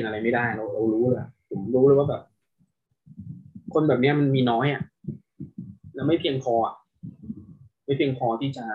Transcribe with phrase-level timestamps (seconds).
[0.00, 2.22] ยนอะไรไม่ได้ เราเรารู้เลยอะผมรู้เลยว่าแบบ
[3.74, 4.82] คนแบบเนี้ยมันมีน้อยอะ
[5.94, 6.74] แล้วไม่เพียงพออะ
[7.84, 8.66] ไม่เพียงพอที่จะ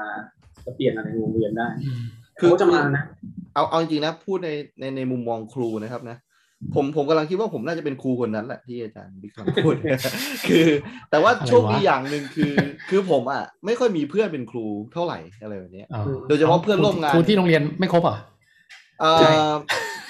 [0.65, 2.01] จะเปลี่ยนอะไรในโรงเรียนได้อืม
[2.39, 3.03] คือเขาจะมานะ
[3.53, 6.17] เอาเอาจริงๆนะพูดในในในมุมมองครูนะครับนะ
[6.75, 9.75] ผมผมกำลังคิดว่าผมน่าจะเป็นครูคนนั้นแหละที่อาจารย์บิ๊กกำลังพูด
[10.47, 10.67] คือ
[11.09, 12.53] แต่ว่าโชคดีอย่างหนึ่งคือ
[12.89, 18.34] คือผมอะ ไม่ค่อยมีเพื่อนเป็นครูเท่าไหร่อะไรแบบเนี้ยอ๋อโดยเฉพาะเพื่อนร่วมงานครูที่โรงเรียนไม่ครบเหรอะเอ่ใช่อ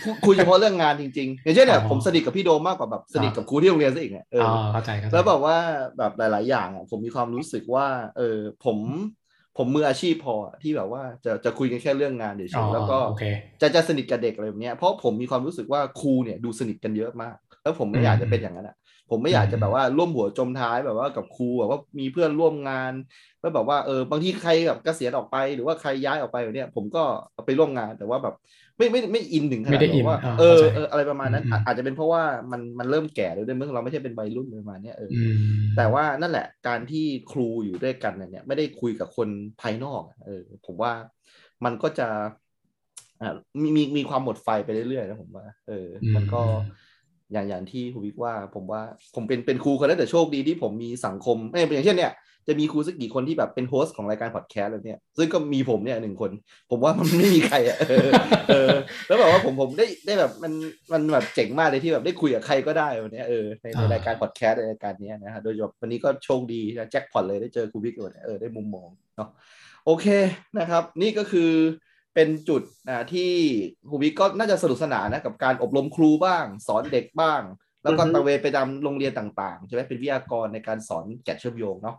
[0.04, 5.58] คุคุยเฉพาะเรื่องงานจริงๆอย่างเช่นเนี่ยอ๋อผมสนิทกับพี่โดมมากกว่าแบบสนิทกับครูที่โรงเรียนซะอีกเนี่ยเอออ๋ออเข้าใจเข้าใจแล้วแบบว่า
[5.98, 8.78] แบบหลาย ๆ อย่างอะผมมีความรู้สึกว่า เออผม
[9.58, 13.24] ผมมืออาชีพพอที่แบบว่าจะจะคุยกันแค่เรื่องงานเฉอ๋อยๆแล้วก็โอเค
[13.62, 18.76] จะจะสนิทกับเด็กอะไรแบบเนี้ยเพราะผมมีความรู้สึกว่าครูเนี่ยดูสนิทกันเยอะมาก แล้วผมไม่อยากจะเป็นอย่างนั้นอะ
[19.10, 22.94] ผมไม่อยากจะแบบว่าร่วมหัวจมท้ายแบบว่ากับครูแบบว่ามีเพื่อนร่วมงาน
[23.42, 27.04] แล้วแบบว่าเออบางทีใครแบบเกษียณออกไปหรือว่าใครย้ายออกไปแบบเนี้ยผมก็
[27.46, 28.36] ไปร่วมงานแต่ว่าแบบ
[28.78, 35.36] ไม่ไม่ไม่อินถึงขนาดไม่ได้อินแบบว่าอ่าเออเข้าใจเอออะไรประมาณนั้นอืมอาจอาจจะเป็นเพราะว่ามันมันเริ่มแก่แล้วด้วยเมื่อเราไม่ใช่เป็นวัยรุ่นประมาณเนี้ยเออออืม
[35.78, 39.28] แต่ว่านั่นแหละการที่ครูอยู่ด้วยกันเนี่ยไม่ได้คุยกับคน
[39.62, 40.92] ภายนอกอะเออผมว่า
[41.66, 42.08] มันก็จะ
[43.22, 46.42] อ่ามีมีมีความหมดไฟไปเรื่อยๆนะผมว่า เออ มันก็
[47.34, 48.82] อย่างอย่างที่ครูวิกว่า ผมว่า
[49.16, 52.12] ผมเป็นเป็นครูคนนั้นแต่โชคดีที่ผมมีสังคมเอ้ยอย่างเช่นเนี่ย
[52.48, 56.32] จะมีครูสักกี่คนที่แบบเป็น host ของรายการพอดแคสต์อะไรเนี่ย ซึ่งก็มีผมเนี่ยหนึ่งคน
[56.72, 58.10] ผมว่ามันไม่มีใครอะเออ
[58.50, 58.72] เออ
[59.08, 60.54] แล้วแบบว่าผมผมได้ได้แบบมัน
[60.94, 69.30] มันแบบเจ๋งมากเลยที่แบบได้คุยกับใครก็ได้วันเนี้ยเออในในอ่ารรายการพอดแคสต์ในรายการเนี้ยนะฮะโดยเฉพาะวันนี้ก็โชคดีนะแจ็คพอตเลยได้เจอครูบิ๊กเลยเออได้มุมมองเนาะ
[69.86, 70.08] โอเค
[70.60, 71.52] นะครับ นี่ก็คือ
[72.16, 73.30] เป็นจุดอ่าที่
[73.90, 77.42] ครูบิ๊กก็น่าจะสนุกสนานนะกับการอบรมครูบ้าง สอนเด็กบ้าง
[77.84, 81.98] แล้วก็อือฮึตระเวนไปตามโรงเรียนต่างๆใช่ไหมเป็นวิทยากรในการสอน GAT เชื่อมโยงเนาะ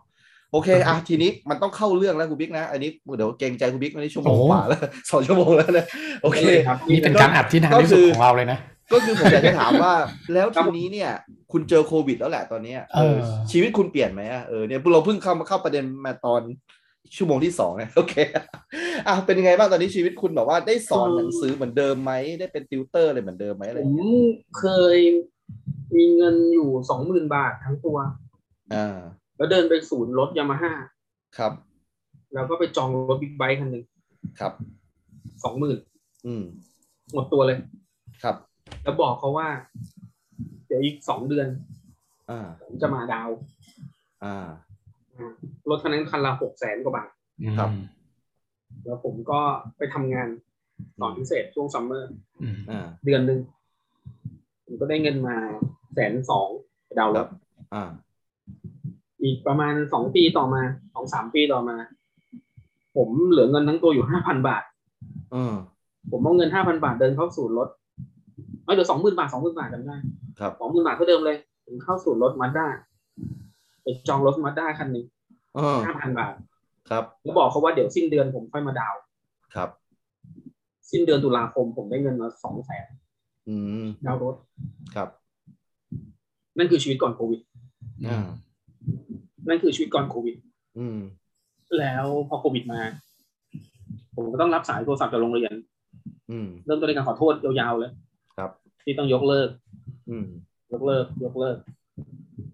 [0.51, 5.85] โอเคอะทีนี้มันต้องเข้าเรื่องแล้วครูบิ๊กนะ อันนี้เดี๋ยวเกรงใจครูบิ๊กวันนี้ชั่วโมงโอ้กว่าแล้วสองชั่วโมงแล้วนะ
[6.23, 8.59] โอเคครับนี่เป็นการอัดที่นานที่สุดของเราเลยนะ
[8.93, 9.93] ก็คือผมอยากจะถามว่า
[10.33, 11.11] แล้วทีนี้เนี่ย
[11.51, 13.17] คุณเจอโควิดแล้วแหละตอนเนี้ยเออ
[13.51, 16.41] ชีวิตคุณเปลี่ยนไหมอะเออเนี่ยเราเพิ่งเข้ามาเข้าประเด็นมาตอน
[17.15, 18.13] ชั่วโมงที่สองเนี่ยโอเค
[19.07, 24.65] อะเป็นยังไงบ้างตอนนี้ชีวิตคุณแบบว่าได้สอนหนังสือเหมือนเดิมไหมได้เป็นติวเตอร์อะไรเหมือนเดิมไหมอะไรอย่างเงี้ย ผมเค
[24.95, 24.97] ย
[25.95, 27.97] มีเงินอยู่สองหมื่นบาททั้งตัว
[28.73, 28.97] อ่า
[29.37, 30.71] แล้วเดินไปศูนย์รถยามาฮ่า
[31.37, 31.53] ครับ
[32.33, 33.83] แล้วก็ไปจองรถบิ๊กไบค์คันหนึ่ง
[34.39, 34.53] ครับ
[35.43, 35.77] สองหมื่น
[36.25, 36.43] อืม
[37.13, 37.57] หมดตัวเลย
[38.23, 38.35] ครับ
[38.83, 39.47] แล้วบอกเขาว่า
[40.67, 41.47] เดี๋ยวอีกสองเดือน
[42.29, 43.37] อ่า ผมจะมาดาวน์
[44.23, 44.47] อ่า
[45.15, 45.31] อ่า
[45.69, 47.09] รถคันนั้นคันละหกแสนกว่าบาท
[47.57, 47.69] ครับ
[48.85, 49.39] แล้วผมก็
[49.77, 50.27] ไปทำงาน
[50.99, 52.11] สอนพิเศษช่วงซัมเมอร์
[52.41, 53.39] อืมอ่า เดือนหนึ่ง
[54.65, 55.35] ผมก็ได้เงินมา
[55.93, 56.49] แสนสอง
[56.99, 57.29] ดาวน์ครรัถบ
[57.73, 57.83] อ่า
[59.23, 60.61] อีกประมาณสองปีต่อมา
[60.93, 61.77] สองสามปีต่อมา
[62.97, 64.63] ผมเหลือเงินทั้งตัวอยู่ห้าพันบาท
[65.33, 65.53] อืม
[66.11, 67.69] ผมเอาเงินห้าพันบาทเดินเข้าศูนย์รถ
[68.63, 69.97] ไม่เดี๋ยวสองหมื่นบาทสองหมื่นบาทจำได้
[70.39, 72.67] ครับสองหมื่นบาทเท่าเดิมเลยผมเข้าศูนย์รถมาด้า
[73.81, 75.05] ไปจองรถมาด้าคันหนึ่ง
[75.57, 76.33] อืมห้าพันบาท
[76.89, 79.01] ครับแล้วบอกเขาว่าเดี๋ยวสิ้นเดือนผมค่อยมาดาวน์
[79.55, 79.69] ครับ
[80.91, 82.87] สิ้นเดือนตุลาคมผมได้เงินมาสองแสน
[83.47, 84.35] อืมดาวน์รถ
[84.95, 85.09] ครับ
[86.57, 87.41] นั่นคือชีวิตก่อนโควิด
[88.07, 88.27] อ่า
[89.47, 90.35] นั่นคือชีวิตก่อนโควิด
[90.79, 90.99] อืม
[91.79, 92.81] แล้วพอโควิดมา
[94.15, 95.53] ผมก็ต้องรับสายโทรศัพท์จากโรงเรียน
[96.31, 97.91] อืม เริ่มต้นด้วยการขอโทษยาวๆเลย
[98.35, 98.51] ครับ
[98.83, 99.49] ที่ต้องยกเลิก
[100.09, 100.27] อืม
[100.73, 101.57] ยกเลิก ยกเลิก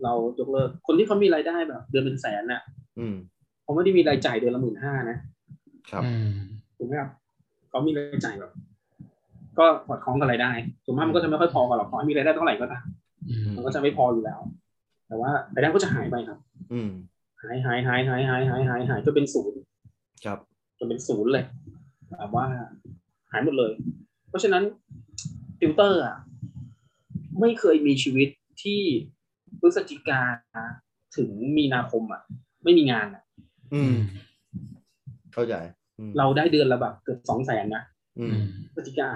[0.03, 2.61] เรายกเลิก คนที่เขามีรายได้แบบ เดือนเป็นแสนน่ะ
[2.99, 3.15] อืม
[3.63, 5.17] เขาไม่ได้มีรายจ่ายเดือนละหมื่นห้านะ
[5.89, 6.31] ครับอืม
[6.77, 7.09] ถูกไหมครับ
[7.69, 8.51] เขามีรายจ่ายแบบ
[9.59, 10.51] ก็สอดคล้องกับรายได้
[10.85, 12.85] ส่วนมากมันก็จะไม่ค่อยพอกันหรอกขอให้มีรายได้เท่าไหร่ก็ตาม
[13.29, 14.39] อืมมันก็จะไม่พออยู่แล้ว
[15.07, 16.39] แต่ว่ารายได้ก็จะหายไปครับ
[16.73, 16.91] อืม
[17.43, 19.59] หายหายหายหายหายหายหายหายจนเป็นศูนย์
[20.25, 20.39] ครับ
[20.79, 21.45] จนเป็นศูนย์เลย
[22.09, 22.45] แบบว่า
[23.31, 23.71] หายหมดเลย
[24.29, 24.63] เพราะฉะนั้น
[25.59, 26.17] ติวเตอร์อะ
[27.39, 28.29] ไม่เคยมีชีวิต
[28.63, 28.81] ที่
[29.59, 30.21] พฤศจิกา
[31.17, 32.21] ถึงมีนาคมอะ
[32.63, 33.23] ไม่มีงานอะ
[33.73, 33.95] อือืมม
[35.33, 35.55] เข้าใจ
[35.99, 37.83] อืมเราได้เดือนละแบบเกือบสองแสนนะ
[38.19, 39.09] อือืมมพฤศจิกา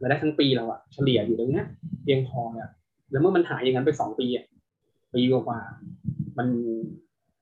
[0.00, 1.66] รายได้ทั้งปีเราอะเฉลี่ยอยู่ตรงเนี้ย
[2.02, 2.68] เพียงพอเนี่ย
[3.10, 4.44] แล้วเมื่อมันหายอย่างนั้นไปสองปีอะ
[5.14, 6.48] ปีกว่าๆมัน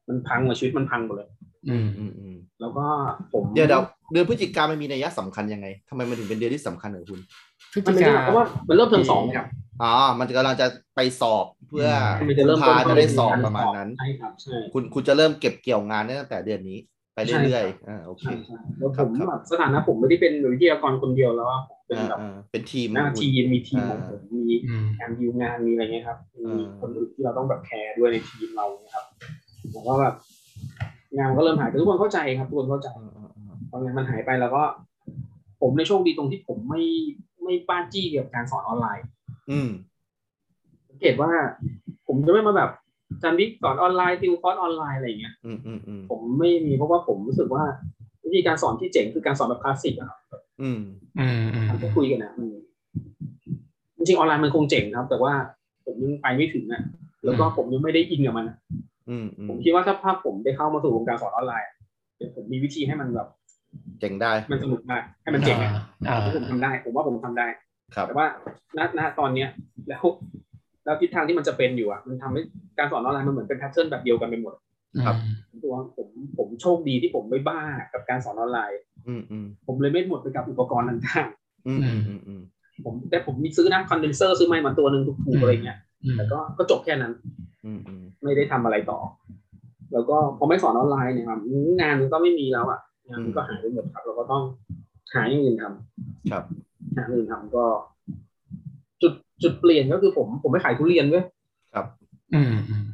[0.09, 1.29] มันพังหมดชีวิตมันพังหมดเลย
[1.71, 2.87] อืมอืมอืมแล้วก็
[3.33, 3.83] ผมเดี๋ยวเดี๋ยว
[4.13, 7.21] เดือนพฤศจิกามันมีนัยสำคัญยังไงทำไมมันถึงเป็นเดือนที่สำคัญของคุณ
[7.73, 9.47] พฤศมันจิไม่กาได้เพราะว่ามันเริ่มเทอมสองครับ
[9.83, 11.89] อ๋อ มันกำลังจะไปสอบเพื่อ
[12.29, 16.79] มันจะเริ่มพาจะได้สอบประมาณนั้นใช่ครับใช่คุณคุณจะเริ่มเก็บเกี่ยวงานได้ตั้งแต่เดือนนี้
[17.15, 29.05] ไปเรื่อยๆอ่าโอเคใช่ใช่แล้วผมครับแบบสถานะผมไม่ได้เป็นวิทยากรคนเดียวแล้วอะผม เป็นอ่าแบบอ่าเป็นทีมหน้าทีมมีทีมของอ่าผมมีอืมการดิวงานมีอะไรเงี้ยครับมีอ่าคนอื่นที่เราต้องแบบแคร์ด้วยในทีมเรานะครับ
[29.73, 30.15] แล้วก็แบบ
[31.17, 34.63] งานมันก็เริ่มหายไปทุกคนเข้าใจครับทุกคนเข้าใจอ่าอ่าอ่าตอนนี้มันหายไปแล้วก็
[35.61, 36.83] ผมในโชคดีตรงที่ผมไม่
[37.43, 39.07] ไม่บ้าจี้เกี่ยวกับการสอนออนไลน์
[39.51, 39.69] อืม
[40.89, 41.31] สังเกตว่า
[42.07, 42.71] ผมจะไม่มาแบบ
[43.13, 47.65] อาจารย์บิ๊กสอนออนไลน์ติวคอร์สออนไลน์อะไรอย่างเงี้ยอืมอืมอืมผมไม่มีเพราะว่าผมรู้สึกว่า
[48.25, 50.20] วิธีการสอนที่เจ๋งคือการสอนแบบคลาสสิกอะครับ
[50.63, 50.81] อืม
[51.19, 52.55] อืมอืมทำให้คุยกันนะอืม
[53.97, 55.33] จริงๆออนไลน์มันคงเจ๋งครับ แต่ว่า
[55.87, 56.83] ผมยังไปไม่ถึงอะ
[57.25, 58.57] แล้วก็ผมยังไม่ได้อินกับมันอะ
[59.09, 61.75] อืมอืม ผมคิดว่าถ้าภาพผมได้เข้ามาสู่วงการสอนออนไลน์อะ
[62.17, 63.29] เดี๋ยวผมมีวิธีให้มันแบบ
[64.01, 65.73] เจ๋งได้ มันสนุกมากให้มันเจ๋งอะ
[66.09, 67.47] อ่าผมทำได้ ผมว่าผมทำได้
[67.95, 68.27] ครับแต่ว่า
[68.77, 69.49] ณณตอนเนี้ย
[69.89, 70.05] แล้ว
[70.85, 72.43] แล้วทิศทางที่มันจะเป็นอยู่อะ มันทำให้
[72.79, 74.55] การสอนออนไลน์มันเหมือนเป็น pattern แบบเดียวกันไปหมด
[75.07, 75.17] ครับ
[75.65, 76.09] ตัวผม
[76.39, 77.61] ผมโชคดีที่ผมไม่บ้า
[77.93, 78.90] กับการสอนออนไลน์อืมอืม
[79.67, 81.27] ผมเลยไม่หมดไปกับอุปกรณ์ต่าง
[81.67, 87.13] อืมอืมอืมอืมๆผมแต่ผมมีซื้อนะคอนเดนเซอร์ซื้อไมค์มาตัวหนึ่งถูกๆอะไรเงี้ยอืมแต่ก็ก็จบแค่นั้น
[87.65, 88.99] อืมอืมไม่ได้ทำอะไรต่อ
[89.93, 91.41] แล้วก็พอไม่สอนออนไลน์เนี่ยครับ
[91.81, 94.43] งานมันก็ไม่มีแล้วอะงานมันก็หายไปหมดครับ เราก็ต้อง
[95.15, 96.45] หาอย่างอื่นทำครับ
[96.97, 97.65] หาอย่างอื่นทำก็
[99.03, 99.13] จุด
[99.43, 101.25] จุดเปลี่ยนก็คือผม ผมไม่ขายทุเรียนเว้ย
[101.75, 101.87] ครับ
[102.35, 102.85] อืมอืม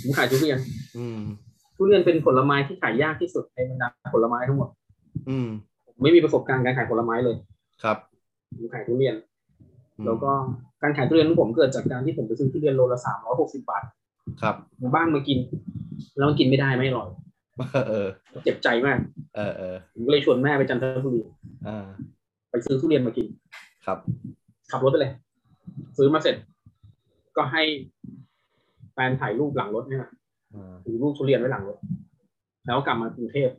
[0.00, 0.58] ผมขายทุเรียน
[0.98, 1.20] อืม
[1.76, 4.68] ทุเรียนเป็นผลไม้ที่ขายยากที่สุดในบรรดาผลไม้ทั้งหมด
[5.28, 5.48] อืม
[5.86, 7.36] ผมไม่มีประสบการณ์การขายผลไม้เลย
[7.82, 7.96] ครับ
[8.56, 9.14] ผมขายทุเรียน
[9.98, 10.30] อืมแล้วก็
[10.82, 13.82] การขายทุเรียนของผมเกิดจากการที่ผมไปซื้อทุเรียนโลละสามร้อยหกสิบาท
[14.42, 15.38] ครับหมู่บ้านมากิน
[16.16, 17.08] แล้วมันกินไม่ได้ไม่อร่อย
[17.88, 18.06] เออ
[18.44, 18.98] เจ็บใจมาก
[19.36, 21.20] เออเออผมก็เลยชวนแม่ไปจันทบุรี
[21.66, 21.84] อ่า
[22.50, 23.26] ไปซื้อทุเรียนมากิน
[23.86, 23.98] ครับ
[24.70, 25.12] ขับรถไปเลย
[25.98, 26.36] ซื้อมาเสร็จ
[27.36, 27.62] ก็ให้
[28.92, 30.00] แฟนถ่ายรูปหลังรถเนี่ย
[30.54, 31.78] อ่าถือรูปทุเรียนไว้หลังรถ
[32.66, 33.50] แล้วกลับมากรุงเทพ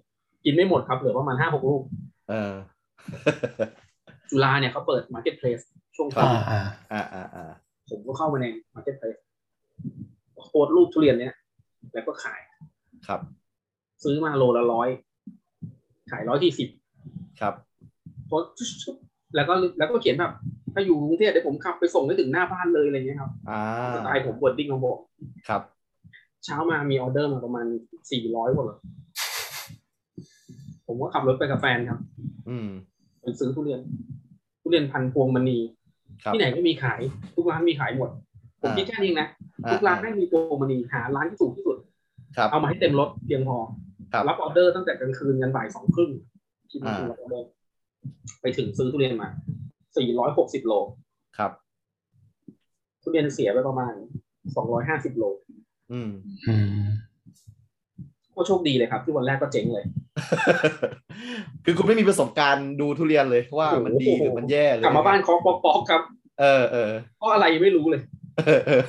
[0.46, 1.82] กินไม่หมดครับเหลือประมาณห้าหกลูก
[2.30, 2.54] เออ
[4.30, 5.60] จุฬาเนี่ยเขาเปิด marketplace
[5.96, 6.62] ช่วงโควิดอ่าอ่า
[6.92, 7.52] อ่าอ่าอ่า
[7.90, 8.46] ผมก็เข้ามาใน
[8.76, 11.34] marketplace โพสต์รูปทุเรียนเนี่ย
[11.94, 12.40] แล้วก็ขาย
[13.08, 13.20] ครับ
[14.04, 14.90] ซื้อมาโลละร้อย
[16.12, 16.70] ขายร้อยยี่สิบ
[17.42, 17.54] ครับ
[18.28, 18.54] โพสต์
[18.84, 20.34] ชุบๆแล้วก็แล้วก็เขียนแบบ
[20.74, 23.62] ถ้าอยู่กรุงเทพเดี๋ยวผมขับไปส่งให้ถึงหน้าบ้านเลยอะไรเงี้ยครับอ่า
[23.96, 24.98] สไตล์ผม wording ของผม
[25.48, 25.62] ครับ
[26.46, 27.66] เช้ามามีออเดอร์มาประมาณ
[28.12, 28.80] สี่ร้อยกว่าเลย
[30.88, 32.00] ผมก็ขับรถไปกับแฟนครับ
[32.50, 32.70] อืม
[33.22, 33.80] ไปซื้อทุเรียน
[34.62, 35.58] ทุเรียนพันธุ์พวงมณี
[36.24, 37.02] ครับที่ไหนก็มีขาย
[37.36, 38.10] ทุกร้านมีขายหมด
[38.62, 39.28] ผมอ่าคิดแค่นี้นะ
[39.66, 41.78] อ่าทุกร้านให้มีพวงมณีหาร้านที่ถูกที่สุด
[42.38, 43.58] ครับเอามาให้เต็มรถเพียงพอ
[44.14, 46.12] ครับรับออเดอร์ตั้งแต่กลางคืนยันบ่ายสองครึ่ง
[46.70, 47.48] ที่มาอ่ารับออเดอร์
[48.42, 49.30] ไปถึงซื้อทุเรียนมา
[49.98, 50.74] สี่ร้อยหกสิบโล
[51.38, 51.52] ครับ
[53.02, 53.94] ทุเรียนเสียไปประมาณ
[54.56, 55.24] สองร้อยห้าสิบโล
[55.92, 56.10] อืม
[56.48, 56.86] อืม
[58.36, 59.86] ก็โชคดีเลยครับ ที่วันแรกก็เจ๊งเลย
[61.66, 66.01] คือคุณไม่มีประสบการณ์ดูทุเรียนเลยว่ามันดีโอ้โหหรือมันแย่เลยกลับมาบ้านเคาะป๊อกๆครับ
[66.42, 68.01] เออเออเพราะอะไรยังไม่รู้เลย
[68.38, 68.82] เออเออ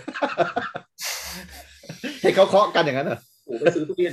[2.20, 4.12] ให้เขาเคาะกันอย่างนั้นเหรอโอ้โหไปซื้อทุเรียน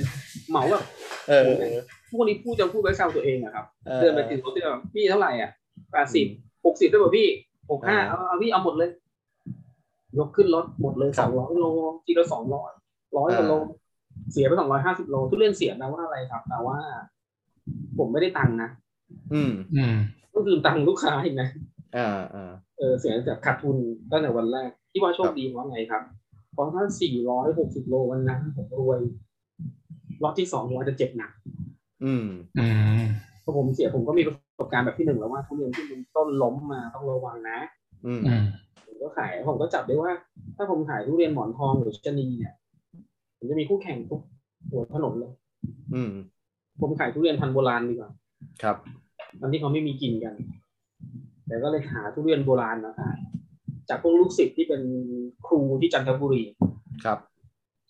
[0.50, 0.82] เหมาแบบ
[1.28, 1.76] เออเออ
[2.10, 5.50] พวกนี้พูดจะพูดไว้แซวตัวเองอะครับเออเดินไปถึงรถที่แบบพี่เท่าไหร่อะ
[5.92, 6.26] แปดสิบ
[6.64, 7.28] หกสิบได้ป่ะพี่
[7.70, 8.90] หกห้าอ่าเอาเอาพี่เอาหมดเลย
[10.18, 11.64] ยกขึ้นรถหมดเลยครัสบองร้อยโล
[12.06, 12.70] กิโลสองร้อย
[13.16, 13.62] ร้อยกว่าโลอ่า
[14.32, 16.78] เสียไปสองร้อยห้าสิบโลทุเรียนเสียแปลว่าอะไรครับแปลว่า
[17.98, 18.70] ผมไม่ได้ตังค์นะ
[19.32, 19.94] อืม อืม
[20.32, 21.48] ต้องคืนตังค์ลูกค้าอีกนะ
[21.96, 23.76] อ่าอ่าเออเสียจากขาดทุน
[24.10, 26.02] ตั้งแต่วันแรก ที่ว่าโชคดีเพราะไงครับ
[26.52, 29.00] เพราะถ้าสี่ร้อยหกสิบโลวันนั้นผมรวย
[30.22, 31.30] รอบที่สองผมอาจจะเจ็บหนัก
[32.04, 32.26] อืม
[32.58, 32.66] อื
[33.00, 33.02] ม
[33.44, 37.58] พอผมเสียผมก็มีประสบการณ์แบบที่หนึ่งแล้วว่าทุเรียนที่มันต้นล้มมาต้องระวังนะ
[38.06, 38.42] อืมอืม
[38.86, 40.12] ผมก็ขายผมก็จับได้ว่า
[40.56, 42.54] ถ้าผมขายทุเรียนหมอนทองหรือชะนีเนี่ย
[43.38, 44.20] ผมจะมีคู่แข่งทุก
[44.70, 45.32] หัวถนนเลย
[45.94, 46.12] อืม
[46.80, 48.10] ผมขายทุเรียนพันธุ์โบราณดีกว่า
[48.62, 48.76] ครับ
[49.40, 50.34] ตอนที่เขาไม่มีกินกัน
[51.46, 53.18] แต่ก็เลยหาทุเรียนโบราณมาขาย
[53.88, 54.82] จากพวกลูกศิษย์ที่เป็น
[55.46, 56.42] ครูที่จันทบุรี
[57.04, 57.18] ครับ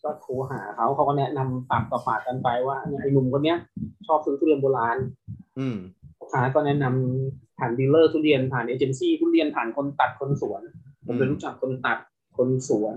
[0.05, 3.59] ก็โทรหาเขาเขาก็แนะนำปากต่อปากกันไปว่าเนี่ยไอ้หนุ่มคนเนี้ย
[4.07, 4.97] ชอบซื้อทุเรียนโบราณ
[5.59, 5.77] อืม
[6.19, 10.63] ลูกค้าก็แนะนำผ่าน dealer ทุเรียนผ่านเอเจนซี่ทุเรียนผ่านคนตัดคนสวน
[11.07, 11.99] ผมเลยรู้จักคนตัด
[12.37, 12.97] คนสวน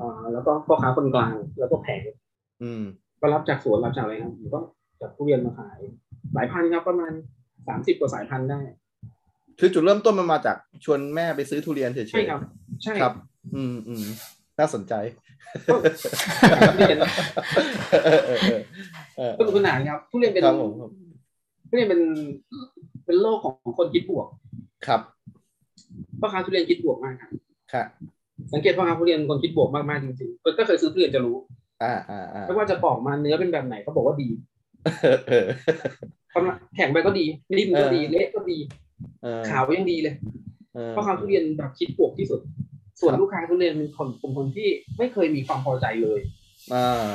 [0.00, 2.02] อ่าแล้วก็พ่อค้าคนกลางแล้วก็แผง
[2.62, 2.82] อืม
[3.20, 4.60] ก็รับจากสวนรับจากอะไรครับผมก็
[5.00, 5.78] จับทุเรียนมาขาย
[6.34, 7.12] หลายพันครับประมาณ
[7.68, 8.60] สามสิบกว่าสายพันธุ์ได้
[9.60, 12.40] คือจุดเริ่มต้นมันมาจากชวนแม่ไปซื้อทุเรียนเฉยๆใช่ครับ
[12.82, 13.12] ใช่ครับ
[13.54, 14.04] อืมอืม
[14.58, 14.94] น่าสนใจ
[15.66, 15.76] ก็
[16.74, 16.98] ทุเรียน
[18.04, 18.60] เออเออเออ
[19.16, 20.90] เออสนุกสนานครับ ทุเรียนเป็นครับผมครับ
[21.68, 22.00] ทุเรียนเป็น
[23.04, 24.26] เป็นโลกของคนคิดบวก
[24.86, 25.00] ครับ
[26.20, 27.30] พ่อค้าทุเรียนคิดบวกมากครับ
[27.72, 27.84] ค่ะ
[28.52, 31.36] สังเกตพ่อค้าทุเรียนคนคิดบวกมากๆจริงๆคนก็เคยซื้อทุเรียนจะรู้
[31.82, 34.28] อ่าอ่าอ่าไม่ว่าจะปอกมาเนื้อเป็นแบบไหนเขาบอกว่าดี
[34.86, 35.46] เออเออ
[36.34, 37.26] กำลังแข็งไปก็ดี
[37.58, 38.58] นิ่มก็ดีเออเละก็ดี
[39.22, 40.14] เออขาวยังดีเลย
[40.74, 42.40] เออพ่อค้าทุเรียนแบบคิดบวกที่สุด
[43.00, 46.20] ส่วนครับลูกค้าทุเรียนเป็นคนเป็นคนที่ไม่เคยมีความพอใจเลย
[46.72, 47.08] อ่า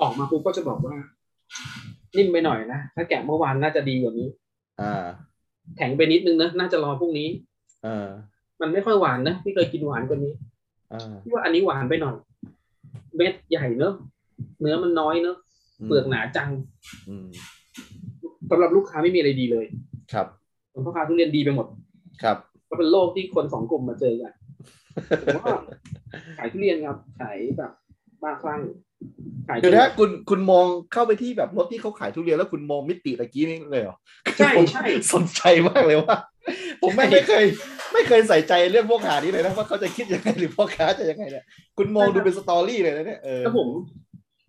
[0.00, 0.94] ออกมาปุ๊บก็จะบอกว่า
[2.16, 4.28] นิ่มไปหน่อยนะถ้าแกะเมื่อวานน่าจะดีกว่านี้
[4.80, 5.06] อ่า
[5.76, 7.28] แข็งไปนิดนึงนะน่าจะรอพรุ่งนี้
[7.84, 8.08] เออ
[8.60, 10.32] มันไม่ค่อยหวานนะพี่เคยกินหวานกว่านี้
[10.92, 12.14] อ่าพี่ว่าอันนี้หวานไปหน่อย
[13.16, 13.94] เม็ดใหญ่เนอะ
[14.60, 15.36] เนื้อมันน้อยเนอะ
[15.86, 16.50] เปลือกหนาจัง
[17.08, 17.28] อืม
[18.50, 19.66] สำหรับลูกค้าไม่มีอะไรดีเลย
[20.12, 20.26] ครับ
[20.72, 21.66] ส่วนพ่อค้าทุเรียนดีไปหมด
[22.22, 22.36] ครับ
[22.68, 24.32] ก็เป็นโลกที่คนสองกลุ่มมาเจอกัน
[25.22, 25.46] ผมว่า
[26.38, 27.72] ขายทุเรียนครับ ขายแบบ
[28.22, 28.60] บ้าคลั่ง
[29.48, 33.96] ขายเดี๋ยวนะคุณคุณมองเข้าไปที่แบบรถที่เขาขายทุเรียนแล้วคุณมองมิติตะกี้นี่เลยเหรอ
[34.38, 34.84] ใช่ผมใช่
[35.14, 36.16] สนใจมากเลยว่า
[36.82, 37.44] ผมไม่ไม่เคย
[37.92, 41.44] ไม่เคยใส่ใจเรื่องพวกหานี้เลยนะว่าเขาจะคิดยังไงหรือพ่อค้าจะยังไงเนี่ย
[41.78, 43.68] คุณมองดูเป็นสตอรี่เลยนะเนี่ยเออแล้วผม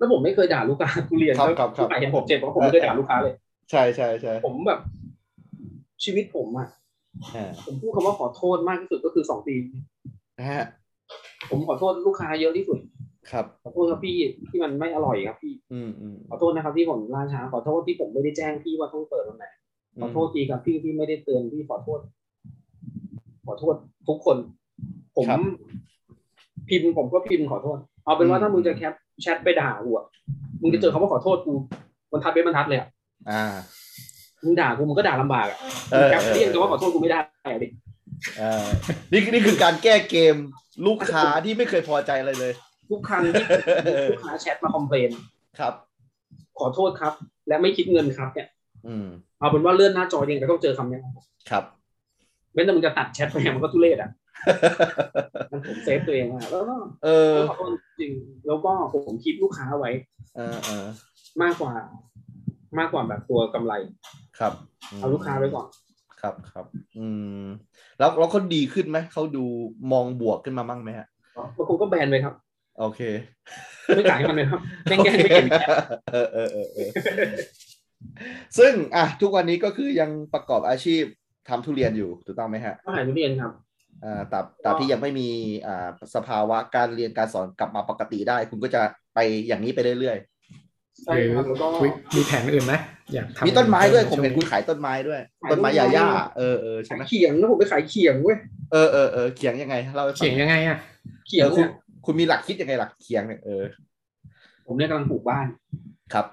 [0.02, 3.34] แล้วผมไม่เคยด่าลูกค้าทุเรียนครับแล้วครับครับลูกค้าเห็นผมเจ็บเพราะผมไม่เคยด่าลูกค้าเลย
[3.72, 4.80] ใช่ใช่ใช่ผมแบบ
[6.04, 6.68] ชีวิตผมอะ
[7.36, 9.56] อ่าผมพูดคำว่าขอโทษมากที่สุดก็คือสองปี
[10.40, 10.64] นะฮะ
[11.50, 12.80] ผมขอโทษลูกค้าเยอะที่สุด
[13.32, 14.16] ครับ ขอโทษครับพี่
[14.50, 19.46] ที่มันไม่อร่อยครับพี่อืมอืมขอโทษนะครับที่ผมล่าช้าขอโทษที่ผมไม่ได้แจ้งพี่ว่าต้องเปิดวันไหน
[20.02, 22.00] ขอโทษทีครับพี่ที่ไม่ได้เตือนพี่ขอโทษ
[23.46, 23.76] ขอโทษ
[24.08, 24.38] ทุกคน
[25.16, 25.42] ผมครับ
[26.70, 30.06] พิมพ์ผมก็พิมพ์ขอโทษ เอาเป็นว่าอืมถ้ามึงจะ cap แชทไปด่ากูอะ
[30.62, 31.54] มึงจะเจอคำว่าขอโทษกู
[32.12, 32.88] บรรทัดเป็นบรรทัดเลยอะ
[33.30, 33.44] อ่า
[34.44, 35.58] มึงด่ากูมึงก็ด่าลำบากอะ
[35.92, 37.68] เออ cap เออเรียกคำว่าขอโทษกูไม่ได้อะดิ
[38.40, 38.68] อ่า
[39.12, 40.36] นี่นี่คือการแก้เกม
[40.88, 42.54] ลูกค้าที่ไม่เคยพอใจอะไรเลย
[42.90, 43.46] ทุกครั้งที่
[44.12, 45.10] ลูกค้าแชทมา complain
[45.60, 45.74] ครับ
[46.60, 47.14] ขอโทษครับ
[47.48, 48.48] และไม่คิดเงินครับ เนี่ย
[48.88, 49.08] อืม
[49.40, 51.02] เอาเป็นว่าเลื่อนหน้าจอยังไงก็ต้องเจอคำเนี้ย
[51.50, 51.64] ครับ
[52.54, 54.10] เว้นแต่มึงจะตัดแชทไปมันก็ทุเรศอะ
[55.52, 57.70] มันผมเซฟตัวเองอะแล้วก็เออขอโทษ
[58.00, 58.12] จริง
[58.48, 59.92] แล้วก็ผมคิดลูกค้าไว้
[60.36, 60.86] เออเออ
[61.44, 61.74] มากกว่า
[62.80, 63.74] มากกว่าแบบตัวกำไร
[64.40, 64.54] ครับ
[64.92, 65.68] มเอาลูกค้าไว้ก่อน
[66.22, 66.66] ครับครับ
[66.98, 67.08] อื
[67.44, 67.46] ม
[68.00, 69.46] แล้วแล้วเขาดีขึ้นไหมเขาดู
[69.92, 71.08] มองบวกขึ้นมาบ้างไหมฮะ
[71.58, 72.34] บางคนก็แบนไปครับ
[72.80, 73.02] โอเค
[73.96, 75.76] ไม่ขายให้มันเลยครับแกล้งๆไม่เก็บแชท
[76.14, 76.90] เออเออเออเออ
[78.58, 81.04] ซึ่งอะทุกวันนี้ก็คือยังประกอบอาชีพ
[81.50, 83.52] ทำทุเรียนอยู่ถูกต้องไหมฮะก็ขายทุเรียนครับ
[84.04, 85.30] อ่าแต่แต่ที่ยังไม่มี
[85.68, 88.82] อ่าสภาวะการเรียนการสอนกลับมาปกติได้ คุณก็จะ
[89.16, 90.18] ไปอย่างนี้ไปเรื่อย
[91.06, 92.74] ใช่ครับแล้วก็คุยมีแผนอื่นไหม
[93.14, 96.08] อยากๆทำมีต้นไม้ด้วยผมช่วงเห็นคุณขายต้นไม้ด้วยขายต้นไม้ต้นไม้หญ้าหญ้า
[96.38, 98.38] เออเออใช่ขายไหมเขียงแล้วผมไปขายเขียงเว้ย
[98.72, 100.78] เออเออเออเขียงยังไงเล่าให้ฟัเขียงยังไงอะ
[101.28, 101.70] เขียงเออคุณเนี่ย
[102.06, 103.64] คุณมีหลักคิดยังไงหลักเขียงเนี่ยเออ
[104.68, 105.48] ผมเนี่ยกำลังปลูกบ้าน
[106.14, 106.26] ครับ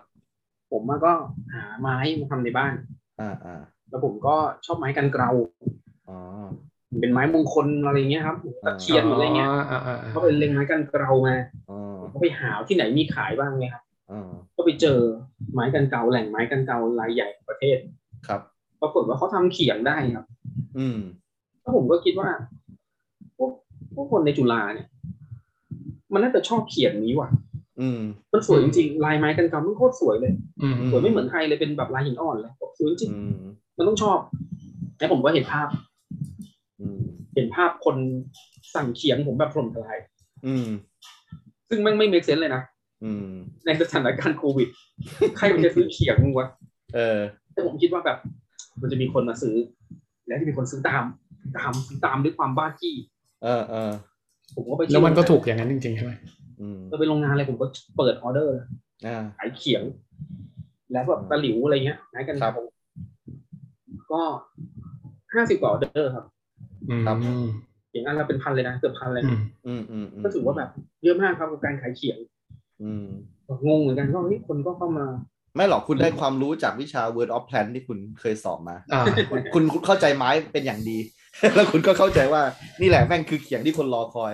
[0.72, 1.12] ผมอะก็
[1.54, 2.72] หาไม้มาทำในบ้าน
[3.20, 3.60] อ่าอ่า
[3.90, 4.36] แล้วผมก็
[4.66, 5.30] ชอบไม้กันเกลา
[6.08, 6.18] อ๋อ
[7.00, 11.34] เป็นไม้มงคลอะไรเงี้ยครับตะเคียนอะไรเงี้ยอ๋ออ่าอ่าอ่าก็ไปเล็งไม้กันเกลามา
[11.70, 11.78] อ๋อ
[12.12, 14.98] ก็ไปหาที่ไหนมีขายบ้างไงครับอ๋อก็ไปเจอ
[15.52, 17.78] ไม้กันเกลาแหล่งไม้กันเกลารายใหญ่ของประเทศ
[18.28, 18.40] ครับ
[18.80, 20.26] ปรากฏว่าเขาทำเขียงได้ครับ
[20.78, 20.98] อืม
[21.60, 22.28] แล้วผมก็คิดว่า
[23.36, 23.50] พวก
[23.94, 24.88] พวกคนในจุฬาเนี่ย
[26.12, 27.28] มันน่าจะชอบเขียงนี้ว่ะ
[27.80, 28.00] อืม
[28.32, 33.36] มันสวยจริงๆลายไม้กันเกลามันโคตรสวยเลยอืมอืสวยไม่เหมือนใครเลยเป็นแบบลายหินอ่อนเลยบอกสวยจริงอืม
[33.78, 34.18] มันต้องชอบ
[34.98, 35.97] แล้วผมก็เห็นภาพอืม
[37.34, 37.96] เห็นภาพคน
[38.74, 39.98] สั่งเขียงผมแบบถล่มทลาย
[40.46, 40.66] อืม
[41.68, 42.62] ซึ่งแมันไม่เมคเซนเลยนะ
[43.04, 43.24] อืม
[43.66, 44.68] ในสถานการณ์โควิด
[45.36, 46.48] ใครมันจะซื้อเขียงมึงวะ
[46.94, 47.18] เออ
[47.52, 48.18] แต่ผมคิดว่าแบบ
[48.82, 49.56] มันจะมีคนมาซื้อ
[50.26, 51.04] แล้วที่มีคนซื้อตาม
[51.56, 52.96] ตามซื้อตามด้วยความบ้าจี้
[53.44, 53.90] เออเออ
[54.56, 56.12] ผมก็ไปที่แล้วมันก็ถูกอย่างนั้นจริงๆใช่ไหม
[56.60, 57.66] อืมก็ไปโรงงานเลยผมก็
[57.96, 58.66] เปิดออเดอร์เลย
[59.06, 59.82] อ่าขายเขียง
[60.92, 62.52] แล้วแบบตะหลิวอะไรเงี้ยนะกันครับ
[64.12, 64.22] ก็
[65.34, 66.37] ห้าสิบกว่าออเดอร์ครับอืม
[67.06, 67.16] ครับ
[67.90, 70.70] เขียงอันละเป็นพันเลยนะเกือบพันเลยอืนะมอืมอืมอืมก็ถือว่าแบบ
[71.04, 72.18] เยอะมากครับกับการขายเขียง
[72.82, 73.06] อืม
[73.68, 75.06] งงเหมือนกันว่าเฮ้ยคนก็เข้ามา
[75.56, 80.98] ไม่หรอกคุณได้ความรู้จากวิชา Word of Plan ที่คุณเคยสอบมาอ่าคุณคุณคุณเข้าใจไม้เป็นอย่างดี
[81.54, 82.42] แล้วคุณก็เข้าใจว่า
[82.80, 84.32] นี่แหละแม่งคือเขียงที่คนรอคอย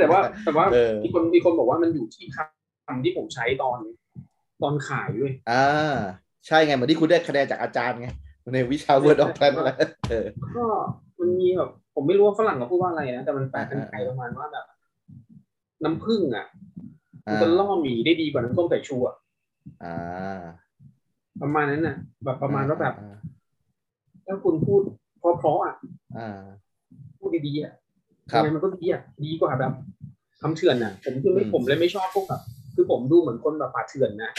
[0.00, 3.78] แต่ว่า แต่ว่าเออมีคนมีคนบอกว่ามันอยู่ที่คำที่ผมใช้ตอน
[4.62, 5.96] ตอนขายด้วย อ่า
[6.46, 8.08] ใช่ไงเหมือนที่คุณได้คะแนนจากอาจารย์ไง
[8.54, 9.76] ในวิชา Word of Plan นั่นแหละ
[10.10, 10.26] เออ
[10.56, 10.66] ก็
[11.26, 14.66] มันมีแบบผมไม่รู้ว่าฝรั่งเขาพูดว่าอะไรนะแต่มันแปลเป็นไทยอ่าประมาณว่าแบบ
[15.84, 16.46] น้ำผึ้งอะ
[17.30, 19.16] มันอ่าจะล่อหมีได้ดีกว่าน้ำส้มสายชูอะ
[19.84, 20.40] อ่า
[21.42, 23.16] ประมาณนั้นน่ะ แบบประมาณว่าแบบอ่า
[24.26, 24.80] ถ้าคุณพูด
[25.18, 25.74] เพราะๆอะ
[26.16, 26.42] อ่า
[27.18, 27.72] พูดดีๆอะ
[28.30, 29.72] ครับยังไงมันก็ดีอะดีกว่าแบบ
[30.42, 32.40] คำเถื่อนน่ะ ผมคือไม่อืมผมเลยไม่ชอบพวกแบบ
[32.74, 34.30] คือผมดูเหมือนคนแบบป่าเถื่อนนะ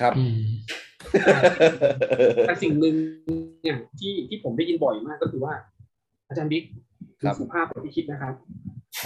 [0.00, 0.38] ครับอืม
[2.46, 2.94] แต่สิ่งหนึ่ง
[3.62, 5.54] เนี่ยที่ที่ผมได้ยินบ่อยมากก็คือว่า
[6.28, 6.64] อาจารย์บิ๊ก
[7.22, 8.34] ครับสุภาพกว่าที่คิดนะครับ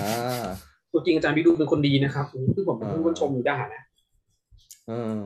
[0.00, 0.44] อ่า
[0.92, 3.82] ตัวจริงอาจารย์บิ๊กดูเป็นคนดีนะครับคือผมเป็นอ่าคนชมอยู่ได้นะ
[4.88, 5.20] เออ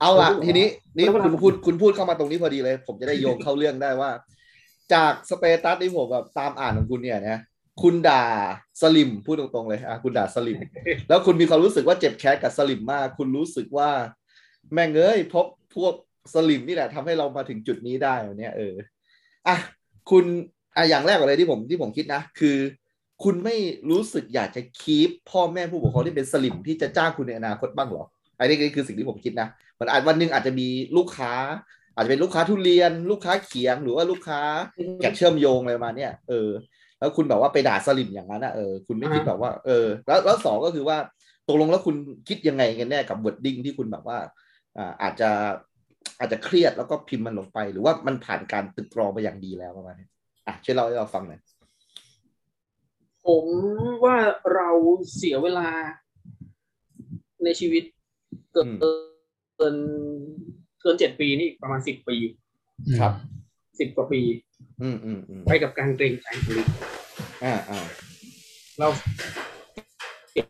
[0.00, 4.10] เอาล่ะแล้วทีนี้นี่แล้วเวลาคุณพูดคุณพูดเข้ามาตรงนี้พอดีเลย ผมจะได้โยงเข้าเรื่องได้ว่า
[4.92, 7.38] จากสเปตัสที่ผมแบบตามอ่านของคุณเนี่ยนะ
[7.82, 8.24] คุณด่า
[8.82, 10.58] สลิมพูดตรงๆเลยอะคุณด่าสลิม
[11.08, 13.90] แล้วคุณมีความรู้สึกว่าเจ็บแค้นกับสลิมมาก คุณรู้สึกว่า
[14.72, 15.46] แม่งเอ้ยพบ
[15.76, 15.94] พวก
[16.34, 18.74] สลิมนี่แหละทำให้เรามาถึงจุดนี้ได้เนี่ยเออ
[19.48, 19.56] อะ
[20.10, 20.24] คุณ
[20.76, 22.56] อะอย่างแรกก่อนเลยที่ผมที่ผมคิดนะ คือ
[23.24, 23.56] คุณไม่
[23.90, 28.04] รู้สึกอยากจะคีปพ่อแม่ผู้ปกครองที่เป็นสลิมที่จะจ้างคุณในอนาคตบ้างเหรอ
[28.38, 29.48] อันนี้คือสิ่งที่ผมคิดนะ
[29.80, 31.32] มันอาจวันหนึ่งอาจจะมีลูกค้า
[31.94, 34.40] อาจจะเป็นลูกค้าทุเรียน ลูกค้าเขียงหรือว่าลูกค้า
[35.00, 36.48] แกะเชื่อมโยงอะไรประมาณเนี่ยเออ
[36.98, 40.96] แล้วคุณแบบว่าไปด่าสลิมอย่างนั้นอะเออคุณไม่คิดแบบว่าเออ แล้วแล้วสองก็คือว่า
[41.48, 41.96] ตกลงแล้วคุณ
[42.28, 44.18] คิดยังไงกันแน่กับบทดิ้งที่คุณแบบว่า
[44.78, 45.30] อ่าอาจจะ
[46.18, 50.08] อาจจะเครียดแล้วก็พิมพ์มันลงไป หรือว่ามันผ่านการตึกตรองไปอย่างดีแล้วประมาณนี้
[50.46, 51.40] อะช่วยเล่าให้เราฟังหน่อย
[53.26, 53.44] ผม
[54.04, 54.16] ว่า
[54.54, 54.68] เรา
[55.16, 55.68] เสียเวลา
[57.44, 57.82] ในชีวิต
[58.52, 59.04] เกินอืม
[59.56, 59.76] เกิน
[60.80, 62.16] เกินเจ็ดปีนี่ประมาณสิบปี
[63.00, 63.12] ครับ
[63.80, 64.20] สิบกว่าปี
[64.82, 66.66] อืมอืมอืมไปกับการเกรงใจคนอื่น
[67.44, 67.80] อ่าอ่า
[68.78, 68.88] เรา
[70.30, 70.44] เสีย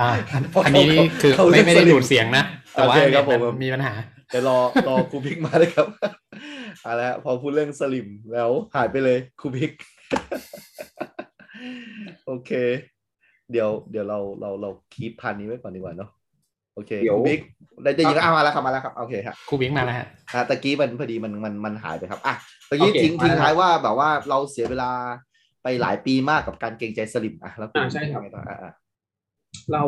[0.00, 3.92] อ่าอันอันนี้นี่คือไม่ไม่ได้ดูดเสียงนะ แต่ว่าโอเคครับเนี่ยผมมันมีปัญหา
[4.30, 5.86] เดี๋ยวรอรอครูพิกมาเลยครับ
[6.82, 9.72] เอาละพอพูดเรื่องสลิมแล้วหายไปเลยครูพิก
[12.26, 12.50] โอเค
[13.52, 16.10] เดี๋ยว เดี๋ยวเราเราเราคีปพันนี้ไว้ก่อนดีกว่าเนาะ
[16.74, 17.40] โอเคเดี๋ยวครูพิก
[17.82, 22.34] ได้ได้ยินแล้วอะมาแล้วครับมาแล้วครับโอเคครับครูบิงมาแล้วฮะอะตะกี้มันพอดีมันมันมันหายไปครับอะ
[22.70, 24.90] ตะกี้โอเคทิ้งมาทิ้งแล้วท้ายว่าแบบว่าเราเสียเวลา
[25.62, 28.72] ไปหลายปีมากกับการเกรงใจสลิมอะแล้วณอ่าใช่ครับยังไงต่ออะอะ
[29.72, 29.82] เรา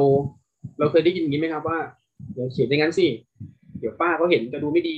[0.79, 1.79] เราเคยได้ยินอย่างนี้ไหมครับว่า
[2.33, 3.07] เดี๋ยวเขียนอย่างนั้นสิ
[3.79, 4.97] เดี๋ยวป้าเขาเห็นจะดูไม่ดี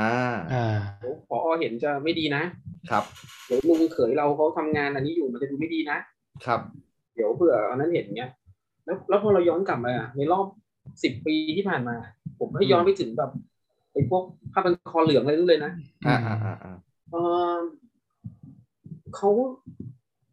[0.00, 0.16] อ่า
[0.52, 2.42] อ่าเดี๋ยวพอเห็นจะไม่ดีนะ
[2.90, 3.04] ครับ
[3.46, 5.98] เดี๋ยวลุงเขยเราเขาทำงานอันนี้อยู่มันจะดูไม่ดีนะ
[6.46, 6.60] ครับ
[7.14, 8.30] เดี๋ยวเผื่ออันนั้นเห็นเงี้ย
[8.84, 10.46] แล้วแล้วพอเราย้อนกลับมาในรอบ
[11.02, 11.96] สิบปีที่ผ่านมา
[12.40, 13.30] ผมให้ย้อนไปถึงแบบ
[13.92, 15.72] ไอ้พวกผ้าพันคอเหลืองอะไรนู่นเลยนะ
[16.06, 16.76] อ่าอ่าอ่าอ่า
[17.10, 17.16] เอ
[17.54, 17.58] อ
[19.16, 19.30] เขา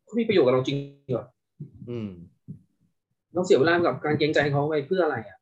[0.05, 0.77] เขามีประโยชน์กับเราจริง
[1.11, 1.25] เหรอ
[1.89, 2.09] อืม
[3.33, 5.37] เราเสียเวลากับการเกรงใจเขาไปเพื่ออะไรอะ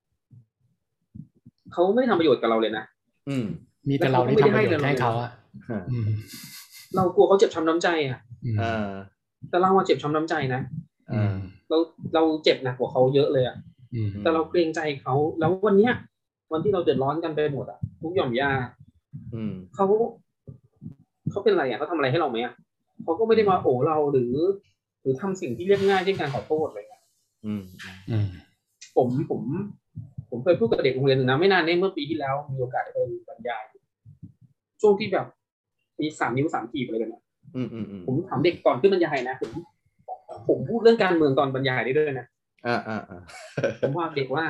[1.74, 2.84] เขาไม่ทำประโยชน์กับเราเลยนะ
[3.30, 3.46] อืม
[3.90, 5.32] มีแต่เราที่ทำประโยชน์ให้เขาอะ
[5.70, 6.06] อ่าอืม
[6.96, 8.92] เรากลัวเขาเจ็บช้ำน้ำใจอะอืมอ่า
[9.50, 10.62] แต่เราอะเจ็บช้ำน้ำใจนะ
[11.12, 11.36] อืม
[11.70, 11.78] เรา
[12.14, 13.56] เราเจ็บหนักกว่าเขาเยอะเลยอะ
[13.96, 15.94] อืมแต่เราเกรงใจเขาแล้ววันเนี้ย
[16.52, 18.52] วันที่เราเดือดร้อนกันไปหมดอะทุกหย่อมย่า
[19.34, 19.86] อืมเขา
[21.32, 22.54] เขาเป็นอะไรอะเขาทำอะไรให้เราไหมอะ
[23.04, 24.34] เขาก็ไม่ได้มาโอบเราหรือ
[25.02, 27.04] หรือทำสิ่งที่เรียบง่ายเช่นการขอโทษอะไรเงี้ย
[27.46, 27.62] อืม
[28.12, 28.28] อืม
[28.96, 29.42] ผมผม
[30.36, 33.64] ผมเคยพูดกับเด็กโรงเรียนหนึ่งนะไม่นานนี้เมื่อปีที่แล้วมีโอกาสได้ไปบรรยาย
[34.82, 35.26] ช่วงที่แบบ
[36.00, 37.24] มีสามนิ้วสามขีดอะไรกันเนี่ย
[37.56, 39.52] อืมอืมอืมผมถามเด็กก่อนขึ้นบรรยายนะผม
[40.50, 42.28] ผมพูดเรื่องการเมืองตอนบรรยายได้ด้วยนะ
[42.68, 43.22] อ่าอ่าอ่า
[43.82, 44.46] ผมว่าเด็กว่า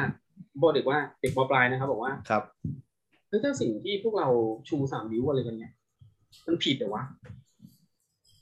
[0.61, 2.43] บอกเด็กว่าเด็กมปลายนะครับ บอกว่าครับ
[3.27, 4.27] เฮ้ยถ้าสิ่งที่พวกเรา
[4.67, 5.71] ชูสามนิ้วอะไรกันเนี่ย
[6.47, 7.03] มันผิดเหรอวะ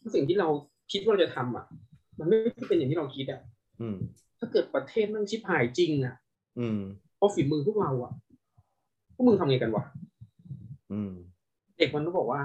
[0.01, 0.47] ถ้าสิ่งที่เรา
[0.91, 1.65] คิดว่าเราจะทำอะ
[2.19, 3.41] มันไม่ได้เป็นอย่างที่เราคิดอะ
[3.81, 3.95] อืม
[4.39, 6.15] ถ้าเกิดประเทศมันชิบหายจริงอะ
[6.59, 6.79] อืม
[7.21, 8.11] เพราะฝีมือพวกเราอะ
[9.15, 9.83] พวกมึงทำไงกันวะ
[10.91, 11.11] อืม
[11.77, 12.39] เด็กมันก็บอกว่า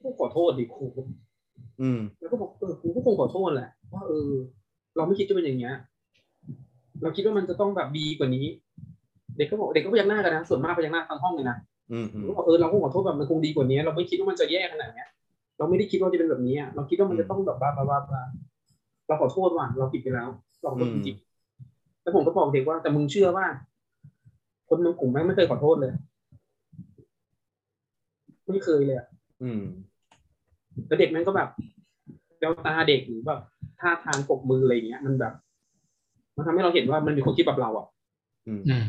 [0.00, 0.86] กูขอโทษดิครู
[1.80, 4.30] อืมแล้วก็บอกเออครูก็คงขอโทษแหละว่าเออ
[4.96, 5.74] เราไม่คิดจะเป็นอย่างเงี้ย
[7.02, 8.46] เราคิดว่ามันจะต้องแบบดีกว่านี้
[9.36, 11.56] เด็กก็บอกเด็กก็พยักหน้ากันนะส่วนมากพยักหน้าทั้งห้องเลยนะ
[11.92, 15.08] อืมอืมก็บอกเออเราก็ขอโทษแบบมันคงดีกว่านี้ เราไม่คิดว่ามันจะแย่ขนาดเนี้ย
[15.58, 18.22] เราไม่ได้คิดว่าจะเป็นแบบนี้อะเราคิดว่ามันจะต้องแบบบ้าบ้าบ้าบ้า
[19.06, 20.28] เราขอโทษว่ะเราผิดไปแล้ว
[20.60, 21.31] เราขอโทษจริงๆ
[22.02, 23.46] แล้วผมก็บอกเด็กว่าแต่มึงเชื่อว่า
[24.68, 25.92] คนในกลุ่มแม่งไม่เคยขอโทษเลย
[28.52, 29.08] ไม่เคยเลยอะ
[29.42, 29.62] อืม
[30.86, 31.48] แล้วเด็กแม่งก็แบบ
[32.38, 33.40] แววตาเด็กหรือแบบ
[33.80, 35.32] ท่าทางปรบมืออะไรอย่างเงี้ย มันแบบ
[36.36, 37.86] มันทำให้เราเห็นว่ามันมีคนคิดแบบเราอะ
[38.46, 38.84] อืมอืม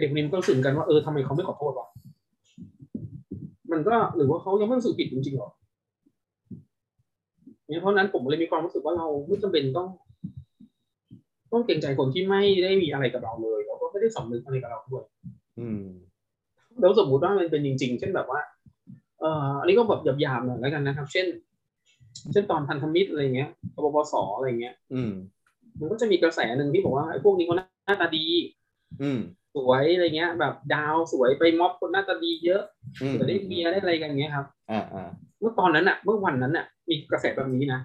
[0.00, 1.88] เด็กคนนี้มันก็รู้สึกกันว่าเออทำไมเขาไม่ขอโทษวะ
[3.72, 5.50] มันก็หรือว่าเขายังไม่รู้สึกผิดจริงๆหรอ
[7.66, 9.88] เนี่ยเพราะฉะนั้นผมเลยมีความรู้สึกว่าเราไม่จำเป็นต้อง
[11.52, 15.04] ต้องเกรงใจคนที่ไม่ได้มีอะไรกับเราเลยแล้วก็ไม่ได้สำนึกอะไรกับเราด้วย
[15.60, 15.84] อืม
[16.80, 18.40] แล้วสมมุติว่ามันเป็นจริง ๆ เช่นแบบว่า
[19.20, 21.26] เอ่ออันนี้ก็แบบหยาบๆหน่อยแล้วกันนะครับ เช่น
[22.32, 25.12] เช่นตอนพันธมิตรอะไรเงี้ยปปสอะไรเงี้ย อืม
[25.80, 28.26] มันก็จะมีกระแสหนึ่งที่บอกว่าไอ้พวกนี้เขาหน้าตาดี
[29.02, 29.20] อืม
[29.56, 32.62] สวยอะไรเงี้ย แบบดาวสวยไปม็อบคนหน้าตาดีเยอะ
[33.02, 35.08] อืมจะได้เมียได้อะไรกันอย่างเงี้ยครับ อ่าอ่า
[35.40, 37.80] เมื่อตอนนั้นอะ เมื่อวันนั้นอะ มีกระแสแบบนี้นะ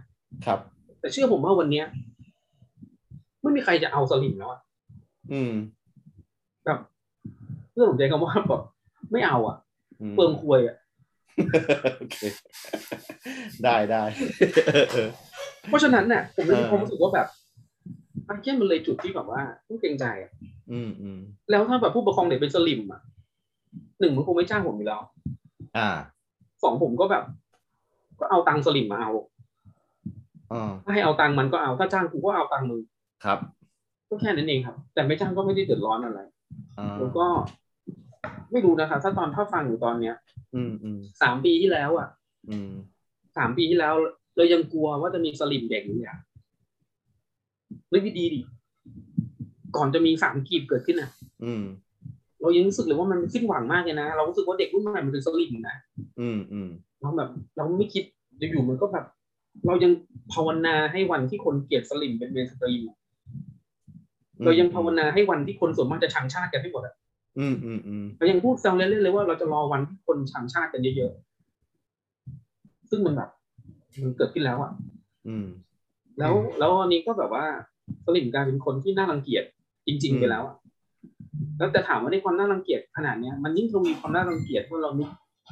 [0.45, 0.59] ครับ
[0.99, 1.85] แต่เชื่อผมว่าวันเนี้ย
[3.47, 4.61] ไม่มีใครจะเอาสลิมแล้วอะ
[5.31, 5.51] อืม
[6.65, 6.79] แบบ
[7.71, 8.61] เพื่อนผมใจคำว่าแบบ
[9.11, 9.57] ไม่เอาอะ
[10.09, 10.77] มเปลืองควยอะ
[11.97, 12.17] โอเค
[13.63, 14.03] ได้ได้
[14.67, 15.09] เออเออ
[15.69, 17.27] เพราะฉะนั้นเนี่ยผมเลยมีเออความรู้สึกว่าแบบ
[18.25, 20.31] ไอ้แค่มันเลยจุดที่แบบว่าต้องเกรงใจอะ
[20.71, 23.01] อืมอืมแล้วถ้าแบบผู้ปกครองเด็กเป็นสลิมอะ
[23.99, 25.01] หนึ่งมันคงไม่จ้างผมอยู่แล้ว
[25.77, 25.89] อ่า
[26.63, 27.23] สองผมก็แบบ
[28.19, 29.11] ก็เอาตังค์สลิมมาเอา
[30.53, 32.81] อ่าถ้าให้เอาตังค์มันก็เอาถ้าจ้างกูก็เอาตังค์มึง
[33.25, 33.39] ครับ
[34.09, 36.19] ก็แค่นั้นเองครับ แต่ไม่จ้างก็ไม่ได้เดือดร้อนอะไร
[36.79, 37.25] อ่าแล้วก็
[38.51, 40.15] ไม่รู้นะครับถ้าตอนถ้าฟังอยู่ตอนเนี้ย
[40.55, 42.07] อืมอืมสามปีที่แล้วอะ
[42.49, 42.71] อืม
[43.37, 43.93] สามปีที่แล้ว
[44.37, 46.19] เรายังกลัวว่าจะมีสลิมเด็กอยู่อย่าง
[47.93, 48.41] นึกดีๆดิ
[49.75, 51.09] ก่อนจะมีสามกีบเกิดขึ้นอะ
[51.43, 51.63] อืม
[52.41, 55.75] เรายังรู้สึกเลยว่ามันสิ้นหวังมากเลยนะเรารู้สึกว่าเด็กรุ่นใหม่มันเป็นสลิ่มนะ
[56.19, 56.69] อืมอืม
[57.01, 58.03] เราแบบ เราไม่คิด
[58.39, 59.05] อยู่ๆมันก็แบบ
[59.65, 59.91] เรายัง
[60.33, 62.96] ภาวนาให้วันที่คนเกลียดสลิ่มเป็น mainstream อะ
[64.43, 66.95] เรายังภาวนาให้วันที่คนส่วนมากจะชังชาติกันให้หมดอะ
[67.39, 73.29] อืมอืมอืมเรายังพูดแซวเล่นๆเลยว่าเราจะรอวันที่คนชังชาติกันเยอะๆซึ่งมันแบบ
[74.01, 74.71] มันเกิดขึ้นแล้วอะ
[75.27, 75.45] อืม
[76.19, 77.45] แล้วแล้วอันนี้ก็แบบว่า
[78.05, 79.43] สลิมกลายเป็นคนที่น่ารังเกียจ
[79.87, 80.55] จริง ๆ ไปแล้วอะ
[81.57, 85.09] แล้วแต่ถามว่าในความน่ารังเกียจขนาดเนี้ยมันยิ่งทวีความน่ารังเกียจเมื่อเรานึก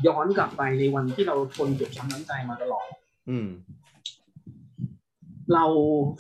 [0.08, 2.86] ย้อนกลับไปในวันที่เราทนเจ็บช้ำน้ำใจมาตลอด
[3.30, 3.48] อืม
[5.54, 5.66] เรา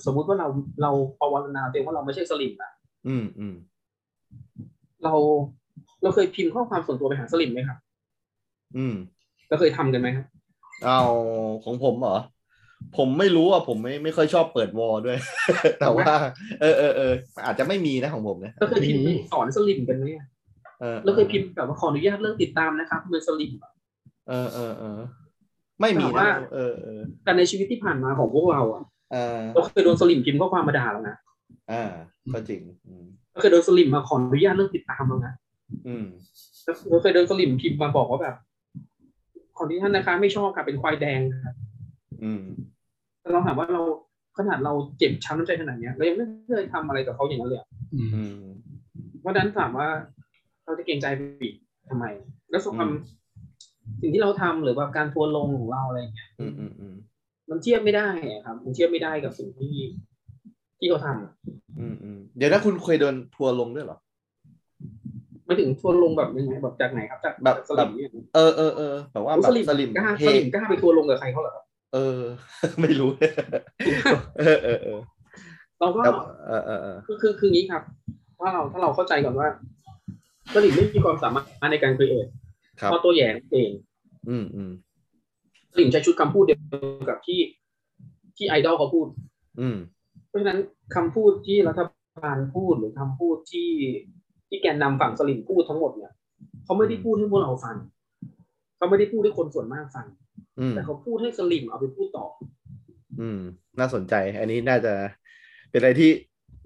[0.05, 0.47] สมมุติว่าเรา
[0.81, 2.71] เราภาวนาตัวเองว่าเราไม่ใช่สลิมอะ
[3.07, 3.55] อืมอืม
[5.03, 5.13] เรา
[6.03, 7.77] เราเคยพิมพ์ข้อความส่วนตัวไปหาสลิมไหมครับ
[8.77, 8.95] อืม
[9.49, 10.25] เราเคยทำกันไหมครับ
[10.85, 11.01] เอา
[11.65, 12.17] ของผมเหรอ
[12.97, 15.17] ผมไม่รู้อะผมไม่ไม่ค่อยชอบเปิด wall ด้วย
[15.79, 16.13] แต่ว่า
[16.61, 17.13] เออเออเออ
[17.45, 20.27] อาจจะไม่มีนะของผมนะเราเคยพิมพ์สอนสลิ่มกันไหมอะ
[20.81, 23.71] เออเราเคยพิมพ์แบบว่าขออนุญาตเลิกติดตามนะครับเป็นสลิ่มอะ
[24.29, 24.99] เออเออเออ
[25.81, 31.17] ไม่มีแต่นะว่าเออเออแต่ในชีวิตที่ผ่านมาของพวกเราอะ เออเราเคยโดนสลิ่มพิมพ์ข้อความมาด่าแล้วนะ
[31.71, 31.83] อ่า
[32.33, 35.33] ก็จริงอืมเราเคยโดนสลิ่มมาขออนุญาตเลิกติดตามแล้วนะ
[35.87, 36.05] อืม
[36.89, 38.35] เราเคยโดนสลิมพิมพ์มาบอกว่าแบบ
[39.57, 41.55] ขออนุญาตนะคะ ไม่ชอบค่ะเป็นควายแดงครับ
[42.23, 42.43] อืม
[43.21, 43.81] แต่เราถามว่าเรา
[44.37, 48.35] ขนาดเราเจ็บช้ำน้ำใจขนาดเนี้ยเรายังไม่เคยทำอะไรกับเขาอย่างนั้นเลยอะอืมอืม
[49.21, 49.87] เพราะฉะนั้นถามว่า
[50.65, 51.55] เราจะเกรงใจไปอีก
[51.89, 52.05] ทำไม
[52.49, 53.01] แล้วส่วนความอืม
[54.01, 56.95] สิ่งที่เราทำหรือว่าการทัวร์ลงของเราอะไรอย่างเงี้ยอืมอืมอืม
[57.49, 59.75] มันเทียบไม่ได้อะครับ มันเทียบไม่ได้กับสิ่งที่
[60.79, 63.97] ที่เขาทำอืมอืมเดี๋ยวนะคุณเคยโดนทัวร์ลงด้วยเหรอ
[65.45, 72.21] ไม่ถึงทัวร์ลงแบบยังไงแบบจากไหนครับจากแบบสลิ่มเนี่ยเออเออเออแบบว่าโอ้แบบสลิ่มสลิ่มกล้าเฮสลิ่มกล้าไปทัวร์ลงกับใครเขาเหรอครับเออ
[72.81, 73.09] ไม่รู้
[74.39, 74.99] เออเออเออ
[75.79, 76.11] เราก็แต่
[76.47, 77.83] เออเออเออคือคือคืองี้ครับ
[78.39, 79.47] ถ้าเราถ้าเราเข้าใจก่อนว่า
[80.53, 82.27] สลิ่มไม่มีความสามารถในการ create
[82.79, 83.71] ครับเพราะตัวแม่งเอง
[84.29, 84.71] อืมอืม
[85.75, 86.59] สลิ่มใช้ชุดคำพูดเดียว
[87.09, 87.39] กับที่
[88.37, 89.07] ที่ไอดอลเขาพูด
[89.59, 89.77] อืม
[90.27, 90.59] เพราะฉะนั้น
[90.95, 91.81] คำพูดที่รัฐ
[92.21, 93.71] บาลพูดหรือคำพูดที่
[94.49, 96.11] ที่แกนนำฝั่งสลิมพูดทั้งหมดเนี่ย
[96.65, 97.75] เขาไม่ได้พูดให้พวกเราฟัง
[98.77, 100.05] เขาไม่ได้พูดให้คนส่วนมากฟัง
[100.59, 102.25] อืมแต่เขาพูดให้สลิมเอาไปพูดต่อ
[103.21, 103.39] อืม
[103.79, 104.93] น่าสนใจ อันนี้น่าจะ
[105.69, 106.11] เป็นอะไรที่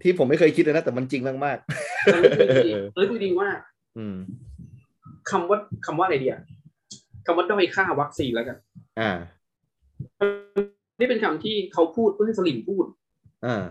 [0.01, 1.57] ที่ผมไม่เคยคิดเลยนะแต่มันจริงมาก
[2.05, 3.49] เราไม่คุยๆจริงเออเราคุยจริงว่า
[3.97, 4.15] อืม
[5.29, 6.37] คำว่าคำว่าอะไรเดีย
[7.25, 8.57] คำว่าด้อยค่าวัคซีนแล้วกัน
[8.99, 9.11] อ่า
[10.99, 12.85] นี่เป็นคำที่เขาพูดเพื่อให้สลิมพูด
[13.45, 13.63] อ่า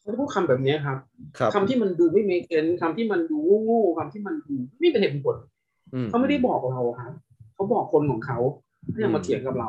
[0.00, 0.98] เขาจะพูดคำแบบเนี้ยครับ
[1.38, 5.36] ครับคำที่มันดูไม่เมคเซนคำที่มันดูโง่ๆคำที่มันดูไม่เป็นเหตุเป็นผล
[5.94, 7.12] อืมเขาไม่ได้บอกเราครับ
[7.54, 8.38] เขาบอกคนของเขา
[8.92, 9.68] ที่จะมาเถียงกับเรา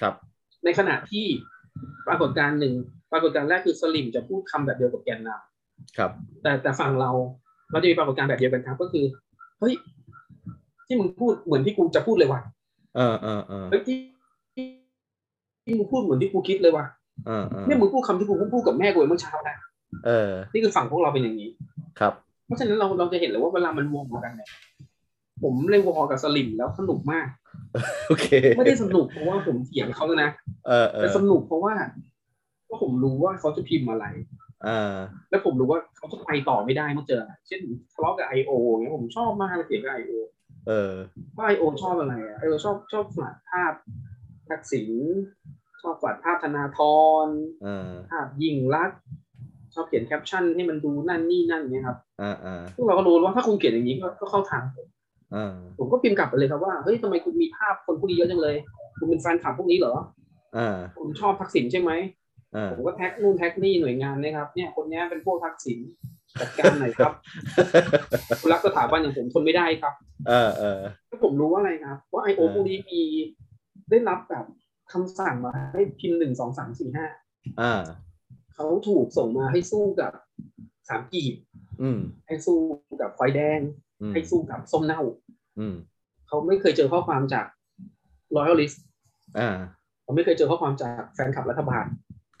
[0.00, 0.14] ครับ
[0.64, 1.26] ในขณะที่
[2.08, 2.74] ปรากฏการณ์หนึ่ง
[3.12, 5.30] ปรากฏการณ์แรกคือสลิมจะพูดคำแบบเดียวกับแกนน
[5.98, 7.10] ครับำแต่แต่ฝั่งเรา
[7.70, 9.04] เราจะมีปรากฏการณ์แบบเดียวกันครับ ก็คือ
[9.60, 9.74] เฮ้ย
[10.86, 12.40] ที่มึงพูดเหมือนที่กูจะพูดเลยว่ะ
[12.96, 13.96] เออเออเออเฮ้ยที่
[15.64, 16.84] ที่มึงพูดเหมือนที่กูคิดเลยว่ะ
[17.26, 19.56] เออเออเนี่ยมึงพูดคำที่กูพูดกับแม่กูเมื่อเช้านะ
[20.06, 21.48] เออ นี่คือฝั่งพวกเราเป็นอย่างนี้
[22.00, 22.12] ครับ
[22.46, 24.48] เพราะฉะนั้นเราเราจะเห็นเลยว่าเวลามันวงกันเนี่ย
[25.42, 27.26] ผมเลยวอกับสลิมแล้วสนุกมาก
[28.08, 30.30] โอเค ไม่ได้สนุกเพราะว่าผมเถียงเขานะ
[30.66, 31.74] เออเอแต่อสนุกเพราะว่า
[32.68, 34.06] ว่าผมรู้ว่าเขาจะพิมพ์อะไร
[34.66, 34.96] อ่า
[35.30, 37.60] แล้วผมรู้ว่าเขาจะไปต่อไม่ได้เมื่อเจออะไรเช่น
[37.92, 40.12] ทะเลาะกับ IO เงี้ยผมชอบมากเลยเถียงกับ IO
[40.68, 40.92] เออ
[41.36, 43.72] ว่า IO ชอบอะไรอะ IO ชอบชอบฟาดภาพ
[44.48, 44.90] ทักษิณ
[45.82, 46.78] ชอบฟาดภาพธนาธ
[47.24, 47.26] ร
[47.62, 48.98] เออภาพยิ่งลักษณ์
[49.74, 54.86] ชอบเขียนแคปชั่นให้มันดูนั่นนี่นั่นเงี้ยครับอ่าอ่าพวกเราก็รู้ว่าถ้าคุณเขียนอย่างนี้ก็ก็เข้าทางผม
[55.34, 58.56] อ่าผมก็พิมพ์กลับไปเลยครับว่าเฮ้ยทำไมคุณมีภาพคนพวกนี้เยอะจังเลย
[58.98, 59.94] คุณเป็นแฟนคลับพวกนี้เหรอ
[60.56, 61.90] อ่าคุณชอบทักษิณใช่ไหม
[62.56, 65.78] อ่าผมก็แท็กนู่นแท็กนี่หน่วยงานนะครับ เนี่ยคนเนี้ยเป็นพวกทักษิณ
[66.40, 67.12] จัดการหน่อยครับ
[68.40, 69.94] คุณรักสถาบันอย่างผมทนไม่ได้ครับ
[70.28, 73.00] เออเออถ้าผมรู้ว่าอะไรครับว่าไอโอเออพวกนี้มี
[73.90, 74.44] ได้รับแบบ
[74.92, 77.06] คำสั่งมาให้พิมพ์หนึ่งสองสามสี่ห้า
[77.60, 77.80] อ่า
[78.54, 80.12] เขาถูกส่งมาให้สู้กับ
[80.88, 81.34] สามกีบ
[81.82, 82.58] อืมให้สู้
[83.00, 83.60] กับควายแดง
[84.00, 85.02] อืมให้สู้กับส้มเน่า
[85.58, 85.74] อืม
[86.28, 87.46] เขาไม่เคยเจอข้อความจาก
[88.36, 88.76] loyalist
[89.38, 89.50] อ่า
[90.02, 91.84] เขาไม่เคยเจอข้อความจากแฟนคลับรัฐบาล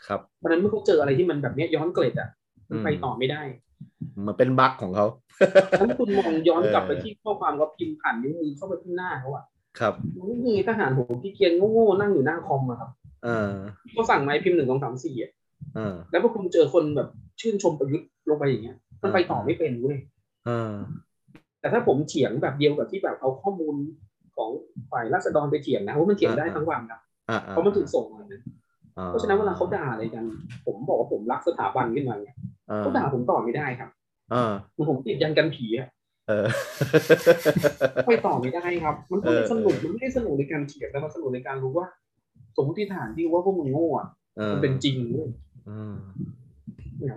[0.06, 2.28] ครับเพราะฉะนั้นเมื่อเขาเจออะไรที่มันแบบเนี้ยย้อนเกล็ดอะ
[2.70, 3.42] มันไปอืมต่อไม่ได้
[4.26, 5.06] มันเป็นบั๊กของเขา
[5.78, 9.44] ถ้าคุณมองย้อนกลับไปเออที่ข้อความเขาพิมพ์ผ่านนิ้วมือเข้าไปที่หน้าเขาอะ
[9.80, 9.94] ครับ
[10.26, 12.90] นี่ไงทหารผมที่เกียนโง่ๆนั่งอยู่หน้าคอมอะครับ
[13.24, 13.50] เออ
[13.92, 15.32] เขาสั่งมาให้พิมพ์หนึ่งสองสามสี่อะ
[15.74, 17.08] เออแล้วพอคุณเจอคนแบบ
[17.40, 19.98] ชื่นชมประยุทธ์ลงไปอย่างเงี้ย มันไปต่อไม่เป็นเว้ย
[20.46, 20.72] เออ
[21.60, 23.74] แต่ถ้าผมเถียงแบบเดียวกับที่แบบเอาข้อมูล
[24.36, 24.50] ของ
[24.92, 28.42] ฝ่ายราษฎรไปเถียงนะว่ามันเถียงได้อ่าทั้งวันนะอ่าเพราะมันถูกส่งมานะ
[28.98, 30.24] อ่เพราะฉะนั้นเวลาเขาด่าอะไรกัน
[30.66, 32.36] ผมบอกว่าผมรักสถาบันขึ้นมาเนี่ย
[32.70, 33.90] อ่เขาด่าผมต่อไม่ได้ครับ
[34.34, 35.88] อ่าเหมันผมติดยันกันผีอะ
[36.28, 36.46] เออ
[38.06, 41.86] ไปต่อไม่ได้ครับ มันก็ไม่เออสนุกมันไม่ได้สนุกในการเถียงแต่มันสนุกในการรู้ว่า
[42.56, 44.06] สมมติฐานที่ว่าพวกมึงโง่อะ
[44.38, 45.28] ออมันเป็นจริงเว้ย
[45.68, 45.94] อืม
[46.98, 47.16] เนี่ย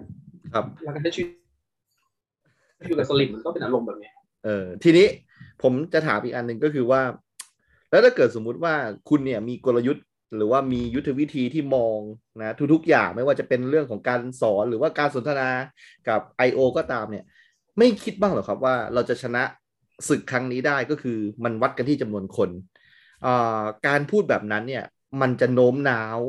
[0.53, 4.13] ครับแล้วการใช้ชีวิตอยู่กับสลิมมันก็เป็นอารมณ์แบบเนี้ย
[4.45, 5.07] เออ ทีนี้
[5.61, 7.01] ผมจะถามอีกอันหนึ่งก็คือว่า
[7.89, 8.73] แล้วถ้าเกิดสมมุติว่า
[9.09, 11.99] คุณเนี่ยมีกลยุทธ์ หรือว่ามียุทธวิธีที่มอง
[12.41, 15.49] นะทุกๆอย่างไม่ว่าจะเป็นเรื่องของการสอนหรือว่าการสนทนา
[16.09, 16.59] กับ I.O.
[16.77, 17.25] ก็ตามเนี่ย
[17.77, 19.43] ไม่คิดบ้างหรอครับว่าเราจะชนะ
[20.09, 22.49] ศึกครั้งนี้ได้ก็คือมันวัดกันที่จำนวนคน
[23.87, 24.85] การพูดแบบนั้นเนี่ย
[25.21, 26.19] มันจะโน้มน้าว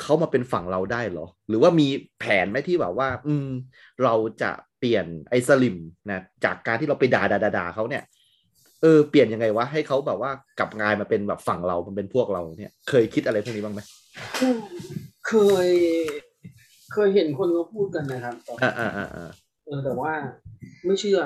[0.00, 1.88] เขามาเป็นฝั่งเราได้หรอ หรือว่ามี
[2.18, 3.48] แผนไหมที่แบบว่า อืม
[4.04, 5.76] เราจะเปลี่ยนไอ้สลิม
[6.10, 8.02] นะจากการที่เราไปด่าด่าด่าด่าเขาเนี่ย
[8.84, 13.80] เออเปลี่ยนยังไงวะให้เขาแบบว่ากลับกลายมาเป็นแบบฝั่งเรามันเป็นพวกเราเนี่ย เคยคิดอะไรพวกนี้บ้างไหม
[15.28, 15.34] เค
[15.66, 15.68] ย
[16.92, 19.30] เคยเห็นคนเขาพูดกันนะครับแต่อ่าอ่าอ่าอ่า
[19.66, 20.12] เออแต่ว่า
[20.86, 21.20] ไม่เชื่อ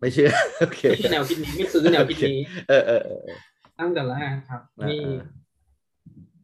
[0.00, 0.30] ไม่เชื่อ
[0.60, 3.38] โอเคไม่ใช่แนวคิดนี้ไม่ซื้อแนวคิดนี้เออเออเออเออ
[3.80, 5.20] ตั้งแต่แรกครับอ่านี่อ่า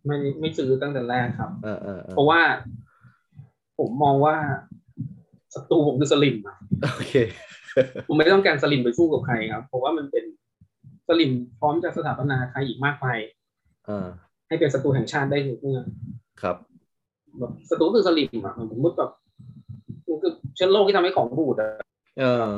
[0.06, 2.40] ไม่ไม่ซื้อตั้งแต่แรกครับเออเออเออเพราะว่า
[3.78, 4.36] ผมมองว่า
[5.54, 6.56] ศัตรูผมคือสลิมอะ
[6.96, 7.14] โอเค
[8.08, 10.24] ผมไม่ต้องการสลิมไปสู้กับใครครับ เพราะว่ามันเป็น
[11.08, 13.18] สลิมพร้อมจะสถาปนาใครอีกมากมาย
[13.86, 14.06] เออ
[14.48, 15.80] ให้เป็นศัตรูแห่งชาติได้ทุกเมื่อ
[16.42, 16.56] ครับ
[17.38, 19.10] แบบศัตรูคือสลิมอะผมมุดแบบ
[20.08, 21.70] มันคือเชื้อโรคที่ทำให้ของบูดอะ
[22.18, 22.48] เออ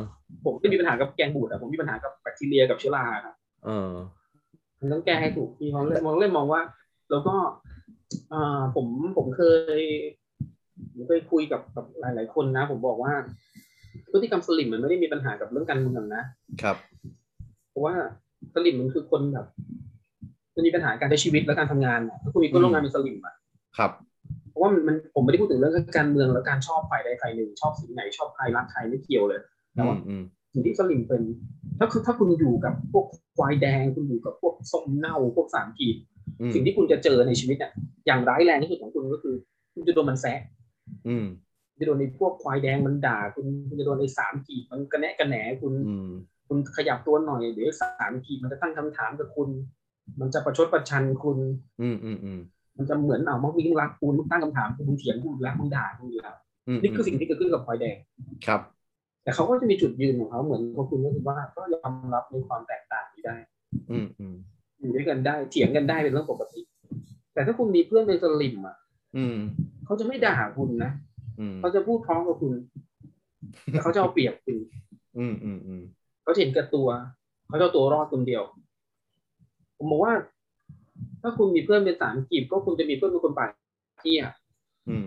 [0.45, 3.93] ผมไม่มีปัญหากับแกงบูดอะผมมีปัญหากับแบคทีเรียกับเชื้อราครับเออ
[4.81, 6.63] มันต้องแก้ให้ถูกที่เขาเลยมองเลยมองว่า
[7.11, 7.35] แล้วก็
[8.33, 9.43] อ่าผมผมเค
[9.79, 9.81] ย
[10.93, 13.13] ผมเคยคุยกับกับหลาย ๆ คนนะ ผมบอกว่า
[14.11, 16.23] พฤติกรรมสลิมมันไม่ได้มีปัญหากับเรื่องการเมืองนะ
[16.63, 16.77] ครับ
[17.71, 17.95] เพราะว่า
[18.55, 19.47] สลิมมันคือคนแบบ
[20.55, 23.35] มันมีปัญหาการใช้ชีวิตและการทำงานอะถ้าคุณมีเพื่อนร่วมงานเป็นสลิมอะ
[23.79, 23.91] ครับ
[24.51, 29.41] เพราะว่ามันมันผมไม่ได้พูดถึงเรื่องการเมืองแล้วการชอบฝ่ายใดฝ่ายหนึ่งชอบสีไหนชอบใครรักใครไม่เกี่ยวเลย
[29.75, 31.23] แต่อืว่ามอืมสิ่งที่สลิมเป็น
[31.79, 33.07] ถ้าคือถ้าคุณอยู่กับพวก
[33.37, 35.97] ควายแดงคุณอยู่กับพวกส้มเน่าพวกสามกีบ
[36.41, 37.73] อืมสิ่งที่คุณจะเจอในชีวิตเนี่ย
[38.07, 39.35] อย่างร้ายแรงที่สุดของคุณก็คือ
[39.75, 40.39] คุณจะโดนมันแซะ
[41.09, 41.25] อืม
[41.71, 46.11] คุณจะโดนในพวกควายแดงมันด่า คุณคุณจะโดนในสามกีบมันกระแนะกระแหนคุณอืม
[46.49, 49.49] คุณขยับตัวหน่อยเดี๋ยวสามกีบมันจะตั้งคำถามกับคุณ
[50.21, 51.39] มันจะประชดประชันคุณ
[51.81, 52.41] อืมอืมอืม
[52.79, 56.37] มันจะเหมือนเอามักวิ่งรักคุณมึงตั้งคำถามคุณมึงเถียงกูอีกแล้วมึงด่ากูอยู่แล้ว
[56.69, 57.97] อืมนี่คือสิ่งที่เกิดขึ้นกับควายแดง
[58.47, 58.61] ครับ
[59.23, 63.37] แต่เขาก็จะมีจุดยืนของเขาเหมือนพวกคุณก็คือว่าก็ยอมรับในความแตกต่างนี้ได้
[63.91, 64.37] อืมอืม
[64.81, 66.61] อยู่ด้วยกันได้เถียงกันได้เป็นเรื่องปกติ
[67.35, 68.77] แต่ถ้าคุณมีเพื่อนเป็นสลิมอะ
[69.17, 69.37] อืม
[69.87, 70.93] เขาจะไม่ด่าคุณนะ
[71.41, 72.53] อืมเขาจะพูดพร้อมกับคุณ
[73.71, 74.57] แต่เขาจะเอาเปรียบคุณ
[75.19, 75.83] อืมอืมอืม
[76.27, 76.89] เขาจะเห็นแก่ตัว
[77.49, 78.43] เขาจะเอาตัวรอดคนเดียว
[79.77, 80.15] ผมบอกว่า
[81.23, 83.51] ถ้าคุณมีเพื่อนเป็นสามกีบก็คุณจะมีเพื่อนเป็นคนปาก
[84.01, 84.23] เที่ย
[84.89, 85.07] อืม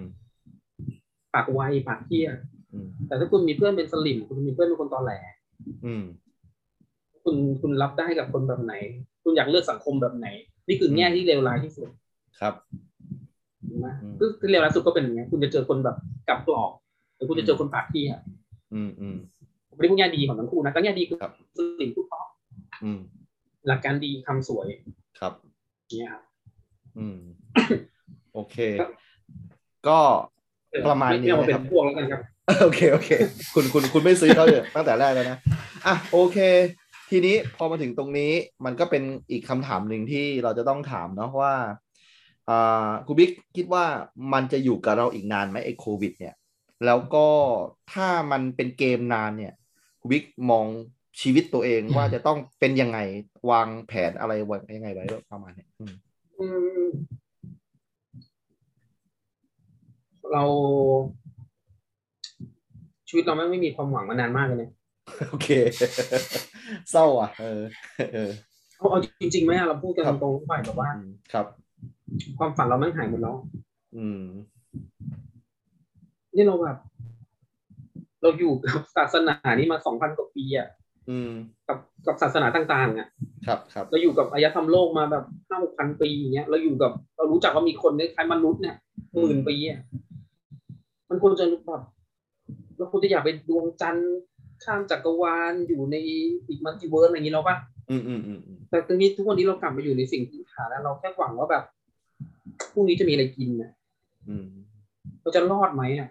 [1.34, 2.28] ปากไวปากเที่ย
[2.74, 5.14] อืมแต่ถ้าคุณมีเพื่อนเป็นสลิมคุณมีเพื่อนเป็นคนตอแหล
[5.86, 6.04] อืม
[7.24, 8.74] คุณคุณรับได้กับคนแบบไหน
[9.24, 10.28] คุณอยากเลือกสังคมแบบไหน
[10.68, 11.90] นี่คือแง่ที่เลวร้ายที่สุด
[12.40, 12.54] ครับ
[13.70, 16.72] ถูกไหมอืมคือคือเลวร้ายสุดก็เป็นอย่างนี้ยคุณจะเจอคนแบบกลับกรอก
[17.16, 18.22] หรือคุณจะเจอคนปากที่อะ
[18.74, 19.39] อืมอืมผม
[19.80, 21.32] ไม่ได้พูดแง่ดีของทั้งคู่นะก็แง่ดีคือครับ
[21.80, 22.26] สิ่งพูดเพราะ
[22.84, 23.00] อืม
[23.68, 24.68] หลักการดีคำสวย
[25.20, 25.34] ครับ
[25.90, 26.24] เนี่ยครับ
[26.98, 27.20] อืม
[28.34, 28.92] โอเคครับ
[29.88, 30.00] ก็
[30.88, 32.22] ประมาณนี้ไเอาเป็นะครับนพวกแล้วกันครับ
[32.62, 33.10] โอเคโอเค
[33.54, 35.38] คุณคุณคุณไม่ซื้อเขาเลยตั้งแต่แรกแล้วนะ
[35.86, 36.38] อะโอเค
[37.10, 38.32] ทีนี้พอมาถึงตรงนี้
[38.66, 41.54] มันก็เป็นอีกคำถามหนึ่งที่เราจะต้องถามเนาะว่า
[42.50, 43.86] อ่าคุณบิ๊กคิดว่า
[44.34, 46.36] มันจะอยู่กับเราอีกนานไหมไอ้โควิด เนี่ย
[46.86, 47.28] แล้วก็
[47.94, 49.54] ถ้ามันเป็นเกมนานเนี่ย
[50.00, 50.66] คุณบิ๊กมอง
[51.22, 53.00] ชีวิตตัวเองว่าจะต้องเป็นยังไง
[53.52, 55.94] วางแผนอะไรไว้ยังไงไว้ประมาณเนี้ยอืม
[56.40, 56.46] อื
[56.82, 56.88] ม
[60.32, 60.44] เรา
[63.08, 64.72] ชีวิตเราแม่งไม่มีความหวังมานานมากเลยเนี่ย
[65.30, 65.50] โอเค
[66.92, 67.62] เศร้าอะ เออ
[68.14, 68.32] เออ
[68.78, 71.46] เอาเอาจริงๆไหมอะเราพูดกันครับตรงๆไปแบบว่าอืมครับ
[72.38, 73.36] ความฝันเราแม่งหายหมดแล้ว
[73.96, 74.24] อืม
[76.36, 76.78] นี่เราแบบ
[78.22, 80.68] เราอยู่กับศาสนานี้มาสองพันกว่าปีอะ
[81.10, 81.32] อืม
[81.68, 81.78] กับ
[82.08, 83.08] กับศาสนาต่างๆอะ
[83.48, 88.76] ครับครับเราอยู่กับอารยธรรมโลกมาแบบห้าหกพันปีอย่างเงี้ยเราอยู่กับเรารู้จักว่ามีคนคล้ายๆมนุษย์เนี่ย
[89.22, 89.80] หมื่นปีอะ
[91.10, 91.84] มันควรจะแบบ
[92.78, 94.18] เราควรจะอยากไปดวงจันทร์
[94.64, 95.96] ข้ามจักรวาลอยู่ใน
[96.48, 97.58] อีก multiverse อะไรอย่างงี้เราปะ
[97.90, 101.64] อืมอืมอืมอืมแต่ตอนนี้ทุกวันนี้เรากลับมาอยู่ในสิ่งพื้นฐานแล้วเราแค่หวังว่าแบบ
[102.72, 103.72] พรุ่งนี้จะมีอะไรกินนะ
[104.30, 104.48] อืม
[105.22, 106.10] เราจะรอดไหมอะ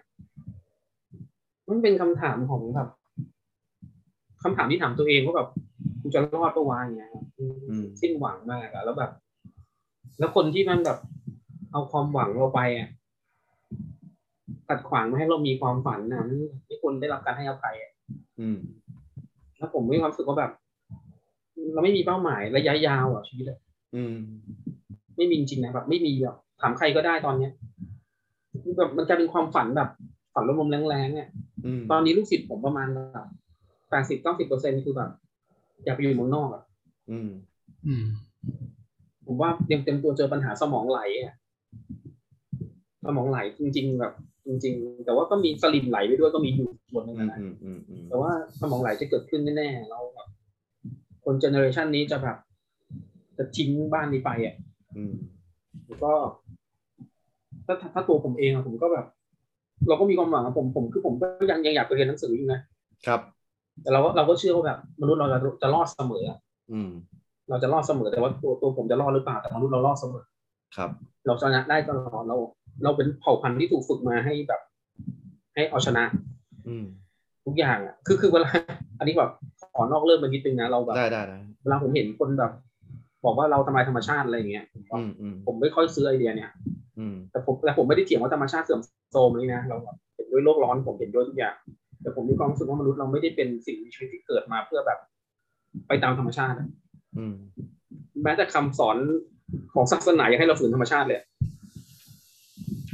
[1.69, 2.89] มันเป็นคำถามของแบบ
[4.43, 5.49] คำถามที่ถามตัวเองว่าแบบ
[6.01, 7.23] กูจะรอดปะวะอย่างเงี้ยครับ
[8.01, 9.11] สิ้นหวังมากอะแล้วแบบ
[10.19, 10.97] แล้วคนที่มันแบบ
[11.71, 12.89] เอาความหวังเราไปอะ
[14.69, 16.21] ตัดขวางไม่ให้เรามีความฝันนะ
[16.67, 17.91] ไม่ควรได้รับการให้อภัยอะ
[18.39, 18.57] อืม
[19.57, 20.51] แล้วผมมีความรู้สึกว่าแบบ
[21.73, 23.59] เราไม่มีเป้าหมายระยะยาวอะชีวิตอะ
[23.95, 24.15] อืม
[25.17, 27.51] ไม่มีจริงๆนะแบบ ไม่มีแบบถามใครก็ได้ตอนเนี้ย
[28.77, 29.89] แบบมันกลายเป็นความฝันแบบ
[30.33, 31.48] ฝันลมๆแรงๆเนี่ยอืม
[31.91, 33.27] ตอนนี้ลูกศิษย์ผมประมาณแบบ
[33.89, 35.09] แปดสิบเก้าสิบเปอร์เซ็นคือแบบ
[35.85, 36.63] อยากไปอยู่เมืองนอกอะ
[37.11, 37.29] อืม
[37.87, 38.03] อืม
[39.25, 41.35] ผมว่าเตรียมเต็มตัวเจอปัญหาสมองไหลอะ
[43.05, 44.13] สมองไหลจริง ๆ แบบ
[44.47, 50.27] จริง ๆ แต่ว่าก็มีสลิมไหลไปด้วยก็มีอยู่ส่วนหนึงอืมนะอืมอืมอืมแต่ว่าสมองไหลจะเกิดขึ้นแน่ๆเราแบบ
[51.25, 52.37] คนเจเนอเรชันนี้จะแบบ
[53.37, 54.55] จะทิ้งบ้านนี้ไปอะ
[54.97, 55.13] อืม
[55.87, 56.13] แล้วก็
[57.65, 59.05] ถ้าถ้าถ้าตัวผมเองอะผมก็แบบ
[59.87, 62.59] เราก็มีความหวังอะผมผมคือผมก็ยังยังอยากไปเรียนหนังสืออยู่นะ
[63.07, 63.19] ครับ
[63.81, 66.37] แต่เราก็เราก็เชื่อว่าแบบมนุษย์เราจะจะรอดเสมออะ
[66.71, 66.89] อืม
[67.49, 70.25] เราจะรอดเสมอแต่ว่าตัวตัวผมจะรอดหรือเปล่าแต่มนุษย์เรารอดเสมอ
[70.77, 70.89] ครับ
[71.25, 72.37] เราชนะได้ตลอดเรา
[72.83, 74.61] เราเป็นเผ่าพันธุ์ที่ถูกฝึกมาให้แบบ
[75.55, 76.03] ให้เอาชนะ
[76.67, 76.85] อืม
[77.45, 78.49] ทุกอย่างอะคือคือเวลา
[78.99, 79.31] อันนี้แบบ
[79.75, 82.51] ขอนอกเรื่องไปนิดนึงนะเราแบบได้ได้ได้เวลาผมเห็นคนแบบ
[83.25, 86.78] บอกว่าเราทำลายธรรมชาติอะไรอย่างเงี้ยผมว่าอืมอืมผมไม่ค่อยซื้อไอเดียเนี่ยอืม
[87.31, 88.81] แต่ผมแต่ผมไม่ได้เถียงว่าธรรมชาติเสื่อม
[89.11, 91.55] โทรมเลยนะเราแบบเห็นด้วยโลกร้อนผมเห็นด้วยทุกอย่าง
[92.01, 94.99] แต่ผมมีความรู้สึกว่ามนุษย์เราไม่ได้เป็นสิ่งมีชีวิตที่เกิดมาเพื่อแบบ
[95.87, 96.67] ไปตามธรรมชาติอะ
[97.17, 97.35] อืม
[98.23, 98.97] แม้แต่คำสอน
[99.73, 101.19] ของศาสนายังให้เราฝืนธรรมชาติเลย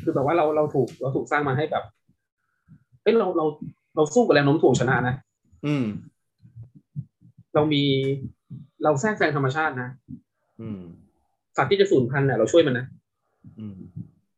[0.04, 1.84] คือแบบว่าเราเราถูกเราถูกสร้างมาให้แบบ
[3.02, 3.46] เฮ้ยเราเรา
[3.96, 5.16] เราสู้กับแรงโน้มถ่วงชนะนะ
[5.66, 5.86] อืม
[7.56, 7.84] เรามี
[8.84, 9.90] เราแทรกแซงธรรมชาตินะ
[10.62, 10.80] อืม
[11.58, 12.86] สัตว์ที่จะสูญพันธุ์เนี่ยเราช่วยมันนะ
[13.60, 13.78] อืม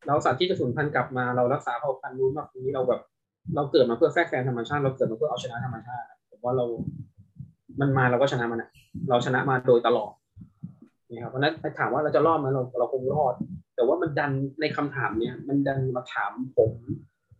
[0.07, 3.01] เราสัตว์ที่จะสูญพันธุ์กลับมาเรารักษาเผ่าพันธุ์นู้นแบบนี้เราแบบ
[3.55, 6.65] เราเกิดมาเพื่อแทรกแซงธรรมชาติเราเกิดมาเพื่อเอาชนะธรรมชาติผมว่าเรา
[7.79, 8.69] มันมาเราก็ชนะมันอะ
[9.09, 10.11] เราชนะมาโดยตลอด
[11.09, 13.33] นี่ครับเพราะฉะนั้นถามว่าเราจะรอดไหมเราเราคงรอด
[13.75, 16.71] แต่ว่ามันดันในคำถามเนี้ยมันดันมาถามผม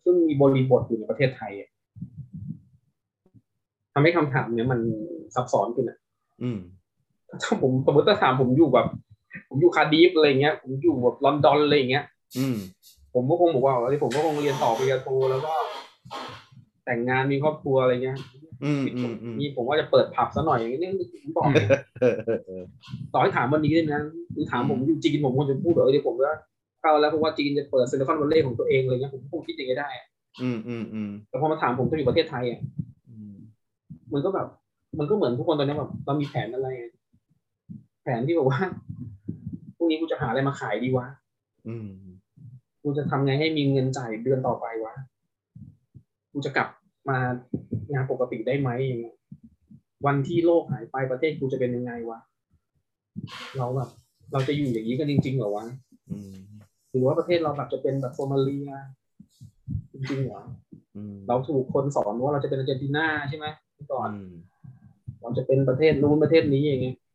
[0.03, 1.69] ซึ่งมีบริบทอยู่ในประเทศไทยอะ
[3.93, 4.79] ทำให้คำถามเนี้ยมัน
[5.35, 5.97] ซับซ้อนขึ้นอะ
[6.41, 6.57] อืม
[7.41, 8.87] ถ้าผมสมมติถ้าถามผมอยู่แบบ
[9.57, 12.03] ผมอยู่คาร์ดิฟอะไรเงี้ย ผมอยู่แบบลอนดอนอะไรเงี้ย
[12.37, 12.55] อืม
[13.13, 15.53] ผมก็คงบอกว่าเอ้ยผมก็คงเรียนต่อปริญญาโทแล้วก็
[16.85, 18.17] แต่งงานมีครอบครัวอะไรเงี้ย
[18.63, 20.79] อืมอืมอืมนี่ผมว่าจะเปิดผับซะหน่อยอย่างนี้
[21.23, 21.67] ผมบอกเลย
[22.01, 22.63] เออเออเออ
[23.13, 24.01] ต่อให้ถามวันนี้เลยนะ
[24.35, 26.31] คือถามผมอยู่จีนผมคงจะพูดแบบเออเดี๋ยวผมก็
[26.81, 30.07] เข้าแล้วเพราะว่าจีนจะเปิด Silicon Valley ของตัวเองอะไรเงี้ยผมคงคิดอย่างนี้ได้อะ
[30.41, 32.59] อืมอืมอืมแต่พอมาถามผมจะอยู่ประเทศไทยอะ
[33.09, 33.33] อืม
[34.13, 34.47] มันก็แบบ
[34.99, 36.91] มันก็เหมือนทุกคนตอนนี้แบบเรามีแผนอะไรอะ
[38.03, 38.96] แผนที่แบบว่าพรุ่งนี้กูจะ
[40.19, 41.07] หาอะไรมาขายดีวะ
[41.67, 41.89] อืม
[42.81, 44.95] กูจะทำไงให้มีเงินจ่ายเดือนต่อไปวะ
[46.31, 46.67] กูจะกลับ
[47.09, 47.17] มา
[47.93, 49.15] งานปกติได้ไหมอย่างเงี้ย
[50.05, 52.19] วันที่โลกหายไปประเทศกูจะเป็นยังไงวะ
[53.57, 53.89] เราแบบ
[54.33, 55.65] เราจะอยู่อย่างนี้กันจริง ๆ เหรอวะ
[56.11, 56.35] อืม
[56.91, 58.71] หรือว่าประเทศเราแบบจะเป็นแบบโซมาเลีย
[59.91, 60.41] จริงๆเหรอ
[60.95, 64.33] อืมเราถูกคนสอนว่าเราจะเป็นอาร์เจนตินาใช่ไหมเมื่อก่อนอืม
[65.21, 67.06] เราจะเป็นประเทศนู้นประเทศนี้อย่างเงี้ยต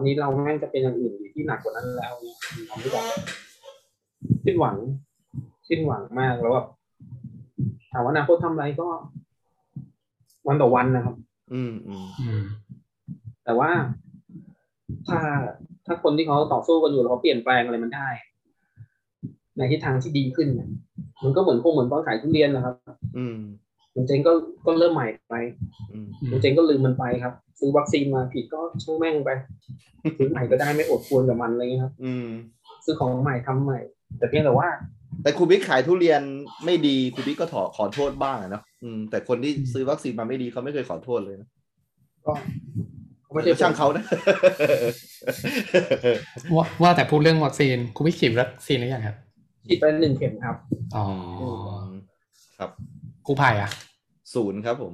[0.00, 2.36] อนนี้เราแม่งจะเป็นอย่างอื่นอีกที่หนักกว่านั้นแล้วเนี่ย
[2.66, 3.04] เราไม่แบบ
[4.44, 4.76] สิ้นหวัง
[5.68, 6.66] สิ้นหวังมากแล้วแบบ
[7.92, 8.88] ถามว่าอนาคตทำอะไรก็
[10.48, 11.16] วันต่อวันนะครับ
[11.52, 12.42] อืมอืมอืม
[13.44, 13.70] แต่ว่า
[15.08, 15.20] ถ้า
[15.86, 18.08] ถ้าคนที่เขาต่อสู้กันอยู่แล้วเขาเปลี่ยนแปลงอะไรมันได้
[19.56, 20.48] ในทิศทางที่ดีขึ้น
[21.24, 22.74] มันก็เหมือนคงเหมือนตอนขายทุเรียนนะครับ
[23.16, 23.38] อืม
[23.94, 24.32] มันเจ๊งก็
[24.66, 25.34] ก็เริ่มใหม่ไป
[25.90, 29.30] อืมมันเจ๊งก็ลืมมันไปครับ ซื้อวัคซีนมาผิดก็ช่างแม่งไป
[30.18, 32.26] ซื้อใหม่ก็ได้ไม่อดควรกับมันอะไรเงี้ยครับ อืม
[32.84, 33.78] ซื้อของใหม่ทำใหม่
[34.18, 34.68] แต่เพียงแต่ว่า
[35.22, 36.22] แต่ครูบิ๊กขายทุเรียน
[36.64, 41.48] ไม่ดีครูบิ๊กก็ขอขอโทษบ้างอะเนาะอืมแต่คนที่ซื้อวัคซีนมาไม่ดีเขาไม่เคยขอโทษเลยนะ
[42.26, 42.32] ก็
[43.26, 44.04] ก็ไม่ใช่ช่างเขานะ
[46.56, 49.16] ว่าว่าแต่พูดเรื่องวัคซีนคุณพี่ฉีดวัคซีนหรือยังครับ
[49.66, 50.56] ฉีดไปหนึ่งเข็มครับ
[50.96, 51.04] อ๋อ
[52.58, 52.70] ครับ
[53.30, 53.70] กูกู้ภัยอะ
[54.34, 54.92] ศูนย์ครับ ผม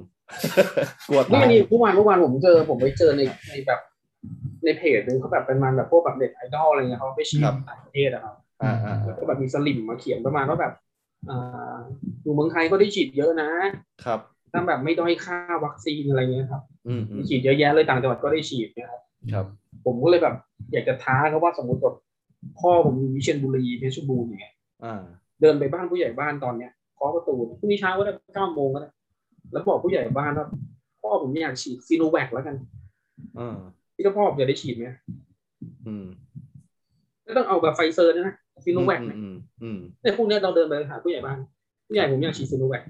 [1.07, 3.79] กลัวนี่ตายมีเมื่อวานเมื่อวานผมเจอ ผมไปเจอในในแบบ
[4.63, 10.73] ในเพจหนึงเขาแบบเป็นมันแบบพวกแบบเด็ดไอดอลอะไรเงี้ยเขาไปฉีดต่างประเทศอะครับอ่าอ่าแล้วก็แบบมีสลิมมาเขียนประมาณว่าแบบ
[11.29, 11.79] อ่า
[12.23, 13.49] อยู่เมืองไทยก็ได้ฉีดเยอะนะ
[14.05, 14.19] ครับ
[14.51, 19.01] ถ้าแบบไม่ด้อยค่าวัคซีนอะไรเงี้ยครับอืมอืมฉีดเยอะแยะเลยต่างจังหวัดก็ได้ฉีดนะครับ
[19.33, 19.45] ครับ
[19.85, 20.35] ผมก็เลยแบบ
[20.71, 21.95] อยากจะท้าเขาว่าสมมติแบบ
[22.59, 25.03] พ่อผมอยู่วิเชียรบุรีเพชรบูรณ์อย่างเงี้ยอ่า
[25.41, 28.89] เดินไปบ้านผู้ใหญ่บ้านตอนเนี้ย เคาะประตูพรุ่งนี้เช้าก็ได้เก้าโมงก็ได้
[29.51, 30.47] แล้วบอกผู้ใหญ่บ้านว่า
[31.01, 32.55] พ่อผมอยากฉีดซิโนแวคแล้วกัน
[33.39, 33.57] อ่า
[33.95, 34.85] พี่เจ้าพ่ออยากได้ฉีดไหม
[35.87, 36.05] อืม
[37.23, 38.35] ไม่ต้องเอาแบบไฟเซอร์นะ
[38.65, 41.37] ซิโนแวคอืมอืมอืมเนี่ยพวกเนี้ยเราเดินไปหาผู้ใหญ่บ้าน
[41.87, 42.83] ผู้ใหญ่ผมอยากฉีดซีโนแวค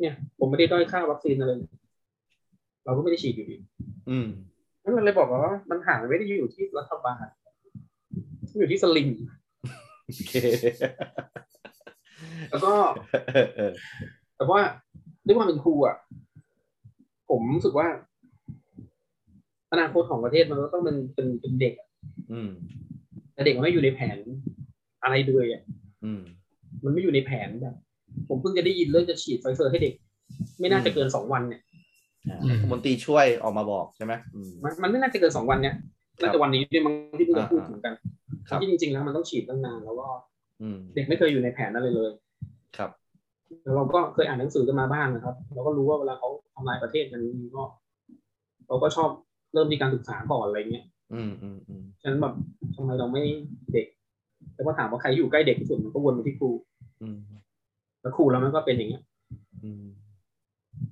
[0.00, 1.70] เนี่ย ผมไม่ได้ด้อยค่าวัคซีนอะไรเลย
[2.84, 3.56] เราก็ไม่ได้ฉีดอยู่ดี
[4.10, 4.28] อืม
[4.82, 7.24] นั่นมันเลยบอกว่ามันหาไม่ได้อยู่ที่รัฐบาล
[8.50, 9.08] มันอยู่ที่สลิม
[10.04, 10.32] โอเค
[12.50, 12.72] แล้วก็
[13.32, 13.72] เออเออ
[14.36, 14.60] แต่ว่า
[15.26, 15.96] ด้วยความเป็นครูอะ
[17.30, 17.86] ผมรู้สึกว่า
[19.72, 21.88] อนาคตของประเทศมันก็ต้องเป็นเป็นเป็นเด็กอะ
[22.32, 22.50] อืม
[23.34, 24.16] แต่เด็กมันไม่อยู่ในแผน
[25.02, 25.62] อะไรเลยอะ
[26.04, 26.22] อืม
[26.84, 27.74] มันไม่อยู่ในแผนแบบ
[28.28, 29.94] ผมเพิ่งจะได้ยินเรื่องจะฉีดไฟเซอร์ให้เด็ก
[30.60, 31.60] ไม่น่าจะเกินสองวันเนี่ย
[32.28, 35.74] อ่ารัฐมนตรีช่วยออกมาบอกใช่ไหมอืมมันมันไม่น่าจะเกินสองวันเนี่ย
[36.20, 37.94] น่าจะวันนี้ด้วยมั้งที่เพิ่งจะพูดถึงกัน
[38.48, 40.31] ครับที่จริงๆแล้วมันต้องฉีดตั้งนานแล้วก็อืม
[40.94, 42.10] เด็กไม่เคยอยู่ในแผนอะไรเลย
[42.76, 42.90] ครับ
[43.62, 47.20] แล้วเราก็เคยอ่านหนังสือกันมาบ้างนะครับ เราก็รู้ว่าเวลาเขาทำลายประเทศกัน
[47.56, 47.64] ก็
[48.66, 49.10] เขาก็ชอบ
[49.52, 50.84] เริ่มที่การศึกษาก่อนอะไรเงี้ย
[51.14, 52.34] อืมอืมอืมฉะนั้นแบบ
[52.74, 53.22] ทำไมเราไม่
[53.72, 53.86] เด็ก
[54.54, 56.50] แต่ว่าถามว่าใครอยู่ใกล้เด็กที่สุดมันก็วนมาที่ครู
[57.02, 57.18] อืม
[58.00, 59.02] แล้วครูเรามันก็เป็นอย่างเงี้ย
[59.64, 59.84] อืม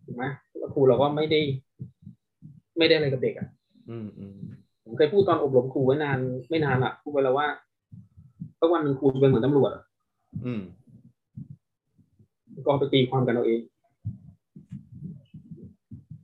[0.04, 0.24] ถูกไหม
[0.58, 1.40] แล้วครูเราก็ไม่ได้
[2.78, 3.48] ไม่ได้อะไรกับเด็กอะ
[3.90, 4.36] อืมอืม
[4.84, 6.18] ผมเคยพูดตอนอบรมครูไว้นาน
[6.48, 7.46] ไม่นานอะพูดไปแล้วว่า
[8.61, 9.82] สักวันหนึ่งครูจะเป็นเหมือนตำรวจอะ
[10.46, 10.61] อืม
[12.66, 13.61] ก็ไปตีความกันเอาเอง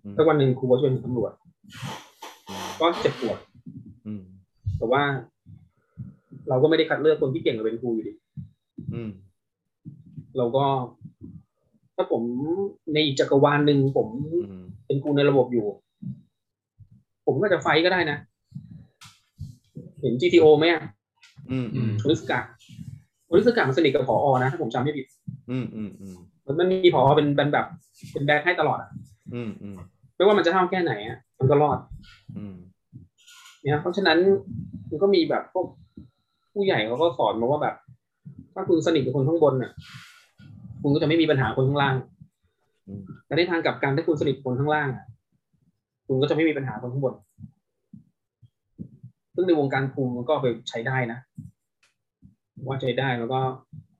[0.04, 1.32] อืมสักวันหนึ่งครูก็จะเป็นเหมือนตำรวจ
[2.80, 3.38] ก็เจ็บปวด
[4.06, 4.22] อืม
[4.78, 5.02] แต่ว่า
[6.48, 8.12] เราก็ไม่ได้คัดเลือกคนที่เก่งมาเป็นครูอยู่ดี
[8.94, 9.10] อืม
[10.36, 10.64] เราก็
[11.96, 12.22] ถ้าผม
[12.92, 14.08] ในอีกจักรวาลหนึ่งผม
[14.48, 15.66] อืมเป็นครูในระบบอยู่
[17.26, 18.18] ผมก็จะไฟท์ก็ได้นะ
[20.00, 20.82] เห็น GTO ไหมอะ
[21.50, 22.40] อืมอืมอริสกะ
[23.30, 25.06] อริสกะมันสนิทกับผอนะถ้าผมจำไม่ผิด
[25.50, 26.16] อืมอืมอืม
[26.46, 27.66] มันมันมีผอเป็นเป็นแบบ
[28.12, 28.90] เป็นแบ็คให้ตลอดอะ
[29.34, 29.76] อืมอืม
[30.16, 31.78] ไม่ว่ามันจะเท่าแค่ไหนอะมันก็รอด
[32.38, 32.54] อืม
[33.62, 34.18] เนี่ยเพราะฉะนั้น
[34.90, 35.66] มันก็มีแบบพวก
[36.52, 37.74] ผู้ใหญ่เขาก็สอนมาว่าแบบ
[38.54, 39.72] ถ้าคุณสนิทกับคนข้างบนน่ะ
[40.82, 41.94] คุณก็จะไม่มีปัญหาคนข้างล่าง
[42.88, 45.04] อืมแต่ในทางกลับกันถ้าคุณสนิทกับคนข้างล่างอะ
[46.06, 47.14] คุณก็จะไม่มีปัญหาคนข้างบน
[49.36, 51.18] ซึ่งในวงการครูมันก็เอาไปใช้ได้นะ
[52.66, 53.40] ว่าใช้ได้แล้วก็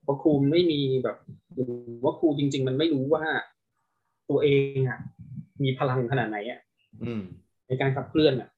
[0.03, 1.17] เพราะครูไม่มีแบบ
[1.55, 1.73] หรือ
[2.05, 3.25] ว่าครูจริง ๆ มันไม่รู้ว่า
[4.31, 4.99] ตัวเองอะ
[5.63, 6.61] มีพลังขนาดไหนอะ
[7.05, 7.23] อืม
[7.67, 8.49] ในการขับเคลื่อนอะ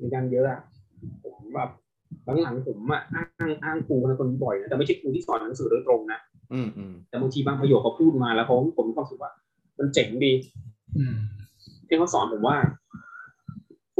[0.00, 0.60] ในการเยอะอะ
[1.22, 1.70] ผมแบบ
[2.42, 6.20] หลังๆผมอะอ้างอ้างครูคนนั้นคนนี้บ่อยนะแต่ไม่ใช่ครูที่สอนหนังสือโดยตรงนะ
[6.52, 9.32] อืมอืมแต่บางทีบางประโยคเขาพูดมาแล้วเขาผมมีความรู้สึกว่า
[9.78, 10.32] มันเจ๋งดี
[10.96, 11.14] อืม
[11.88, 12.56] ที่เขาสอนผมว่า
[13.10, 13.11] ผู้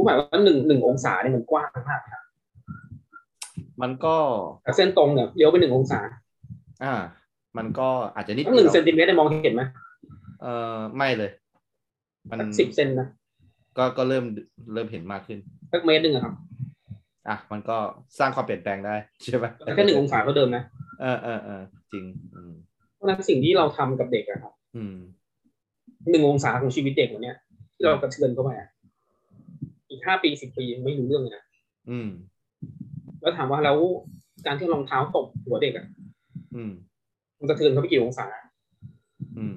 [0.05, 2.23] หมายว่าหนึ่งหนึ่งองศาเนี่ยมันกว้างมากครับ
[3.81, 4.15] มันก็
[4.63, 5.99] แต่เส้นตรงเนี่ยเลี้ยวไปหนึ่งองศา
[6.83, 6.95] อ่า
[7.57, 9.63] มันก็อาจจะนิดถ้าหนึ่งดียวเซนติเมตรได้มองเห็นไหม
[10.41, 11.31] เออไม่เลย
[12.29, 13.07] มันสักสิบเซนนะ
[13.77, 14.25] ก็ก็เริ่ม
[14.73, 15.39] เริ่มเห็นมากขึ้น
[15.71, 16.33] สักเมตรหนึ่งอะครับ
[17.27, 17.77] อะมันก็
[18.19, 20.63] สร้างความเปลี่ยนแปลงได้ใช่ไหมแต่แค่หนึ่งองศาก็เดิมนะ
[21.01, 21.61] เออเออเออ
[21.93, 22.53] จริงอืม
[22.95, 24.95] เพราะฉะนั้นสิ่งที่เราทำกับเด็กอะครับอืม
[26.11, 27.37] หนึ่งองศาของชีวิตเด็กวันเนี้ย
[27.75, 28.72] ที่เรากระเทือนเข้าไปอะอีก
[30.05, 31.43] ห้าปีสิบปียังไม่รู้เรื่องเลยนะ
[31.89, 32.09] อืม
[33.21, 33.77] แล้วถามว่าแล้ว
[34.45, 35.85] การที่รองเท้าตกหัวเด็กอะ
[36.55, 36.71] อืม
[37.39, 38.27] มันกระเทือนเขาไปกี่องศา
[39.37, 39.55] อืม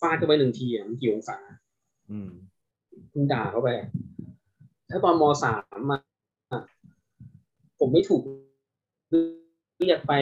[0.00, 1.36] ฟาดเข้าไปหนึ่งทีอะมันกี่องศา
[2.10, 2.30] อืม
[3.12, 3.88] คุณด่าเข้าไปอะ
[4.90, 5.54] ถ้าตอนมสา
[5.88, 6.00] มอะ
[7.78, 8.22] ผมไม่ถูก
[9.78, 10.12] เรียกไป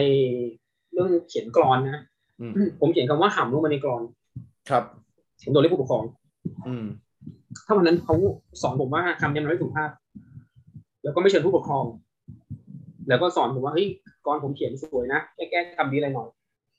[0.93, 2.03] เรื่องเขียนกรอนนะ
[2.41, 4.01] อืมผมเขียนคำว่าห่ำลงมาในกรอน
[4.69, 4.83] ครับ
[5.43, 6.03] ผมโดนเรียกผู้ปกครอง
[6.67, 6.85] อืม
[7.65, 8.15] ถ้าวันนั้นเขา
[8.61, 9.89] สอนผมว่าคำนี้มันไม่ถูกภาพ
[11.03, 11.85] แล้วก็ไม่เชิญผู้ปกครอง
[13.09, 13.87] แล้วก็สอนผมว่าเฮ้ย
[14.25, 16.27] กรผมเขียนสวยนะแก้แก้คำนี้อะไรหน่อย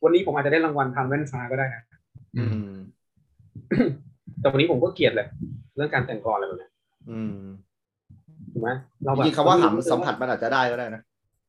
[0.04, 1.82] วันนี้ผมอาจจะได้รางวัลทำแว่นฟ้าก็ได้นะ
[2.38, 2.72] อืม
[4.40, 5.26] แต่วันนี้ผมก็เกลียดเลย
[5.76, 6.68] เรื่องการแต่งกรอะไรแบบนี้
[7.10, 7.38] อืม
[8.52, 8.70] ถูกไหม
[9.04, 11.02] เราจแบบริงๆคำว่าหำสัมผัสมันอาจจะได้ก็ได้นะ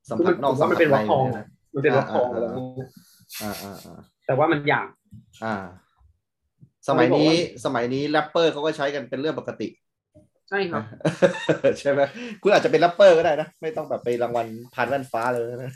[0.09, 2.88] สัมผัสนอกผมสัมว่าผัมันสเป็นในวักทองเลยนะมันเป็นวักทองอ่าอะไรแบบนี้
[3.41, 4.88] อ่าอ่าอ่าแต่ว่ามันหยาบ
[5.43, 5.55] อ่า
[6.88, 9.67] สมัยนี้เขาบอกว่าสมัยนี้แรปเปอร์เขาก็ใช้กันเป็นเรื่องปกติ
[10.49, 10.83] ใช่ครับ
[11.79, 12.01] ใช่ไหม
[12.41, 15.71] คุณอาจจะเป็นแรปเปอร์ก็ได้นะ ไม่ต้องแบบไปรางวัลพันแว่นฟ้าเลยนะ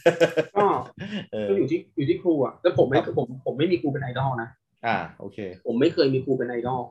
[0.56, 0.66] ก็
[1.32, 4.50] เออก็อยู่ที่อยู่ที่ครูอะแล้วผมไม่ครับผมผมไม่มีครูเป็นไอดอลนะ
[4.86, 6.82] อ่า โอเค ผมไม่เคยมีครูเป็นไอดอล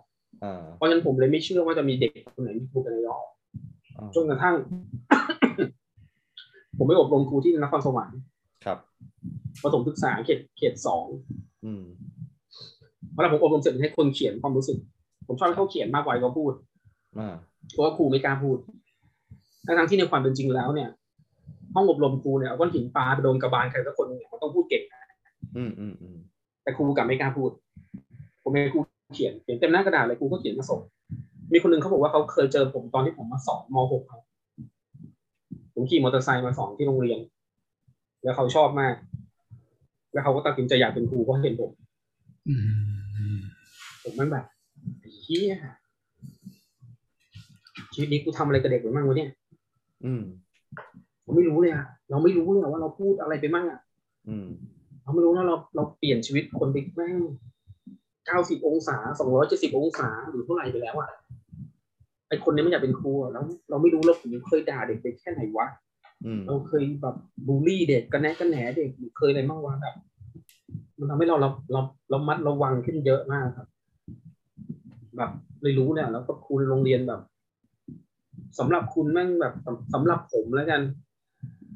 [0.45, 3.23] อ่าเพราะฉะนั้นผมเลยไม่เชื่อว่าจะมีเด็กคนไหนมีครูเป็นไอดอล
[3.97, 4.55] อ่าจนกระทั่ง
[6.79, 8.19] ผมไปอบรมครูที่นครสวรรค์
[8.65, 8.79] ครับ
[9.63, 11.07] ประถมศึกษาเขตเขตสอง
[11.65, 11.85] อืม
[13.19, 14.79] เวลาผมอบรมเสร็จให้คนเขียนความรู้สึก
[15.27, 16.53] ผมชอบให้เขาเขียนมากกว่าให้เขาพูด
[17.19, 17.35] อ่า
[17.73, 18.59] เพราะว่าครูไม่กล้าพูด
[19.67, 20.89] ทั้งๆที่ในความเป็นจริงแล้วเนี่ย
[21.75, 24.83] ห้องอบรมครูเนี่ยเอาก้อนหินปลาไปโดนกระบาลใครสักคนเนี่ยมันต้องพูดเก่ง
[25.57, 26.17] อืมอืมอืม
[26.63, 27.51] แต่ครูกลับไม่กล้าพูด
[28.43, 28.81] ผมให้ครู
[29.15, 30.81] เขียนเขียนเต็มหน้ากระดาษเลยครูก็เขียนมาส่ง
[31.53, 34.23] มีคนหนึ่งเขาบอกว่าเขาเคยเจอผมตอนที่ผมมาสอนม .6 ครับ
[35.75, 37.19] ผมขี่มอเตอร์ไซค์มาสอนที่โรงเรียน
[38.25, 38.95] แล้วเขาชอบมาก
[40.13, 41.71] แล้วเขาก็ตัดสินใจอยากเป็นครูเพราะเห็นผม
[42.49, 42.63] อืม
[44.09, 44.45] ผมมันแบบ
[45.21, 45.55] เฮีย
[47.93, 49.31] ชีวิตนี้กูทำอะไรกับเด็กไปบ้างวะเนี่ย
[50.05, 50.23] อืม
[51.23, 53.81] เราไม่รู้เลยอะเราไม่รู้เลยอะว่าเราพูดอะไรไปบ้างอะ
[54.29, 54.49] อืม
[55.03, 57.17] เราไม่รู้นะเราเราเปลี่ยนชีวิตคนไปแม่ง
[58.27, 61.11] เก้าสิบองศาสองร้อยเจ็ดสิบองศาหรือเท่าไหร่ไปแล้วอะ
[62.29, 65.67] ไอคนนี้ไม่อยากเป็นครูอะแล้ว เราไม่รู้เราผมเคยด่าเด็กไปแค่ไหนวะ
[66.25, 69.95] อืมเราเคยแบบบูลลี่เด็กกันแนะกันแหนเด็กหรือเคยอะไรบ้างวะแบบ
[70.99, 71.81] มันทำให้เราเราเรา
[72.11, 73.69] เรามัดระวังขึ้นเยอะมากครับ
[75.19, 75.31] แบบ
[75.63, 77.21] เลยรู้เนี่ย แล้วก็ครูในโรงเรียนแบบ
[78.59, 80.81] สำหรับคุณแม่งแบบสำสำหรับผมแล้วกัน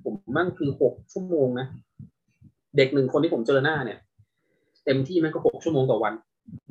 [0.04, 1.66] ผมแม่งคือหกชั่วโมงนะ
[2.76, 3.98] เด็กหนึ่งคนที่ผมเจอหน้าเนี่ย
[4.84, 6.14] เต็มที่แม่งก็หกชั่วโมงต่อวัน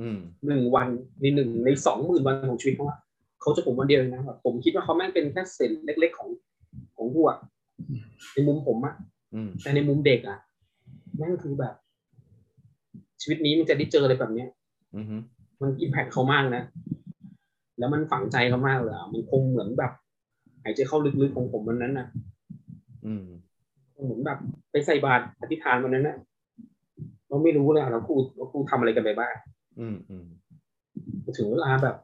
[0.02, 0.18] อืม
[0.48, 0.88] หนึ่งวัน
[1.22, 3.00] ในหนึ่งในสองหมื่นวันของชีวิตเขาอะ
[3.42, 6.30] เขาจะผมวันเดียวเองนะแบบผมคิดว่าเขาแม่งเป็นแค่เศษเล็ก ๆของ
[6.96, 7.30] ของหัว
[8.34, 8.96] ในมุมผมอะ
[9.34, 10.38] อืมแต่ในมุมเด็กอะ
[11.18, 11.74] แม่งคือแบบ
[13.22, 14.50] ชีวิตนี้มันจะได้เจออะไรแบบเนี้ย
[14.96, 15.02] อื
[15.62, 16.64] มมันอิมแพคเขามากนะ
[17.80, 19.92] แล้วมันฝังใจเขามากเลยอะมันคงเหมือนแบบ
[20.64, 22.08] หายใจเข้าลึกๆของผมวันนั้นนะ
[23.06, 23.26] อืม
[24.04, 24.40] เหมือนแบบ
[24.72, 26.18] ไปใส่บาตรอธิษฐานวันนั้นนะ
[27.28, 29.34] เราไม่รู้เลยอะเราครูเราครูทำอะไรกันไปบ้าง
[29.80, 30.26] อืมอืม
[31.38, 31.96] ถึงเวลาแบบ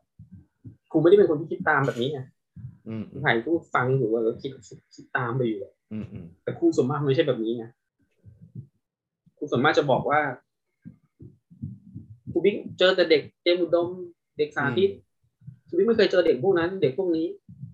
[0.91, 2.19] ครูไม่ได้เป็นคนที่คิดตามแบบนี้ไง
[2.87, 4.51] อืมถ่ายรูปฟังอยู่ว่าเราคิด
[4.95, 7.65] คิดตามไปอยู่อะอืมอืมแต่ครูส่วนมากมันไม่ใช่แบบนี้ไง
[9.37, 10.46] ครูส่วนมากจะบอกว่าครู
[12.47, 13.87] บิ๊กเจอแต่เด็กเตรียมอุดม
[14.37, 14.89] เด็กสาธิต
[15.67, 17.27] ครูบิ๊กไม่เคยเจอเด็กพวกนั้น เด็กพวกนี้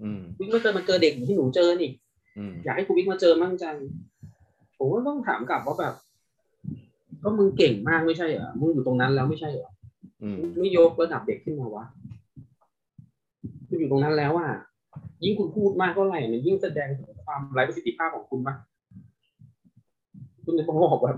[0.04, 1.92] อืมครูบิ๊กไม่เคยมาเจอเด็กอย่างที่หนูเจอนี่
[2.38, 3.76] อืมอยากให้ครูบิ๊กมาเจอมั่งจัง
[4.78, 5.94] ผมก็ต้องถามกลับว่าแบบ
[7.24, 9.70] ก็มึงเก่งมากไม่ใช่เหรอมึงอยู่ตรงนั้นแล้วไม่ใช่เหรอ
[10.24, 11.86] อืมไม่ยกระดับเด็กขึ้นมาวะ
[13.68, 14.50] คุณอยู่ตรงนั้นแล้วอะ
[15.24, 18.56] ยิ่งคุณพูดมากเท่าไหร่เนี่ยยิ่งแสดงถึงความไร้ประสิทธิภาพของคุณปะ
[20.46, 21.18] คุณจะบอกแบบ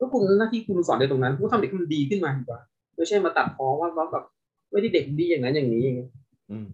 [0.00, 2.60] ก็คุณหน้าที่คุณสอนในตรงนั้นคุณทำเด็กให้มันดีขึ้นมาดีกว่า
[2.96, 4.24] ไม่ใช่มาตัดพ้อว่าว่าแบบ
[4.72, 6.10] ไม่ได้เด็กดีอย่างนั้นอย่างนี้อย่างเงี้ย
[6.50, 6.68] อืม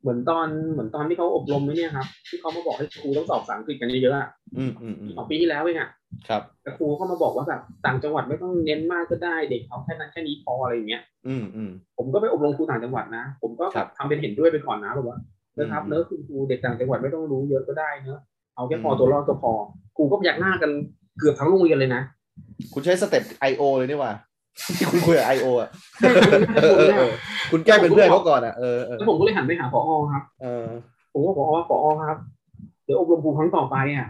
[0.00, 5.90] เหมือนตอนเหมือนตอนที่เขาอบรมไว้เนี่ยครับที่เขามาบอกให้ครูต้องสอบภาษาอังกฤษกันเยอะๆอะอืมอืมอืมสองปีที่แล้วเองอะ
[6.28, 15.18] ครับแต่ครูเขามาบอกว่าแบบต่างจังหวัดไม่ต้องเน้นมากก็ได้เด็กเอาแค่นั้นแค่นี้พออะไรอย่างเงี้ย อืมอืมผมก็ไปอบรมครูต่างจังหวัดนะผมก็ครับทำเป็นเห็นด้วยไปก่อนนะแบบว่า
[15.58, 18.20] นะครับอืมเนื้อะคุณครูเด็กต่างจังหวัดไม่ต้องรู้เยอะก็ได้เนอะ
[18.56, 19.52] เอาแค่พออืมตัวรอดก็พอ
[19.96, 20.70] ครูก็พยักหน้ากัน
[21.18, 22.02] เกือบทั้งโรงเรียนเลยนะ
[22.72, 23.62] คุณใช้สเต็ป I.O.
[23.76, 24.12] เลยนี่ว่า
[24.76, 25.46] ที่คุณคุยกับ I.O.
[25.60, 27.12] อะใช่ครับเออเออเออ
[27.52, 29.80] คุณแก้เป็นเพื่อนเขาก่อนอะเออแล้วผมก็เลยหันไปหาพอ
[30.12, 30.66] ครับเออ
[31.12, 32.18] ผมก็บอกว่าพอครับ
[32.84, 34.08] เดี๋ยวอบรมครูครั้งต่อไปอะ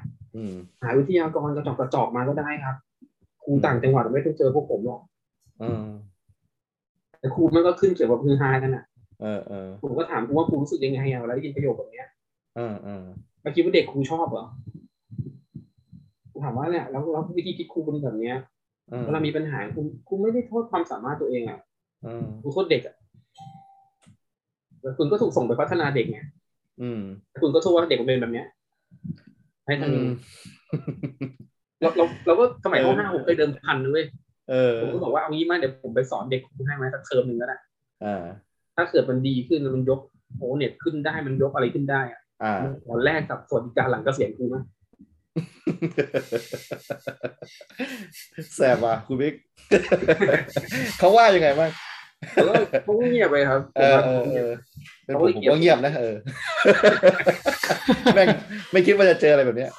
[0.82, 2.76] หาวิทยากรกระจอกกระจอกมาก็ได้ครับ
[3.44, 5.00] ครูต่างจังหวัดไม่ต้องเจอพวกผมหรอก
[7.18, 8.84] แต่ครูมันก็ขึ้นเกี่ยวกับฮือฮากันอะ
[9.22, 12.06] เออเออผมก็ถามครูว่าครูรู้สึกยังไงอะเวลาได้ยินประโยคแบบเนี้ย
[12.56, 13.04] เออเออ
[13.42, 14.46] เราคิดว่าเด็กครูชอบเหรอ
[16.42, 18.36] ถามว่าเนี่ยแล้วแล้ววิธีคิดครูเป็นแบบเนี้ย
[18.88, 21.58] เออเวลามีปัญหาคุณคุณไม่ได้โทษความสามารถตัวเองอะ
[22.02, 22.94] เออคุณโทษเด็กอะ
[24.80, 26.18] แต่คุณก็ถูกส่งไปพัฒนาเด็กไง
[26.82, 28.46] อืมแต่คุณก็โทษว่าเด็กมันเป็นแบบเนี้ย
[29.66, 30.10] ให้ทำอืยังมไง
[31.80, 34.06] เราเราเราก็สมัยเอปอห้าผมเคยเดิมพันนะเว้ย
[34.50, 37.56] เออผมก็บอกว่าเอางี้มาเดี๋ยวผมไปสอนเด็กคุณให้ไหมสักเทอมหนึ่งก็ได้
[38.04, 38.24] อ่า
[38.76, 40.00] ถ้าเกิดมันดีขึ้นแล้วมันยก
[40.36, 42.54] โอ้เน็ตขึ้นได้มันยกอะไรขึ้นได้อะอ่า
[42.88, 44.64] ตอนแรกกับสวัสดิการหลังเกษียณครูนะ
[48.56, 49.34] แสบว่ะคุณบิ๊ก
[50.98, 51.70] เขาว่ายังไงบ้าง
[52.34, 52.52] แล้วก็
[52.84, 54.52] เขาก็เงียบไปครับเออเออเออ
[55.04, 56.16] เป็นผมผมก็เงียบนะเออ
[58.14, 58.28] แม่ง
[58.72, 59.70] ไม่คิดว่าจะเจออะไรแบบเนี้ย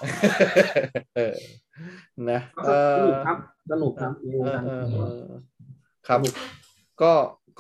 [1.16, 1.36] เออ
[2.32, 3.38] นะก็เอสนุอกครับ
[3.72, 5.24] สนุกครับมีเออการเออเออ
[6.08, 6.20] ครับ
[7.02, 7.12] ก็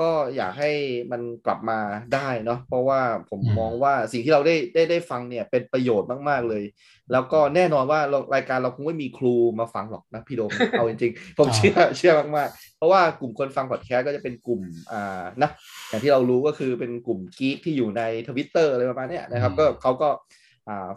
[0.01, 0.71] ก็อยากให้
[1.11, 1.79] มันกลับมา
[2.13, 6.63] ได้เนาะเพราะว่าผมอืมมองว่าสิ่งที่เราได้ได้ได้ฟังเนี่ยเป็นประโยชน์มากๆเลย
[7.11, 15.49] แล้วก็แน่นอนว่าเรารายการเราคงไม่มีครูมาฟังหรอกนะพี่โดมเอาจริงๆผมเชื่อเชื่อมากๆ เพราะว่ากลุ่มคนฟังพอดแคสต์ก็จะเป็นกลุ่มอ่านะ
[15.89, 20.17] อย่างที่เรารู้ก็คือเป็นกลุ่มกีกที่อยู่ในทวิตเตอร์อะไรประมาณเนี้ยนะครับอืมก็เขาก็อ่า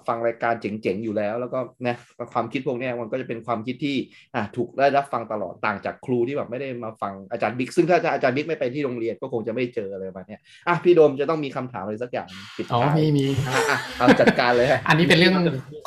[0.06, 1.96] ฟังรายการเจ๋งๆอยู่แล้ว แล้วก็นะ
[2.32, 3.96] ความคิดพวกเนี้ยมันก็จะเป็นความคิดที่
[4.34, 15.34] อ่าถูกได้รับฟังตลอดต่างจากครูที่แบบไม่ได้มาฟังอาจารย์บิ๊กซึ่งถ้าอาจารย์บิ๊กไม่ไปที่โรงเรียนก็คงจะไม่เจออะไรประมาณเนี้ยอะพี่โดมจะต้องมีคำถามอะไรสักอย่างปิดอ๋อท้ายมีมีอะอะเอาจัดการเลยฮะอันนี้เป็นเรื่อง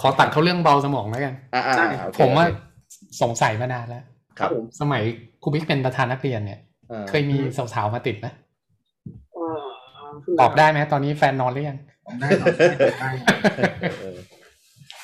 [0.01, 2.45] ขอตัดเขาเรื่องเบาสมองแล้วกันอะอะได้อะโอเคผมว่า
[3.21, 4.03] สงสัยมานานแล้ว
[4.39, 5.03] ครับผมสมัย
[5.41, 6.59] ครูบิ๊กเป็นประธานนักเรียนเนี่ย
[6.91, 7.37] อ่าเคยมี
[7.73, 8.27] สาวๆมาติดไหม
[9.33, 9.59] เอ่อ
[10.39, 11.77] ตอบได้ไหมตอนนี้แฟนนอนหรือยัง
[12.21, 12.47] ได้ครับ
[13.01, 14.17] ได้ครับเออเออ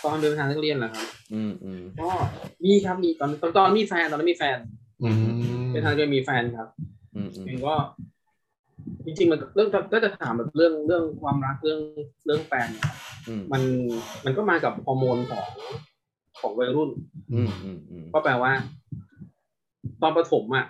[0.03, 2.09] ตอนเป็นประธานนักเรียนเหรอครับ อืมอืมก็
[2.63, 4.57] มีครับมีตอนตอนตอนมีแฟนตอนนั้นมีแฟน
[5.03, 6.67] อืมเป็นทางเรียนมีแฟนครับ
[7.15, 7.75] อืมอืมเองก็
[9.05, 11.79] จริงๆมันเรื่องก็จะถามแบบเรื่องเรื่องความรักเรื่อง
[12.25, 12.95] เรื่องแฟนเนี่ยครับ
[13.27, 13.61] อืมมัน
[14.25, 15.45] มันก็มากับฮอร์โมนของ
[16.41, 16.89] ของวัยรุ่น
[17.33, 18.51] อืมอืมอืมก็แปลว่า
[20.01, 20.65] ตอนประถมอะ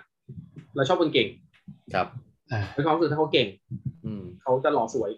[0.74, 1.28] เราชอบคนเก่ง
[1.94, 2.06] ครับ
[2.52, 3.48] อ่าในความรู้สึกถ้าเขาเก่ง
[4.04, 5.10] อืมเขาจะหล่อสวย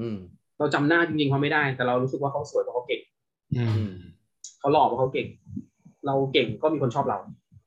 [0.00, 0.18] อืม
[0.62, 3.00] เราจำหน้าจริงๆเขาไม่ได้ แต่เรารู้สึกว่าเขาสวยเพราะเขาเก่ง
[3.56, 3.90] อืม
[4.60, 5.26] เขาหล่อเพราะเขาเก่ง
[6.06, 7.18] เราเก่งก็มีคนชอบเรา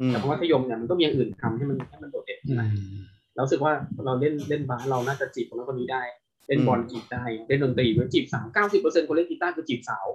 [0.02, 2.96] อืมแต่พอมัธยมเนี่ยมันก็มีอย่างอื่นทำให้มันให้มันโดดเด่นอืม
[3.36, 3.74] เรารู้สึกว่า
[4.06, 6.02] เราเล่นเล่นบาสเราน่าจะจีบคนนั้นคนนี้ได้
[6.48, 10.08] เล่นบอลจีบได้เล่นดนตรีก็จีบสาวเก้าสิบเปอร์เซ็นต์คนเล่นกีตาร์คือจีบสาว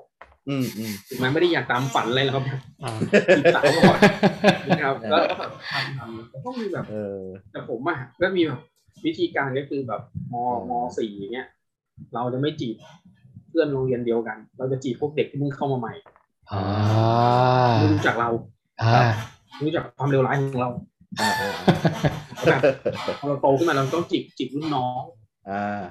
[0.49, 2.99] อืมอืมถึงแม้ไม่ได้อยากตามฝันอะไรหรอกครับอ่า
[3.37, 3.99] จีบสาวก่อน
[4.69, 7.19] นะครับแล้วก็แบบทำทำแล้วก็มีแบบเออ
[7.53, 8.61] แต่ผมอะก็มีแบบ
[9.07, 10.03] วิธีการก็คือแบบ
[10.33, 11.49] มอืมมสี่อย่างเงี้ย
[12.15, 12.77] เราจะไม่จีบ
[13.49, 15.95] เพื่อนโรงเรียนเดียวกัน เราจะจีบพวกเด็กที่เพิ่งเข้ามาใหม่
[16.51, 16.61] อ่า
[17.79, 18.31] ไม่รู้จักเรา
[18.83, 19.11] อ่า
[19.55, 20.71] ไม่รู้จักความเลวร้ายของเรา
[21.21, 21.53] อ่าอ่า
[22.45, 25.03] แบบพอเราโตขึ้นมาเราต้องจีบจีบรุ่นน้อง
[25.51, 25.83] อ่า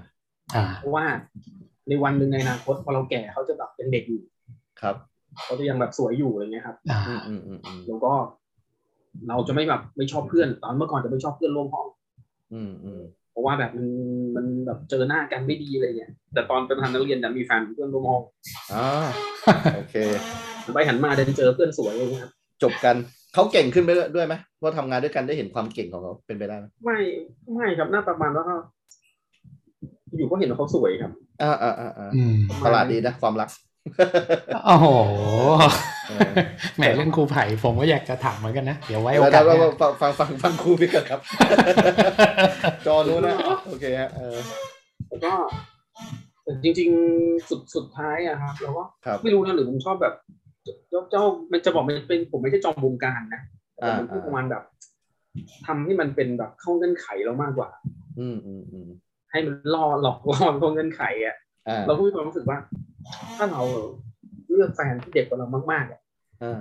[0.56, 1.06] อ่าเพราะว่า
[1.88, 4.22] ในวันหนึ่งในอนาคตพอเราแก่เขาจะแบบเป็นเด็กอยู่
[4.82, 4.96] ครับ
[5.46, 8.14] เขาจะยังแบบสวยอยู่อะไรเงี้ยครับอ่าอืมอืมอืมอืมแล้วก็
[9.28, 11.88] เราจะไม่แบบไม่ชอบเพื่อน ตอนเมื่อก่อนจะไม่ชอบเพื่อนร่วมห้อง
[12.54, 13.88] อืมอืมเพ ราะว่าแบบมัน
[14.36, 18.22] มันแบบเจอหน้ากันไม่ดีอะไรเงี้ยแต่ตอนเป็นประธานนักเรียนจะมีแฟนเป็นเพื่อนร่วมห้อง
[18.74, 18.88] อ่า
[19.76, 19.96] โอเค
[20.64, 22.32] หันไปหันมาเดินเจอเพื่อนสวยอะไรเงี้ยครับ
[22.64, 22.96] จบกัน
[23.34, 26.98] เขาเก่งขึ้นไปด้วยไหมเพราะทำงานด้วยกันได้เห็นความเก่งของเขาเป็นไปได้ไหมไม่
[27.54, 28.56] ไม่ครับหน้าประมาณว่าก็
[30.18, 31.12] อยู่ก็เห็นว่าเขาสวยครับ
[31.42, 32.34] อ่าอ่าอ่าอ่าอืม
[32.66, 33.50] ตลาดดีนะความรัก
[34.66, 34.88] โอ้โห
[36.10, 36.32] เออ
[36.78, 41.20] แหมเรื่องครูไผ่ผมก็อยากจะถามเหมือนกันนะ เดี๋ยวไว้โอแล้วกาสหเราน้าฟังฟังฟังฟังครูพี่กันครับ
[42.86, 43.36] จอนู้นนะ
[43.68, 44.38] โอเคฮะเออ
[45.08, 45.34] แล้วก็
[46.44, 50.16] แต่จริง ๆ สุดสุดท้ายอะครับเราก็ครับไม่รู้นะหรือผมชอบแบบ
[50.90, 53.42] เจ้าเจ้ามันจะบอกมันเป็นผมไม่ใช่จอมวงการนะ
[53.76, 54.64] แต่มันอ่าพูดประมาณแบบ
[55.66, 57.70] ทำให้มันเป็นแบบเข้าเงื่อนไขเรามากกว่า
[58.20, 58.88] อืมอืมอืม
[59.32, 61.36] ให้มันล่อหลอกล่อเข้าเงื่อนไขอะ
[61.68, 62.58] อ่าเราก็มีความรู้สึกว่า
[63.38, 63.62] ถ้าเรา
[64.50, 66.02] เลือกแฟนที่เด็กกว่าเรามากๆอะ
[66.44, 66.60] อ่า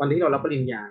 [0.00, 0.82] วันที่เรารับปริญญา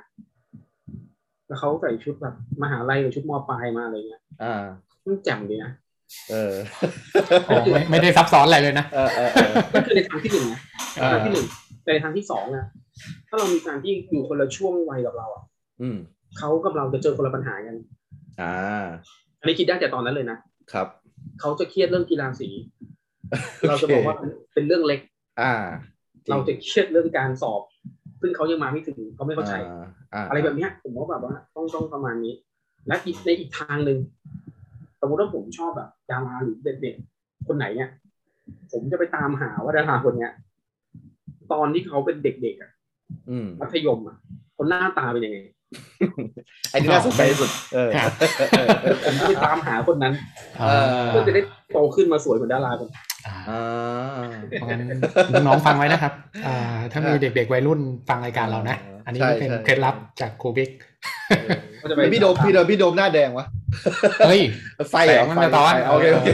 [1.47, 4.63] แล้วเขาใส่ชุดแบบมหาลัยหรือชุดมปลายมาอะไรเงี้ยอ่า
[5.05, 5.71] มันแจ่มดีนะ
[6.29, 6.53] เออ
[7.45, 10.59] โอ้ไม่ไม่ได้ซับซ้อนอะไรเลยนะเออเออเออก็คือในทางที่หนึ่งนะ
[11.01, 11.47] อ่าทางที่หนึ่ง
[11.83, 12.65] แต่ในทางที่สองอะ
[13.27, 15.43] ถ้าเรามีการที่อยู่คนละช่วงวัยกับเราอะ
[15.81, 15.97] อืม
[16.37, 17.75] เขากับเราจะเจอคนละปัญหากัน
[18.41, 18.85] อ่า
[19.39, 20.37] อันนี้คิดได้แต่ตอนนั้นเลยนะ
[20.71, 20.87] ครับ
[21.39, 22.49] เขาจะเครียดเรื่องกีฬาสี
[23.67, 24.15] เราจะบอกว่า
[24.53, 24.99] เป็นเรื่องเล็ก
[25.41, 25.53] อ่า
[26.29, 27.61] เราจะเครียดเรื่องการสอบ
[28.21, 29.77] ซึ่งเขายังมาไม่ถึงเขาไม่เข้าใจอ่
[30.13, 32.33] อ่าอะไรแบบเนี้ย ผมว่าแบบว่าต้องต้องประมาณนี้
[32.87, 33.99] และอีกในอีกทางหนึ่ง
[35.01, 37.89] สมมติว่าผมชอบแบบดาราหรือเด็กๆคนไหนเนี่ย
[38.71, 40.31] ผมจะไปตามหาว่าดาราคนเนี้ย
[41.53, 42.71] ตอนที่เขาเป็นเด็กๆอะ
[43.29, 44.17] อืมมัธยมอะ
[44.57, 45.37] คนหน้าตาเป็นยังไง
[46.71, 48.11] ไอ้นี่น่าสนใจที่สุดเออครับ
[49.05, 50.13] ผมจะไปตามหาคนนั้น
[50.61, 51.41] อ่าเพื่อจะได้
[51.73, 53.10] โตขึ้นมาสวยเหมือนดาราคนนั้นอ่าอ่า
[54.51, 54.81] เพราะงั้น
[55.47, 56.13] น้องๆฟังไว้นะครับ
[56.47, 56.55] อ่า
[56.91, 60.69] ถ้ามีเด็กๆวัยรุ่นฟังรายการเรานะ อันนี้ใช่เป็นใช่เคล็ดลับจากครูบิ๊ก
[61.81, 63.45] ก็จะไปพี่โดมพี่โดมพี่โดมหน้าแดงวะ
[64.27, 64.41] เฮ้ย
[64.91, 66.29] ไฟเหรอแสงมันไฟสะท้อนไฟโอเคโอเค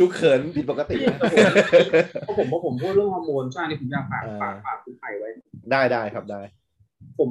[0.00, 0.96] ลูกเขินผิดปกติ
[2.24, 5.28] เพราะผมเพราะผมพูดเรื่องฮอร์โมนใช่นี่ผมอยากฝากเออฝากฝากคุณไผ่ไว้
[5.70, 6.40] ได้ได้ครับได้
[7.18, 7.30] ผม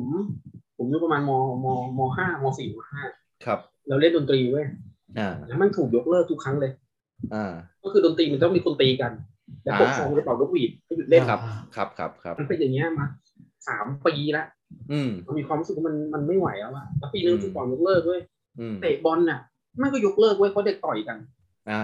[0.78, 1.32] ผมอยู่ประมาณม
[1.66, 1.68] ม
[1.98, 3.02] มห้ามสี่มห้า
[3.46, 4.66] ครับ เราเล่นดนตรีเว้ย
[5.20, 6.89] อ่าแล้วมันถูกยกเลิกทุกครั้งเลยอ่า
[7.84, 9.12] ก็คือดนตรีมันต้องมีคนตีกัน
[9.64, 11.40] แล้วปกครองจะเป่านกหวีดให้หยุดเล่นครับ
[11.76, 13.06] ครับครับครับมันเป็นอย่างเงี้ยมา
[13.68, 14.46] สามปีละ
[14.92, 18.22] อืมมันมีความรู้สึกว่ามันมันไม่ไหวแล้วอะแล้วปีนึงอืมฟุตบอลยกเลิกเว้ย
[18.60, 19.40] อืมเตะบอลน่ะ
[19.82, 21.18] มันก็ยกเลิกเว้ยเพราะเด็กต่อยกัน
[21.72, 21.84] อ่า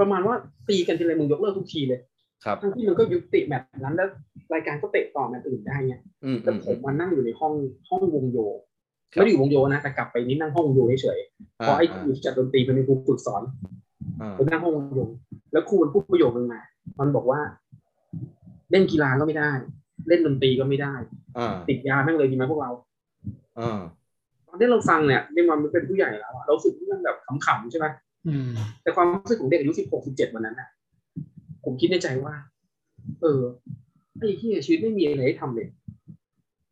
[0.00, 0.34] ประมาณว่า
[0.68, 2.00] ตีกันทีไรมึงยกเลิกทุกทีเลย
[2.44, 4.08] ครับทั้งที่มันก็ยุติแมตช์นั้นแล้ว
[4.54, 7.54] รายการก็เตะต่อแมตช์อื่นได้เงี้ยอืมแล้อืวมผมมานั่งอยู่ในห้อง
[7.88, 8.38] ห้องวงโย
[9.12, 13.42] ครับไม่ได้อยู่วงโยนะแต่กลับไปนี่นั่งห้องวงโยเฉยๆเพราะไอ้ครูที่จัดดนตรีมันเป็นครูฝึกสอน
[14.20, 15.00] อ่าไปนั่งห้องวงโย
[15.52, 16.60] แล้วครูมันพูดประโยคนึงมา
[17.00, 17.40] มันบอกว่า
[18.70, 19.50] เล่นกีฬาก็ไม่ได้
[20.08, 20.94] เล่นดนตรีก็ไม่ได้
[21.38, 22.70] อ่าติดยาแม่งเลยดีไหมพวกเรา
[23.58, 23.80] อ่า
[24.46, 27.86] ตอนที่เราฟังเนี่ยในมันเป็นผู้ใหญ่แล้วอะเรารู้สึกว่ามันแบบขำๆใช่ไหม
[28.26, 28.50] อืม
[28.82, 30.68] แต่ความรู้สึกของเด็กอายุสิบหกสิบเจ็ดวันนั้นน่ะ
[31.64, 32.34] ผมคิดในใจว่า
[33.22, 33.40] เออ
[34.18, 35.68] ไอ้ที่ชีวิตไม่มีอะไรให้ทำเลย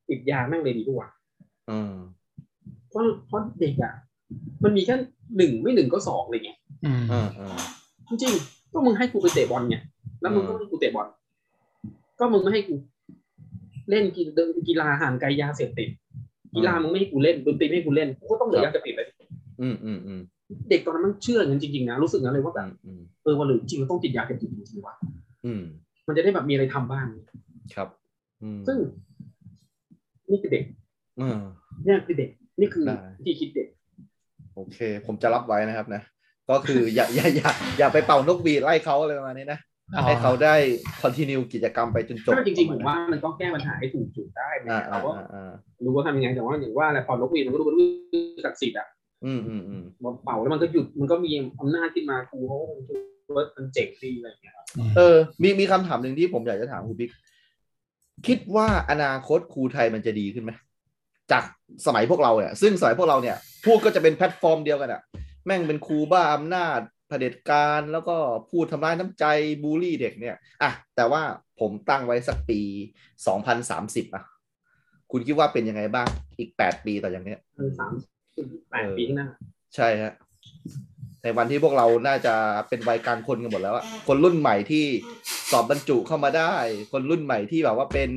[0.09, 1.09] ติดยาแม่งเลยดีกว่า
[1.71, 1.95] อืม
[2.89, 3.95] เพราะเพราะเด็กอะ
[4.65, 4.95] มันมีแค่
[5.37, 6.60] หนึ่งไม่หนึ่งก็สองอะไรเงี้ยอืมอ่าอ่า
[8.09, 9.77] จริงๆก็มึงให้กูไปเตะบอลไง
[10.21, 11.07] แล้วมึงก็อืมไม่ให้กูเตะบอล
[12.19, 12.75] ก็มึงไม่ให้กู
[13.91, 15.89] เล่นกีเดินกีฬาห่างไกลยาเสพติด
[16.57, 19.07] กีฬามึงไม่ให้กูเล่นดนตรีไม่ให้กูเล่นกูก็ต้องเหลือยาเสพติดเลย
[19.61, 20.21] อืมอืมอืม
[20.71, 24.95] เด็กตอนนั้นมันเชื่ออย่างนั้นจริงๆนะรู้สึกงั้นเลยว่าแบบอืมเออวันหรือจริงเราต้องติดยาเสพติดจริงๆวะ
[25.45, 25.63] อืม
[26.07, 27.07] มันจะได้แบบมีอะไรทำบ้าง
[27.75, 27.89] ครับ
[28.43, 28.79] อืมซึ่ง
[30.31, 30.65] นี่คือเด็ก
[31.21, 31.39] อืม
[31.85, 33.69] เนี่ยคือเด็ก นี่คือได้วิธีคิดเด็ก
[34.55, 36.03] โอเค ผมจะรับไว้นะครับนะ
[36.51, 39.61] ก็คืออย่าอย่าอย่าอย่าไปเป่านกหวีดไล่เขาอะไรประมาณนี้นะ
[39.97, 40.55] อ๋อให้เขาได้
[41.01, 45.53] คอนติเนียกิจกรรมไปจนจบถ้าจริงๆผมว่ามันต้องแก้ปัญหาให้ถูกจุดได้นะอ่าเราอ่าก็อ่าอ่า
[45.85, 47.87] รู้ว่าทำยังไงแต่ว่าอย่างว่าอะไรพอนกหวีดมันก็รู้ว่ารู้
[48.47, 48.87] ศักดิ์สิทธิ์อะ
[49.25, 51.31] อืมอืมอืมมันเป่าแล้วมันก็หยุดมันก็มี
[51.61, 52.97] อำนาจขึ้นมาครูเขาก็คงคิด
[53.37, 57.11] ว่ามันเจ๋งดีอะไรอย่างเงี้ยครับเออ มีมีคำถามหนึ่งที่ผมอยากจะถามครูบิ๊ก
[58.27, 60.53] คิดว่าอนาคตครูไทยมันจะดีขึ้นไหม
[61.33, 61.45] จาก
[61.87, 65.01] สมัยพวกเราเนี่ย ซึ่งสมัยพวกเราเนี่ยพูดก็จะเป็นแพลตฟอร์มเดียวกันอะ
[65.47, 68.17] แม่งเป็นครูบ้าอำนาจเผด็จการแล้วก็
[68.51, 69.25] พูดทำร้ายน้ำใจ
[69.63, 71.23] บูลลี่เด็กเนี่ยอะแต่ว่า
[71.61, 72.61] ผมตั้งไว้สักปี
[73.27, 74.25] สองพันสามสิบอะ
[75.13, 77.93] คุณคิดว่าเป็นยังไงบ้าง อีกแปดปีต่ออย่างเนี้ยเออสาม
[78.71, 79.29] แปดปีข้างหน้า
[79.77, 80.13] ใช่ฮะ
[81.23, 82.35] ในวันที่พวกเราน่าจะ
[82.69, 84.85] เป็นวัยกลางคนกันหมดแล้วอะคนรุ่นใหม่ที่
[85.51, 86.55] สอบบรรจุเข้ามาได้
[86.93, 88.11] คนรุ่นใหม่ที่แบบว่าเป็น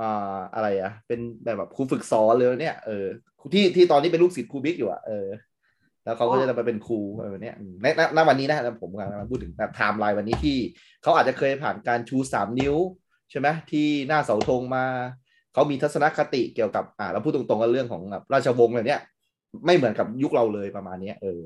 [0.00, 3.06] อ่าอะไรอะเป็นแบบแบบครูฝึกสอนเลยเนี่ยเออ
[3.54, 5.26] ที่ที่ตอนนี้เป็นลูกศิษย์ครูบิ๊กอยู่อะเออ
[6.08, 10.56] แล้วเขาก็จะมาเป็นครูอะไรแบบเนี้ยอืมในณณวันนี้นะผมกำลังพูดถึงแบบไทม์ไลน์วันนี้ที่
[11.02, 12.74] เขาอาจจะเคยผ่านการชูสามนิ้ว
[13.30, 14.84] ใช่ไหมที่หน้าเสาธงมา
[15.52, 19.02] เขามีทัศนคติเกี่ยวกับอ่าเราพูดตรงๆกันเรื่องของแบบราชวงศ์อะไรเนี้ย
[19.66, 21.40] ไม่เหมือนกับยุคเราเลยประมาณเนี้ยเออ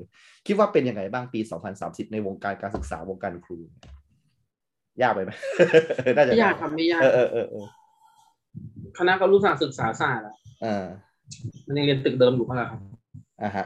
[0.47, 1.39] คิดว่าเป็นยังไงบ้างพี่
[1.77, 3.59] 2030 ในวงการการศึกษาวงการครู
[5.01, 5.31] ยากไปไหม
[6.17, 7.65] น่าจะไม่ยากครับไม่ยากเออเออเออเออ
[8.97, 10.35] คณะก็รู้ศาสตร์ศึกษาศาสตร์อะ
[10.65, 10.85] อ่า
[11.67, 12.79] มันยังเรียนตึกเดิมอยู่เปล่าครับ
[13.41, 13.65] อ่าฮะ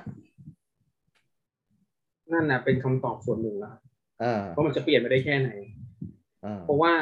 [2.33, 3.81] นั่นนะเป็นคำตอบส่วนหนึ่งแล้วครับ
[4.23, 5.49] อ่าว่ามันจะเปลี่ยนไปได้แค่ไหน
[6.45, 6.93] อ่าเพราะว่า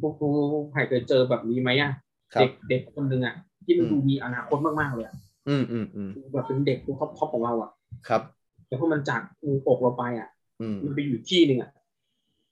[0.00, 0.28] ครูครู
[0.70, 1.92] ไผ่เคยเจอแบบนี้ไหมอะ
[2.34, 3.34] ครัเด็บกเด็กคนหนึ่งอะ
[3.64, 5.14] ที่มันอืมดูมีอนาคตมากๆเลยอะ
[5.48, 7.70] อืมอืมอืมแบบเป็นเด็กตัวท็อปๆของเราอะ
[8.08, 8.22] ครับ
[8.66, 10.28] แต่พอมันจากมืออกเราไปอะ
[10.60, 11.70] อืมมันไปอยู่ที่หนึ่งอะ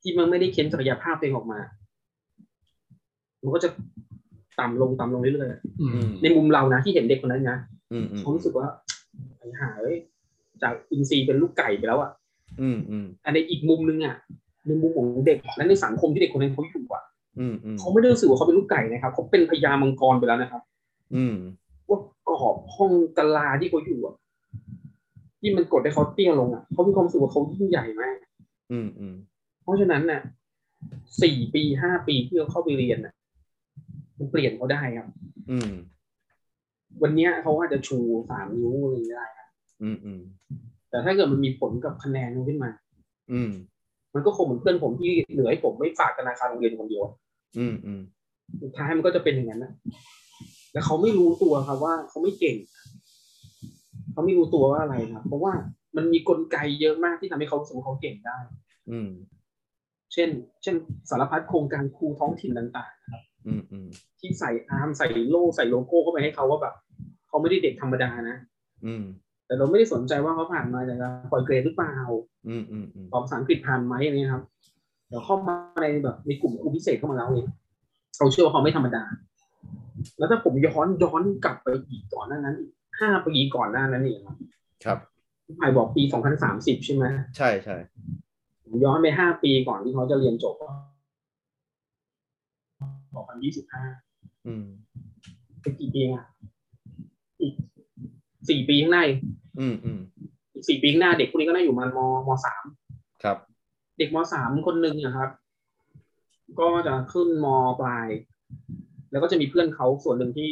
[0.02, 1.58] ที่มันไม่ได้เค้นศักยภาพตัวเองออกมา
[3.42, 3.68] มันก็จะ
[4.60, 7.58] ต่ำลงต่ำลงเรื่อยๆอะอือืมมในมุมเรานะที่เห็นเด็กคนนั้นนะ
[7.92, 8.66] อืมอืมเขารู้สึกว่า
[9.38, 9.96] ไอ้ห่าเอ้ย
[10.62, 12.10] จากอินซีย์เป็นลูกไก่ไปแล้วอะ
[12.60, 14.16] อืมอืมอันในอีกมุมนึงอะ
[14.66, 17.04] ในมุมของเด็กและในสังคมที่เด็กคนนั้นเขาอยู่อะ
[17.38, 20.62] อืมอืมเขาไม่ได้รู้สึกว่าเขาเป็นลูกไก่นะครับเขาเป็นพญามังกรไปแล้วนะครับ
[21.14, 21.34] อืม
[21.88, 21.98] ว่า
[22.28, 24.14] กรอบห้องกะลาที่เขาอยู่อะ
[25.40, 28.16] ที่มันกดให้เขาเตี้ยลงอะเขามีความรู้สึกว่าเขายิ่งใหญ่มาก
[28.72, 29.14] อืมอืม
[29.62, 30.20] เพราะฉะนั้นน่ะ
[31.22, 33.12] สี่ปีห้าปีที่เขาเข้าไปเรียนน่ะ
[34.18, 35.08] มันเปลี่ยนเขาได้ครับ
[35.50, 35.70] อืม
[37.02, 37.98] วันเนี้ยเขาอาจจะชู
[38.30, 39.41] สามนิ้วอะไรอย่างเงี้ยได้ครับ
[39.82, 40.20] อืมอืม
[40.90, 42.70] แต่ถ้าเกิดมันมีผลกับคะแนนขึ้นมา
[43.32, 43.50] อืม
[44.14, 47.04] มันก็คงเหมือนเพื่อนผมที่เหลือให้ผมไม่ฝากธนาคารโรงเรียนคนเดียว
[47.58, 48.00] อืมอืม
[48.62, 49.72] สุดท้ายมันก็จะเป็นอย่างนั้นนะ
[50.72, 52.56] แล้วเขาไม่รู้ตัวครับว่าเขาไม่เก่ง
[54.12, 55.52] เขาไม่รู้ตัวว่าอะไรครับเพราะว่า
[55.96, 58.38] มันมีกลไกเยอะมากที่ทำให้เขารู้สึกว่าเขาเก่งได้
[58.90, 59.10] อืม
[60.12, 60.28] เช่น
[60.62, 60.76] เช่น
[61.10, 63.88] สารพัดโครงการครูท้องถิ่นต่างๆนะครับ อืมอืม
[64.20, 66.74] ที่ใส่อาร์มใส่โล่ใส่โลโก้เข้าไปให้เขาว่าแบบ
[67.28, 68.36] เขาไม่ได้เด็กธรรมดานะ
[68.86, 69.04] อืม
[69.52, 71.96] แต่เราไม่ได้สนใจว่าเขาผ่านมาจากการปล่อยเกรดหรือเปล่า
[72.48, 74.44] อืมอืมอืมสอบภาษาอังกฤษผ่านไหมอะไรเงี้ยครับ
[75.08, 77.48] เดี๋ยวเข้ามาในแบบในกลุ่มครูพิเศษเข้ามาแล้วเนี่ย
[78.16, 79.04] เขาเชื่อว่าเขาไม่ธรรมดา
[80.18, 84.36] แล้วถ้าผมย้อนย้อนกลับไปอีกก่อนหน้านั้นอีกห้าปีก่อนหน้านั้นนี่ครับ
[84.84, 84.98] ครับ
[85.46, 87.04] พี่ไผ่บอกปีสองพันสามสิบใช่ไหม
[87.36, 87.76] ใช่ใช่
[88.64, 90.54] ผมย้อนไปห้าปีก่อนที่เขาจะเรียนจบ
[93.14, 93.84] สองพันยี่สิบห้า
[94.46, 94.64] อืม
[95.62, 96.24] เป็นกี่ปีอะ
[97.40, 97.52] อีก
[98.48, 99.18] สี่ปีข้างหน้าอีก
[99.60, 100.00] อืมอืม
[100.54, 102.64] อีกสี่ปีข้างหน้าเด็กคนนี้ก็น่าอยู่มันมมสาม
[103.22, 103.36] ครับ
[103.98, 105.30] เด็กมสามคนหนึ่งนะครับ
[106.60, 107.46] ก็จะขึ้นม
[107.80, 108.08] ปลาย
[109.10, 110.50] แล้วก็จะมีเพื่อนเขาส่วนหนึ่งที่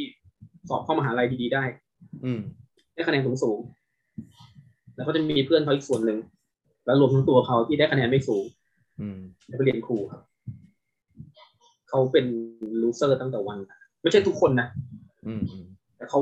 [0.69, 1.65] สอบเข้ามหาลัยดีๆได้
[2.25, 2.41] อืม
[2.95, 6.19] ได้คะแนนสูงสูงๆแล้วก็จะมีเพื่อนเขาอีกส่วนหนึ่ง
[6.87, 8.45] แล้วรวมทั้งตัวเขาที่ได้คะแนนไม่สูง
[9.01, 10.23] อืมแล้วไปเรียนครูครับ
[11.89, 12.27] เขาเป็น
[12.83, 13.59] ลูเซอร์ตั้งแต่วัน
[14.03, 14.69] ไม่ใช่ทุกคนนะ
[15.27, 15.65] อืมอืม
[15.97, 16.21] แต่เขา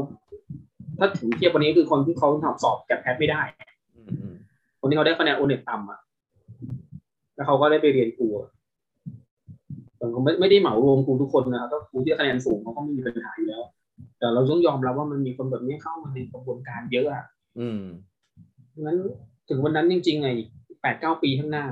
[0.99, 2.28] ถ้าถึงเทียบวันนี้คือคนที่เขา
[2.62, 3.42] สอบแกดแพทไม่ได้
[3.96, 4.34] อืมอืม
[4.80, 6.01] คนที่เขาได้คะแนนโอเน็ตต่ำอะ
[7.34, 8.49] แล้วเขาก็ได้ไปเรียนครูอะ
[9.96, 13.62] แต่เขาไม่ไม่ได้เหมารวมครูทุกคนนะครับก็ครูที่คะแนนสูงเขาก็ไม่มีปัญหาอยู่แล้ว
[14.18, 17.24] แต่เราต้องยอมรับว่ามันมีคนแบบนี้เข้ามาในกระบวนการเยอะอะ
[17.59, 17.82] อืม
[18.84, 18.96] งั้น
[19.49, 20.30] ถึงวันนั้นจริงๆไง
[20.82, 21.66] แปดเก้าปีข้างหน้า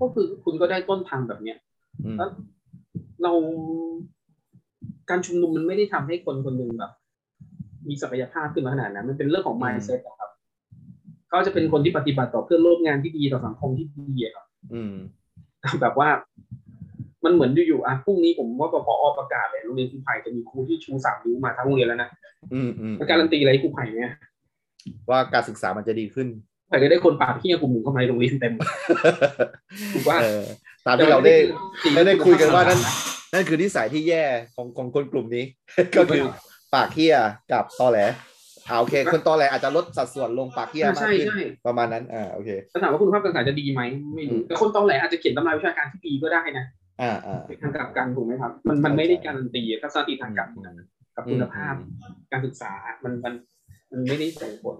[0.00, 1.58] ก็คือคุณก็ได้ต้นทางแบบเนี้ย
[2.04, 2.30] อืมแล้ว
[3.22, 3.32] เรา
[5.10, 6.92] การชุมนุมมันไม่ได้ทำให้คนคนหนึ่งแบบ
[7.88, 10.30] มีศักยภาพขึ้นมาขนาดนั้น มันเป็นเรื่องของ mindset อะครับ
[11.28, 14.94] เขาจะเป็นคนที่ปฏิบัติต่อเพื่อนร่วมงานที่ดีต่อสังคมที่ดีอะครับ อืม
[15.82, 16.08] แบบว่า
[17.24, 22.08] มันเหมือนอยู่ๆอะพรุ่งนี้ผมว่าพอประกาศเลยโรงเรียนครูไผ่จะมีครูที่ชูสามนิ้วมาทั้งโรงเรียนแล้วนะ
[22.52, 24.12] อืมอืมมันการันตีอะไรให้ครูไผ่เนี่ย
[25.10, 26.28] ว่าการศึกษามันจะดีขึ้น
[26.68, 28.54] ไผ่ก็ได้คนปากเฮี้ยกลุ่มหนึ่งเข้ามาในโรงเรียนเต็ม
[29.94, 30.42] ถูกปะเออ
[30.86, 31.34] ตามที่เราได้
[31.82, 32.92] สิ่งได้ได้คุยกันว่านั่นะ
[33.34, 34.24] นั่นคือนิสัยที่แย่
[34.54, 35.44] ของของคนกลุ่มนี้
[35.98, 36.24] ก็คือ
[36.74, 37.16] ปากเฮีย
[37.52, 37.98] กับตอแหล
[38.68, 43.82] อ่าโอเคคนตอแหลอาจจะลดสัดส่วนลงปากเฮียมากใช่ขึ้นใช่ประมาณนั้นอ่าโอเคแต่ถามว่าคุณภาพการศึกษาจะดีไหม
[44.14, 46.64] ไม่รู้อืมแต่คนตอนแหลอาจจะเขียนตำราวิชาการที่ดีก็ได้นะ
[47.02, 50.72] อ่าอ่าในทางกลับกันถูกไหมครับ มันมันไม่ได้การันตีทัศนคติทางการเมือง
[51.16, 51.74] กับคุณภาพ
[52.32, 52.72] การศึกษา
[53.04, 53.34] มันมัน
[53.92, 54.76] มันไม่ได้ส่งผล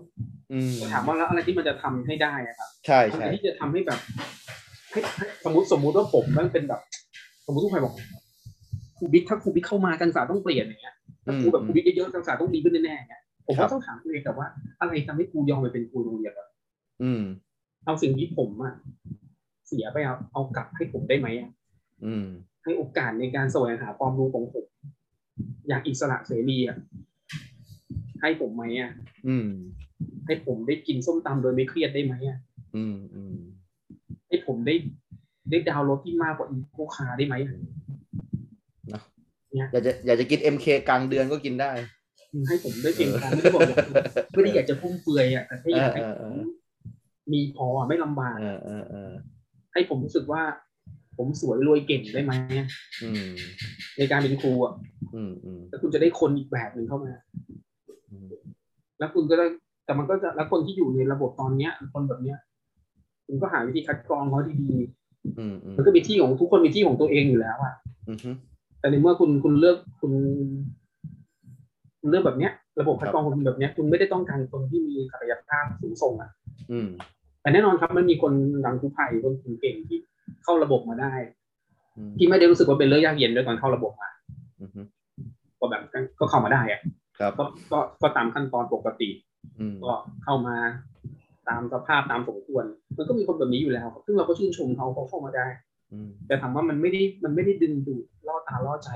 [0.53, 4.01] อืมถามว่าแล้วอะไรที่มันจะทำให้ได้อะครับ ใช่อะไรใช่ที่จะทำให้แบบ
[4.91, 6.81] ให้ให้สมมติสมมุติว่าผมมันเป็นแบบ
[7.47, 7.95] สมมติทุกคนบอก
[8.99, 10.95] ครูบิ๊กถ้าครูบิ๊กเข้ามาการศึกษาต้องเปลี่ยนอย่างเงี้ย
[11.25, 14.47] ถ้าครูแบบครูบิ๊กเยอะๆการศึกษาต้องดีขึ้นแน่ๆเนี่ยผมก็ต้องถามตัวเองแต่ว่า
[14.81, 16.49] อะไรทำให้ครูยอมไปเป็นครูโรงเรียนอะ
[17.03, 17.23] อืม
[17.85, 18.75] เอาสิ่งที่ผมอะ
[19.67, 21.51] เสียไปเอาเอากลับให้ผมได้ไหมอะ
[22.05, 22.27] อืม
[22.65, 24.67] ให้โอกาสในการแสวงหาความรู้ของผม
[25.69, 26.77] อยากอิสระเสรีอะ
[28.21, 28.93] ให้ผมไหมอะ
[29.29, 29.49] อืม
[30.27, 32.39] ให้ผมได้กินส้มตำโดยไม่เครียดได้ไหมอะ
[32.77, 33.37] อืมอืม
[34.29, 34.75] ให้ผมได้
[35.51, 37.35] ได้ดาวน์รถที่มากกว่าอีโคคาได้ไหม
[39.61, 41.71] อะอยากจะอยากจะกิน MK กลางเดือนก็กินได้
[42.49, 43.79] ให้ผมได้เพียงพอไม่ได้บอกอยาก
[44.35, 46.43] ไม่ได้อยากจะฟุ่มเฟือยอะแต่แค่อยากให้เออผเอมอ
[47.33, 49.13] มีพออะไม่ลำบากเออเออเออ
[49.73, 50.43] ให้ผมรู้สึกว่า
[51.19, 52.69] ผมสวยรวยเก่งได้ไหมอะ
[53.03, 53.33] อืม
[53.99, 54.75] ในการเป็นครูอะ
[55.15, 57.13] อืมอืมแล้วคุณจะได้คนอีกแบบหนึ่งเข้ามา
[58.11, 58.27] อืม
[58.99, 59.47] แล้วคุณก็ได้
[59.85, 62.39] แต่มันก็จะแล้วคนที่อยู่ในระบบตอนเนี้ย คนแบบเนี้ย
[63.27, 64.55] คุณก็หาวิธีคัดกรองเขาดี
[65.39, 67.75] อืมอืมๆมันก็มีที่ของทุกคนมีที่ของตัวเองอยู่แล้วอะ
[68.09, 68.31] อืมฮึ
[68.83, 70.13] แต่ในเมื่อคุณคุณเลือกคุณ
[72.01, 76.31] คุณเลือกแบบเนี้ย ระบบคัดกรองคุณแบบเนี้ย คุณไม่ได้ต้องการคนที่มีศักยภาพสูงส่งอะ
[76.71, 76.89] อืม
[77.41, 78.33] แต่แน่นอนครับมันมีคน
[78.65, 79.99] ดังครูไผ่คนเก่งๆที่
[80.45, 81.13] เข้าระบบมาได้
[81.97, 84.11] อืมที่ไม่ได้รู้สึกว่าเป็นเรื่องยากเย็นด้วยตอนเข้าระบบมา
[84.61, 84.81] อืมฮึ
[85.61, 85.83] ก็แบบ
[86.21, 86.81] ก็เข้ามาได้อะ
[87.19, 89.09] ครับก็ก็ก็ตามขั้นตอนปกติ
[89.59, 89.93] อืมก็
[90.25, 90.57] เข้ามา
[91.49, 92.65] ตามสภาพตามสมควร
[92.97, 95.72] มันก็มีคนแบบนี้อยู่แล้ว ซึ่งเราก็ชื่นชมเขาเขาเข้ามาได้อืม
[96.27, 98.91] แต่ถามว่ามันไม่ได้มันไม่ได้ดึงดูดล่อตาล่อใจ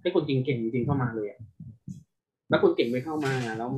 [0.00, 1.40] ให้คนเก่งๆจริงๆเข้ามาเลยอะ
[2.48, 3.70] แล้วคนเก่งไม่เข้ามาแล้ว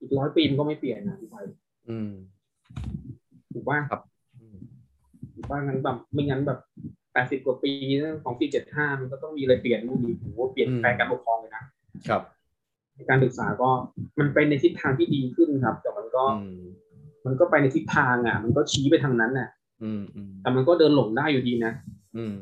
[0.00, 1.36] อีกร้อยปีมันก็ไม่เปลี่ยนนะพี่ไป
[1.90, 2.10] อืม
[3.52, 4.00] ถูกว่าครับ
[5.34, 6.58] ถูกว่างั้นแบบไม่งั้นแบบ
[7.12, 7.72] แปดสิบกว่าปี
[8.22, 11.64] ของปีเจ็ดห้ามันก็ต้องมีอะไรเปลี่ยนนู่นนี่ถือว่าเปลี่ยนแปลงการปกครองเลยนะ
[12.08, 12.22] ครับ
[13.10, 13.70] การศึกษาก็
[14.18, 16.64] มันไปในทิศทางที่ดีขึ้นครับ แต่มันก็อืม
[17.26, 19.48] มันก็ไปในทิศทางอะ มันก็ชี้ไปทางนั้นน่ะ
[19.82, 21.72] อืมอืมแต่มันก็เดินหลงได้อยู่ดีนะ
[22.16, 22.34] อืม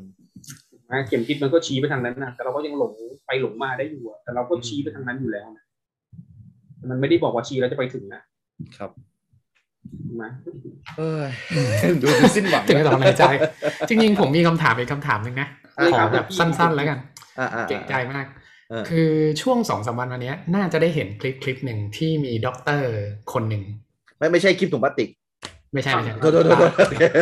[0.91, 2.93] นะเข็มทิศมันก็ชี้ไปทางนั้นนะแต่เราก็ยังหลง
[3.27, 5.65] ไปหลงมาได้อยู่อะแต่เราก็ชี้ไปทางนั้นอยู่แล้วนะ
[6.89, 8.21] มันไม่ได้บอกว่าชี้แล้วจะไปถึงนะ
[8.77, 8.91] ครับ
[10.07, 10.25] ถูกไหม
[10.97, 11.29] เอ้ย
[12.01, 13.23] ดูสิ้นหวังถึงกับถอนหายใจ
[13.89, 16.99] จริงๆ ผมมีคำถามอีกคำถามหนึ่งนะอะขอแบบสั้นๆแล้วกัน
[17.39, 18.25] อ่าอ่าเก่งใจมาก
[18.69, 19.09] เออคือ
[19.41, 22.89] ช่วงสองสามวันวันเนี้ยน่าจะได้เห็นคลิปคลิปหนึ่งที่มีด็อกเตอร์
[23.33, 23.63] คนหนึ่ง
[24.17, 25.09] ไม่ไม่ใช่คลิปถุงพลาสติก
[25.73, 26.71] ไม่ใช่ไม่ใช่โทษโทษโทษโทษ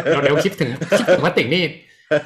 [0.06, 1.64] เดี๋ยวเดี๋ยวคิดถึงคิดถึงว่าติ่งนี่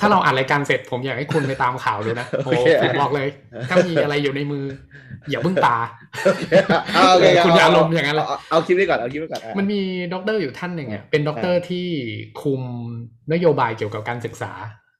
[0.02, 3.28] ถ้าเราอ่านรายการเสร็จผมอยากให้คุณไปตามข่าวดูนะโอ้โอเคผมบอกเลย
[3.70, 4.66] ถ้ามีอะไรอยู่ในมือ
[5.30, 5.78] อย่าเพิ่งตา
[6.94, 9.82] เอาโอเคคุณอย่าอารมณ์อย่างนั้นเลยเเอาเอาคลิปนี้ก่อนเอาคลิปนี้ก่อนอะมันมี
[10.14, 11.88] ด็อกเตอร์อยู่ท่านหนึ่งอะเป็นด็อกเตอร์ที่
[12.42, 12.62] คุม
[13.34, 14.52] นโยบายเกี่ยวกับการศึกษา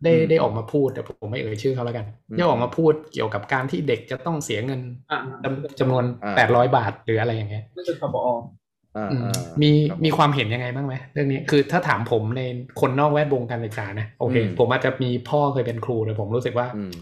[0.04, 8.65] ได้อืมได้ออกมาพูดแต่ผมไม่เอ่ยชื่อเขาแล้วกันอืมได้ออกมาพูดเกี่ยวกับการที่เด็กจะต้องเสียเงินอ่าจำจำนวนอ่าแปดร้อยบาทหรืออะไรอย่างเงี้ยนั่นคือคปออ่าอื
[9.08, 12.42] มอ่ามีครับมีความเห็นยังไงบ้างไหมเรื่องนี้คือถ้าถามผมใน
[12.80, 16.94] คนนอกแวดวงการศึกษานะโอเคอืมผมอาจจะมีพ่อเคยเป็นครูแต่ผมรู้สึกว่าอืม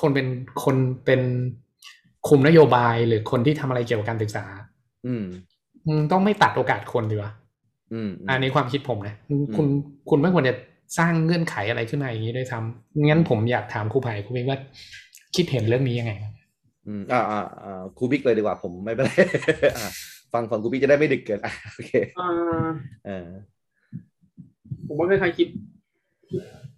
[0.00, 0.26] คนเป็น
[0.64, 0.76] คน
[1.06, 1.20] เป็น
[2.28, 4.44] คุมนโยบายหรือคนที่ทำอะไรเกี่ยวกับการศึกษา
[5.06, 5.24] อืม
[5.86, 7.30] อืมต้องไม่ตัดโอกาสคนดีวะ
[7.92, 9.66] อืมอันนี้ความคิดผมนะอืมคุณ
[10.10, 10.54] คุณไม่ควรจะ
[10.98, 14.58] สร้างเงื่อนไขอะไรขึ้นมาอย่างนี้ด้วยซ้ำงั้นผมอยากถามครูไผ่ครูบิ๊กว่า
[15.36, 16.32] คิดเห็นเรื่องนี้ยังไงครับ
[16.88, 19.10] อืมอ่าอ่าอ่าครูบิ๊กเลยดีกว่าผมไม่เป็นไร
[19.76, 19.92] อะ
[20.34, 22.30] ฟังฝั่งครูบิ๊กจะได้ไม่ดึกเกินอะโอเคอ่า
[23.06, 23.28] เออ
[24.86, 25.48] ผมว่าใครๆคิด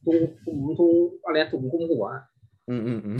[0.04, 0.94] ทุงถุงทุง
[1.24, 2.06] อะไรนะถุงคุมหัว
[2.68, 3.18] อืมอืมอืม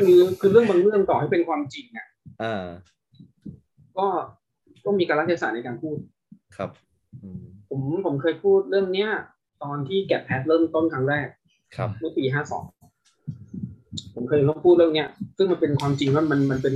[0.00, 2.06] คือคือเรื่องบางเรื่องต่อให้เป็นความจริงอะ
[2.42, 2.64] อ่า
[3.98, 4.06] ก็
[4.84, 5.96] ก็มีการรัฐศาสตร์ในการพูด
[6.56, 6.70] ครับ
[7.22, 9.10] อืมผมผมเคยพูดเรื่องเนี้ย
[9.62, 11.26] ตอนที่แกะแพทเริ่มต้นครั้งแรก
[11.76, 12.64] ครับเมื่อปีห้าสอง
[14.14, 16.74] ผมเคยต้องพูดเรื่องเนี้ย ซึ่งมันเป็นความจริงว่ามันมันเป็น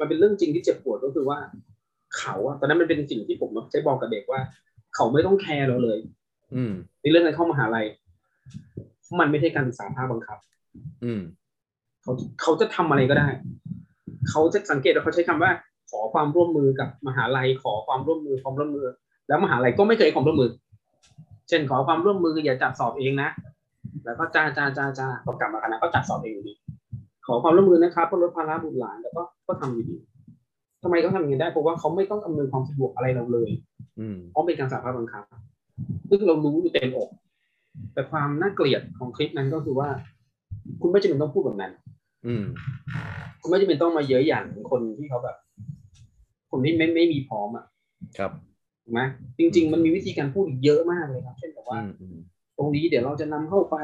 [0.00, 1.38] มันเป็นเรื่องจริงที่เจ็บปวดก็คือว่า
[2.18, 4.40] เขาอะตอนนั้นมันเป็นสิ่งที่ผมใช้บอกกับเด็กว่า
[4.94, 5.98] เขาไม่ต้องแคร์เราเลย
[6.54, 7.86] อืมในเรื่องการเข้ามหาลัย
[9.20, 10.38] มันไม่ใช่การศึกษาภาคบังคับ
[11.04, 11.20] อืม
[12.02, 12.12] เขา
[12.42, 13.28] เขาจะทำอะไรก็ได้
[14.30, 15.50] เขาจะสังเกตว่าเขาใช้คำว่า
[15.90, 18.86] ขอความร่วมมือกับมหาลัย ขอความร่วมมือความร่วมมือ
[19.28, 20.50] แล้วมหาลัยก็ไม่เคยให้ความร่วมมือ
[21.48, 23.28] เช่นขอความร่วมมืออย่าจัดสอบเองนะ
[24.04, 26.54] แล้วก็จ้าจ้าจ้าจ้าพอกลับมาคณะก็จัดสอบเองอยู่ดี
[27.26, 29.96] ขอความร่วมมือนะครับเพื่อลดภาระบุตรหลานแต่ก็ก็ทำอยู่ดี
[30.86, 33.50] ทำไมเขาทำอย่างนี้ได้เพราะว่าเขาไม่ต้องอำนวยความสะดวกอะไรเราเลย
[34.00, 35.24] อืมเพราะเป็นการสาภาพบังคับ
[36.10, 37.10] ซึ่งเรารู้อยู่เต็มอก
[37.94, 39.88] แต่ความน่าเกลียดของคลิปนั้นก็คือว่า
[40.80, 41.72] คุณไม่จำเป็นต้องพูดแบบนั้น
[42.26, 42.44] อืม
[43.40, 45.36] คุณไม่จำเป็นต้องมาเย้ยหยันคนที่เขาแบบ
[46.50, 47.64] คนที่ไม่ไม่มีพร้อมอะ
[48.18, 48.32] ครับ
[48.82, 49.00] ถูกไหม
[49.38, 52.16] จริง ๆ มันมีวิธีการพูดอีกเยอะมากเลยครับ เช่นแบบว่าอืมอืม
[52.56, 53.76] ตรงนี้เดี๋ยวเราจะนำเข้าไป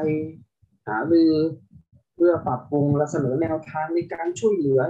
[0.87, 1.31] หารือ
[2.15, 4.81] เพื่อปรับปรุงและเสนอแนวทางในการช่วยเหลือ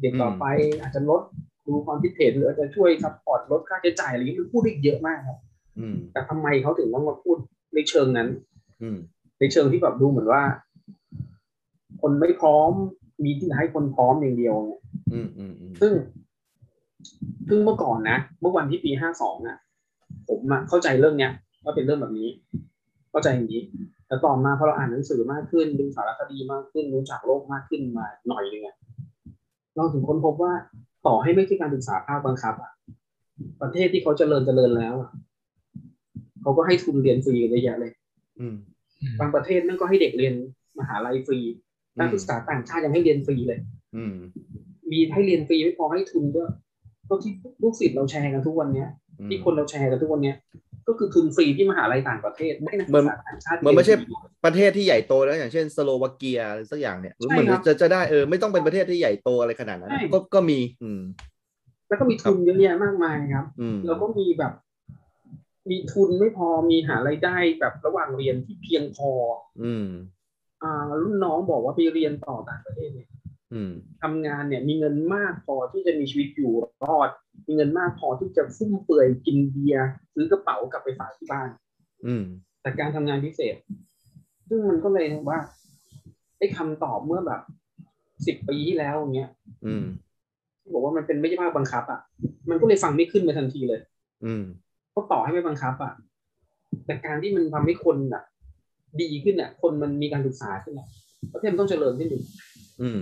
[0.00, 0.44] เด็กต่อไป
[0.80, 1.22] อาจจะลด
[1.70, 5.38] ดูความคิดเห็นหรืออาจจะช่วย support ลดค่าใช้จ่ายอะไรอย่างนี้มันพูดได้อีกเยอะมากครับ
[5.78, 7.36] อืมแต่ทำไมเขาถึงต้องมาพูด
[7.74, 8.28] ในเชิงนั้น
[8.82, 8.96] อืม
[9.40, 10.42] ในเชิงที่แบบดูเหมือนว่า
[12.00, 12.72] คนไม่พร้อม
[13.24, 14.80] มีที่ให้คนพร้อมอย่างเดียวเนี่ย
[15.12, 15.92] อืมอืมอืมซึ่ง
[17.48, 19.56] ซึ่งเมื่อก่อนนะเมื่อวันที่ปีห้าสองอะ
[20.28, 21.32] ผมอะเข้าใจเรื่องเนี้ย
[21.64, 22.28] ว่าเป็นเรื่องแบบนี้
[23.10, 23.62] เข้าใจอย่างนี้
[24.06, 28.76] แต่ต่อมาพอเราอ่านหนังสือมากขึ้นดูสารคดีมากขึ้นรู้จักโลกมากขึ้นมาหน่อยนึงอะ
[29.76, 30.52] เราถึงค้นพบว่า
[31.06, 32.72] ต่อให้ไม่ใช่การศึกษาภาคบังคับอะ
[33.62, 35.10] ประเทศที่เขาเจริญเจริญแล้วอะ
[36.42, 37.92] เขาก็ให้ทุนเรียนฟรีกันเยอะแยะเลย
[38.40, 38.54] อืม
[39.20, 40.34] บางประเทศนั่นก็ให้เด็กเรียน
[40.78, 41.38] มหาลัยฟรี
[41.98, 43.60] นักศึกษาต่างชาติยังให้เรียนฟรีเลย
[43.96, 44.14] อืม
[44.90, 46.50] มีให้เรียนฟรีไม่พอให้ทุนด้วย
[47.08, 47.32] ก็ที่
[47.62, 48.88] ลูกศิษย์เราแชร์กันทุกวันเนี้ย
[49.28, 50.36] ที่คนเราแชร์กันทุกวันเนี้ย
[50.88, 54.14] ก็คือทุนฟรีที่มหาลัยต่างประเทศไม่ให้นักศึกษาต่างชาติมันไม่ใช่รียฟรี
[54.44, 61.00] ประเทศที่ใหญ่โตแล้วอย่างเช่นสโลวาเกียหรือสักอย่างเนี่ยหรือใช่เหมือนครับจะจะได้เออไม่ต้องเป็นประเทศที่ใหญ่โตอะไรขนาดนั้นใช่ก็ก็มี อืม
[61.88, 64.52] แล้วก็มีทุนเยอะแยะมากมายครับอืมแล้วก็มีแบบ
[65.70, 69.10] มีทุนไม่พอมีหารายได้แบบระหว่างเรียนที่เพียงพอ
[69.64, 69.88] อืม
[70.62, 73.10] อ่า รุ่นน้องบอกว่าไปเรียนต่อต่างประเทศเนี่ย
[73.54, 73.72] อืม
[74.02, 76.52] ทำงานเนี่ยมีเงินมากพอที่จะมีชีวิตอยู่
[76.84, 77.10] รอด
[77.46, 81.48] มีเงินมากพอที่จะฟุ่มเฟือยกินเบียร์ซื้อกระเป๋ากลับไปฝากที่บ้าน
[82.06, 82.24] อืม
[82.62, 83.56] แต่การทำงานพิเศษ
[84.48, 85.38] ซึ่งมันก็เลยว่า
[86.38, 87.40] ไอ้คำตอบเมื่อแบบ
[88.26, 89.30] สิบปีที่แล้วอย่างเงี้ย
[89.66, 89.84] อืม
[90.62, 92.00] ที่บอกว่ามันเป็นไม่ใช่ภาคบังคับอะ
[92.50, 93.80] มันก็เลยฟังไม่ขึ้นมาทันทีเลย
[94.24, 94.42] อืม
[94.90, 95.92] เพราะต่อให้ไม่บังคับ อะ
[96.86, 98.22] แต่การที่มันทำให้คนอะ
[99.00, 100.86] ดีขึ้นอะ คนมันมีการศึกษาขึ้นอะ
[101.32, 102.18] ประเทศมันต้องเจริญขึ้นดิ
[102.82, 103.00] อืม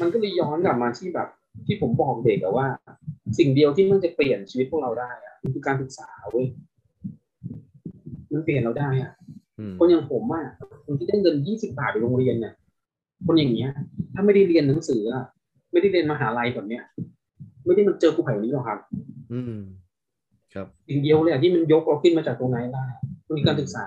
[0.00, 1.28] มันก็เลยย้อนกลับมาที่แบบ
[1.66, 2.66] ที่ผมบอกเด็กอะว่า
[3.38, 6.46] สิ่งเดียวที่มันจะเปลี่ยนชีวิตพวกเราได้อะมันคือการศึกษาเว้ย
[8.32, 9.12] มันเปลี่ยนเราได้อะ
[9.58, 10.44] อืมคนอย่างผมอะ
[10.86, 12.54] คนที่ได้เงินยี่สิบาทไปโรงเรียนเนี่ย
[13.26, 13.70] คนอย่างเงี้ย
[14.14, 15.24] ถ้าไม่ได้เรียนหนังสืออะ
[15.72, 16.84] ไม่ได้เรียนมหาลัยแบบเนี้ย
[17.66, 18.78] ไม่ได้มาเจอครูไผ่นี้หรอกครับ
[19.32, 19.62] อืม
[20.54, 22.86] ครับสิ่งเดียวเลยอะที่มันยกเราขึ้นมาจากตรงนั้นได้
[23.28, 23.86] มันคือการศึกษา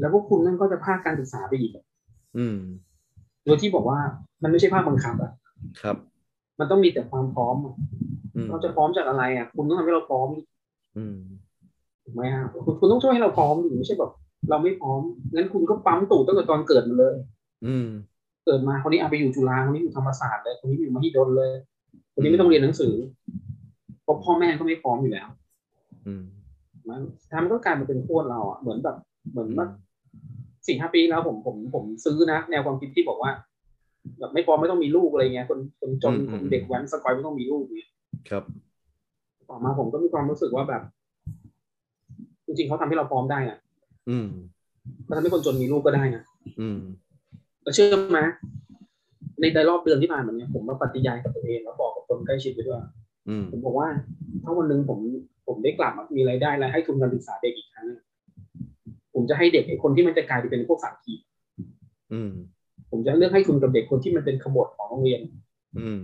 [0.00, 1.72] แล้วพวกคุณนั่นก็จะภาคการศึกษาไปอีก
[2.38, 2.58] อืม
[3.44, 3.98] โดยที่บอกว่า
[4.42, 5.32] มันไม่ใช่ภาคบังคับอะ
[5.80, 5.96] ครับ
[6.58, 7.74] มันต้องมีแต่ความพร้อมอะ
[8.34, 10.28] อืมเราจะพร้อมจากอะไรอะคุณต้องทำให้เราพร้อม
[10.96, 11.18] อืม
[12.04, 14.12] ถูกไหมฮะคุณคุณต้องช่วยให้เราพร้อมดิไม่ใช่แบบ
[14.50, 15.00] เราไม่พร้อม
[15.34, 17.14] งั้นคุณก็ปั๊มตู่ตั้งแต่ตอนเกิดมาเลย
[17.66, 17.88] อืม
[18.44, 21.50] เกิดมาคนนี้เอาไปอยู่จุฬาคนนี้อยู่ธรรมศาสตร์เลยคนนี้อยู่มหิดลเลย
[22.14, 22.94] คนนี้ไม่ต้องเรียนหนังสือ
[24.02, 25.28] เพราะพ่อแม่ก็ไม่พร้อมอยู่แล้ว
[26.06, 26.24] อืม
[26.88, 27.00] มัน
[27.32, 28.96] ทำก็กลายมาเป็นโคตรเราอะเหมือนแบบ
[29.30, 29.66] เหมือนว่า
[30.66, 33.30] สี่ห้าปีแล้วผมผมผมซื้อนะ แนวความคิดที่บอกว่า
[34.18, 37.90] แบบไม่พร้อมไม่ต้องมีลูกอะไรเงี้ยคนคนจนคนเด็กแว้นสกอยไม่ต้องมีลูกเนี่ย
[38.28, 38.44] ครับ
[39.48, 40.82] ต่อมาผมก็มีความรู้สึกว่าแบบ
[42.46, 43.58] จริงๆเขาทำให้เราพร้อมได้อะ
[44.10, 44.28] อืม
[45.04, 46.22] เขาทำให้คนจนมีลูกก็ได้นะ
[46.60, 46.78] อืม
[47.62, 48.20] แล้วเชื่อไหม
[49.40, 52.82] ในในรอบเดือนที่ผ่านมาเนี่ยผมมาปฏิญาณกับตัวเองแล้วบอกกับคนใกล้ชิดไปด้วย
[53.28, 53.88] อืมผมบอกว่า
[54.42, 54.98] ถ้าวันหนึ่งผม
[55.46, 57.86] ผมได้กลับมามีรายได้และให้ทุนการศึกษาเด็กอีกครั้ง
[59.14, 61.14] ผมจะให้เด็กไอ้คนที่มันจะกลายไปเป็นพวกสามขี
[62.12, 62.32] อืม
[62.90, 65.20] ผมจะเลือกให้ทุนกับเด็กคนที่มันเป็นขบฏของโรงเรียน
[65.78, 66.00] อืม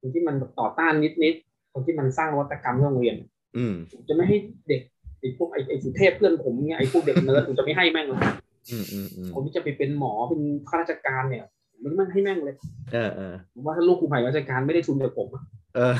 [0.00, 3.16] คนที่มันต่อต้านนิดๆคนที่มันสร้างนวัตกรรมให้โรงเรียน
[3.56, 4.36] อืมผมจะไม่ให้
[4.68, 4.80] เด็ก
[5.20, 8.20] ไอ้พวกไอ้ไอ้สุเทพเพื่อนผมเนี่ยไอ้พวกเด็กเนิร์ดผมจะไม่ให้แม่งเลย
[8.70, 11.44] อืมอืมอืมผมที่จะไปเป็นหมอเป็นข้าราชการเนี่ย
[11.82, 12.54] มันไม่ให้แม่งเลย
[12.92, 15.42] เออเออผมว่าถ้าลูกครูไผ่ราชการไม่ได้ทุนจากผมอะ
[15.76, 15.94] เออ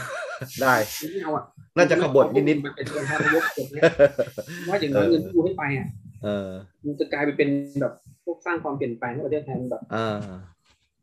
[0.62, 0.74] ได้
[1.10, 1.44] ไม่เอาอะ
[1.76, 5.88] น่าจะขบฏนิดๆมันเป็นการนายกแบบเนี้ยๆว่าอย่างน้อยเงินที่กูให้ไปอะ
[6.22, 6.50] เออ
[6.84, 7.48] มันจะกลายไปเป็น
[7.80, 7.92] แบบ
[8.24, 10.16] พวกสร้างความเปลี่ยนแปลงให้ประเทศไทยมันแบบอ่า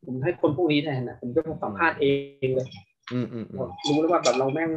[0.05, 2.05] ผมให้คนพวกนี้แทนนะผมก็สัมภาษณ์เอ
[2.47, 2.67] งเลย
[3.13, 4.69] อืมอืมอืมรู้แล้วว่าแบบเราแม่ง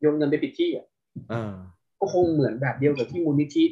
[0.00, 0.86] โยนเงินไปผิดที่อะ
[1.32, 1.52] อ่า
[2.00, 3.64] ก็คงเหมือนแบบเดียวกับที่มูลนิธิ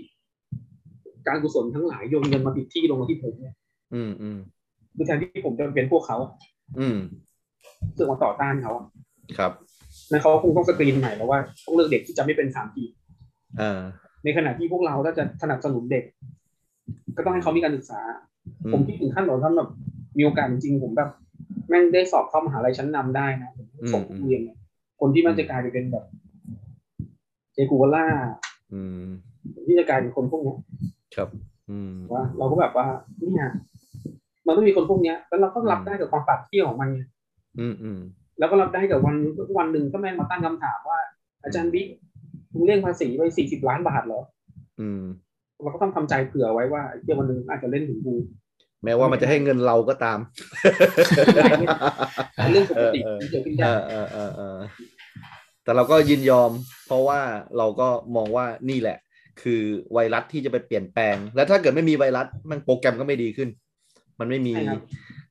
[1.26, 3.54] การกุศลทั้งหลายโยนเงินมาผิดที่ลงมาที่ผมเนี่ย
[3.94, 4.38] อืมอืม
[4.96, 6.32] คือแทนที่ผมจะเป็นพวกเขาอะ
[6.78, 6.98] อืม
[7.96, 8.86] ซึ่งมาต่อต้านเขาอะ
[9.38, 9.52] ครับ
[10.10, 12.84] นั่นเขาคงต้องสกรีนใหม่แล้วว่าต้องเลือกเด็กที่จะไม่เป็นสามที
[13.60, 13.80] อ่า
[14.24, 16.04] ในขณะที่พวกเราถ้าจะสนับสนุนเด็ก
[17.16, 18.00] ก็ต้องให้เขามีการศึกษา
[18.64, 19.70] อืผมคิดถึงขั้นตอนท่านแบบ
[20.18, 21.10] มีโอกาสจริงๆผมแบบ
[21.68, 24.58] แม่งได้สอบเข้ามหาลัยชั้นนำได้นะผมส่งเรียนเนี่ย
[25.00, 26.04] คนที่มันจะกลายไปเป็นแบบ
[27.52, 28.06] เจกูวล่า
[28.72, 29.06] อืม
[29.66, 30.58] ที่จะกลายเป็นคนพวกเนี้ย
[31.14, 31.28] ครับ
[31.70, 32.86] อืมว่าเราก็แบบว่า
[33.18, 33.48] เนี่ย
[34.46, 37.00] มันต้องมีคนพวกเนี้ย แล้วเราก็รับได้กับความปรับเที่ยวของมันไง
[37.60, 37.98] อืมอืม
[38.38, 39.16] แล้วก็รับได้กับวัน
[39.58, 40.98] วันหนึ่งก็แม่งมาตั้งคำถามว่า
[41.44, 41.88] อาจารย์บิ๊ก
[42.52, 44.22] คุณเรียกภาษีไปสี่สิบล้านบาทเหรอ
[44.80, 45.02] อืม
[45.62, 48.14] เราก็ต้องทำใจเผื่อไว้ว่าเดี๋ยววันหนึ่งอาจจะเล่นถึงกู
[48.84, 50.18] แม้ว่ามันจะให้เงินเราก็ตาม
[52.52, 54.58] เรื่องปกติเออที่เกิดขึ้นเอได้อเออเออเออ
[55.64, 56.50] แต่เราก็ยินยอม
[56.86, 57.20] เพราะว่า
[57.58, 58.98] เราก็มองว่านี่แหละ
[59.42, 63.48] คือไวรัสที่จะไปเปลี่ยนแปลง แล้วถ้าเกิดไม่มีไวรัสมันโปรแกรมก็ไม่ดีขึ้น
[64.20, 64.54] มันไม่มี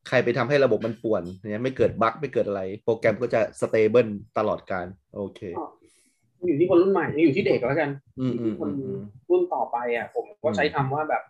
[0.08, 4.08] ใครไปทำให้ระบบมันป่วนเนี่ยไม่เกิดบั๊กไม่เกิดอะไร โปรแกรมก็จะสเตเบิล
[4.38, 5.42] ตลอดการ โอเค
[6.48, 7.90] อยู่ที่คนรุ่นใหม่อยู่ที่เด็กแล้วกัน
[8.20, 11.24] อืมอืมคอืนมอืมรุ่นต่อไปอะ ผมก็ใช้คำว่าแบบ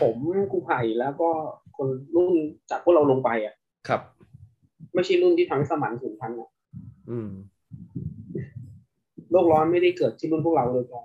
[0.00, 0.16] ผม
[0.50, 1.30] ครูไผ่แล้วก็
[1.76, 2.32] คนรุ่น
[2.70, 3.54] จากพวกเราลงไปอะ
[3.88, 4.00] ครับ
[4.94, 6.50] ไม่ใช่รุ่นที่ทำให้สมันสูญพันธุ์อะ
[7.10, 7.30] อืม
[9.30, 11.04] โลกร้อนไม่ได้เกิดที่รุ่นพวกเราเลยตรง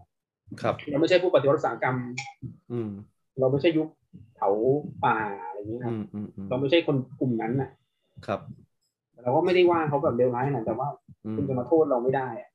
[0.62, 1.96] ครับ เราไม่ใช่ผู้ปฏิวัติอุตสาหกรรม
[2.72, 2.90] อืม
[3.40, 3.88] เราไม่ใช่ยุค
[4.36, 4.50] เผา
[5.06, 7.70] ป่าอะไรอย่างนี้ครัอืบมอืมอืมเราไม่ใช่คนกลุ่มนั้นน่ะ
[8.28, 8.40] ครับ
[9.24, 10.88] เราก็ไม่ได้ว่าเขาแบบเลวร้ายขนาดแต่ว่า
[11.26, 12.55] อืมคุณจะมาโทษเราไม่ได้อะอ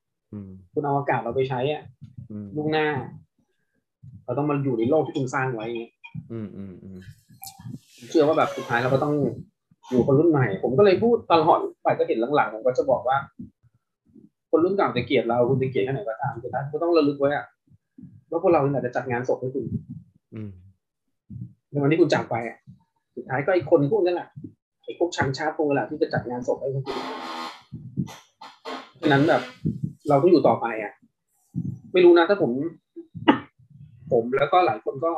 [0.73, 1.83] คุณเอาอากาศเราไปใช้อะ
[2.31, 2.87] อืมลูกหน้า
[4.25, 5.83] เราต้องมาอยู่ในโลกที่คุณสร้างไว้ไง
[6.31, 6.97] อืมอืมอืม
[7.95, 9.13] ผมเชื่อว่าแบบสุดท้ายเราก็ต้อง
[9.89, 13.17] อยู่คนรุ่นใหม่ ผมก็เลยพูดตลอดฝ่ายก็เห็นหลังๆผมก็จะบอกว่า
[14.51, 17.45] คนรุ่นเก่าจะเกลียดเราคุณจะเกลียดแค่ไหนก็ตามสุดท้ายคุณก็ต้องระลึกไว้อะ
[18.29, 19.65] ว่าพวกเราเนี่ยจะจัดงานศพให้คุณ
[20.35, 20.51] อืม
[21.71, 22.57] ในวันที่คุณจากไปอะ
[23.15, 24.27] สุดท้ายก็ไอ้คนพวกนั้นแหละ
[24.83, 26.83] ไอ้พวกชังชาติพวกนั้นแหละที่จะจัดงานศพให้คุณ
[29.01, 29.41] ฉะนั้นแบบ
[30.09, 30.93] เราต้องอยู่ต่อไปอะ
[31.93, 32.51] ไม่รู้นะถ้าผม
[34.11, 35.11] ผมแล้วก็หลายคนก็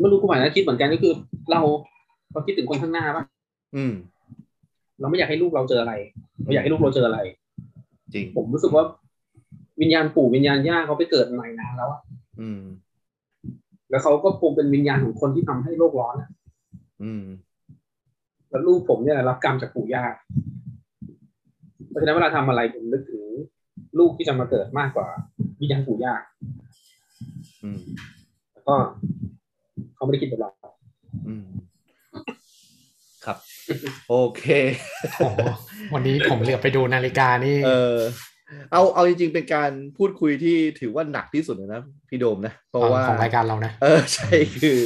[0.00, 1.12] ไม่รู้กูหมายนะคิดเหมือนกันก็คือ
[1.50, 1.60] เรา
[2.32, 3.24] เราคิดถึงคนข้างหน้าป่ะ
[3.76, 3.92] อืม
[5.00, 5.94] เราไม่อยากให้ลูกเราเจออะไร
[6.44, 7.18] เราอยากให้ลูกเราเจออะไร
[8.14, 8.84] จริง ผมรู้สึกว่า
[9.80, 12.00] วิญญาณปู่วิญญาณย่าเขาไปเกิดใหม่นานแล้วอะ
[12.40, 12.62] อืม
[13.90, 16.28] แล้วเขาก็คงเป็นวิญญาณของคนที่ทำให้โลกร้อนอะ
[17.02, 17.24] อืม
[18.50, 20.04] แล้วลูกผมเนี่ยรับกรรมจากปู่ย่า
[21.88, 23.21] เพราะฉะนั้นเวลาทำอะไรผมนึกถึง
[23.98, 25.08] ลูกที่จะมาเกิดมากกว่า
[25.60, 26.14] วิญญาณปู่ย่า
[27.62, 27.78] อืม
[28.52, 28.74] แล้วก็
[29.94, 30.50] เขาไม่ได้คิดแบบเรา
[31.28, 31.46] อืม
[33.24, 33.36] ครับ
[34.08, 34.44] โอเค
[35.18, 35.38] โอ้โห
[35.94, 37.96] วันนี้ผมเหลือบไปดูนาฬิกานี่ เออ
[38.72, 44.30] เอาเอาจริงๆเป็นการพูดคุยที่ถือว่าหนักที่สุดเลยนะพี่โดมนะ เพราะว่าของรายการเรานะ เออใช่
[44.62, 44.78] คือ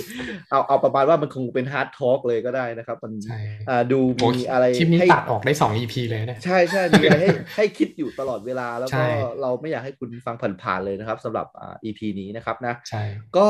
[0.50, 3.38] เอาเอาประมาณว่ามันคงเป็น hard talk เลยก็ได้นะครับ มันใช่
[3.68, 13.02] อ่าดูโอ้มีอะไรคลิปนี้ให้ตัดออกได้สอง EP เลยนะ ใช่ใช่มีอะไรให้ให้คิดอยู่ตลอดเวลาแล้วใช่ก็เราไม่อยากให้คุณฟังผ่านๆเลยนะครับสำหรับอ่า EP นี้นะครับนะใช่
[13.36, 13.48] ก็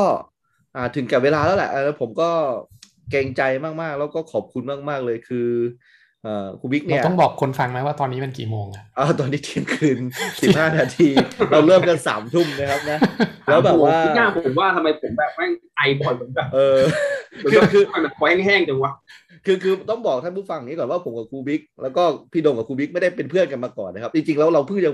[0.75, 2.29] อ่าถึงกับเวลาแล้วแหละเออผมก็
[3.11, 3.41] เกรงใจ
[3.81, 5.49] มากๆ แล้วก็ขอบคุณมากๆเลยคือ
[6.23, 9.99] เอ่อครูบิ๊กเราเนี่ยต้องบอกคนฟังไหมว่าตอนนี้มันกี่โมงอะอ่าตอนนี้เที่ยงคืน
[10.41, 11.09] สิบห้านาที
[11.51, 12.99] เราเริ่มกันสามทุ่มนะครับนะ
[13.45, 18.91] แล้วแบบว่าหน้าผมว่าทำไมผมแบบแม่งไอบ่อยเหมือนแบบเออเหมือน คือแบบคือทำไมมันคอแห้งๆจังวะ
[19.45, 24.91] คือคือต้องบอกท่านผู้ฟังนี้ก่อนว่าผมกับครูบิ๊กแล้วก็พี่โดมกับครูบิ๊กไม่ได้เป็นเพื่อนกันมาก่อนนะครับ จริงๆแล้วเราเพิ่งจะ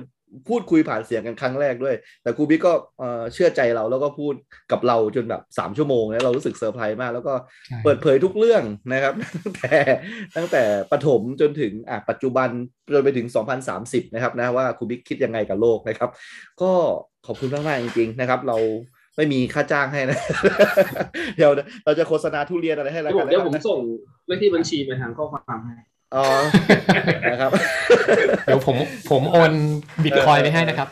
[0.50, 4.34] พูดคุยผ่านเสียงกันครั้งแรกด้วย แต่ครูบิ๊กก็เอ่อเชื่อใจเราแล้วก็พูด
[4.72, 7.34] กับเราจนแบบสามชั่วโมงแล้วเรารู้สึกเซอร์ไพรส์มาก แล้วก็
[7.68, 8.64] ใช่เปิดเผยทุกเรื่อง
[8.94, 9.14] นะครับ
[9.46, 9.78] ตั้งแต่
[10.38, 12.50] ตั้งแต่ประถมจนถึงอะปัจจุบัน
[12.94, 13.28] จนไปถึง
[13.72, 16.10] 2030 นะครับนะว่าครูบิ๊กคิดยังไงกับโลกนะครับ
[16.62, 16.72] ก็
[17.28, 18.58] ขอบคุณมากๆจริง ๆ นะครับ เรา
[19.16, 20.20] ไม่มีค่าจ้างให้นะ
[21.38, 21.52] เดี๋ยว
[21.86, 23.80] เราจะโฆษณาทุเรียนอะไรให้แล้วเดี๋ยวกันเดี๋ยวผมนะส่ง
[24.28, 25.76] เลขที่บัญชีไปทางข้อความให้
[26.16, 26.26] อ๋อ
[27.32, 27.52] นะครับ
[28.46, 28.76] เดี๋ยวผม
[29.12, 29.52] ผมโอน
[30.04, 30.88] บิตคอยไปให้นะครับ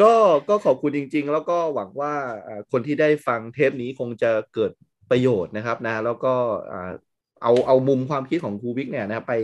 [0.00, 0.12] ก็
[0.48, 2.14] ก็ขอบคุณจริง ๆ แล้วก็หวังว่า
[2.46, 4.72] อ่าคนที่ได้ฟังเทปนี้คงจะเกิด
[5.10, 6.34] ประโยชน์นะครับนะ แล้วก็
[6.72, 6.92] อ่า
[7.42, 9.34] เอาเอามุมความคิดของครูวิกเนี่ยนะครับไป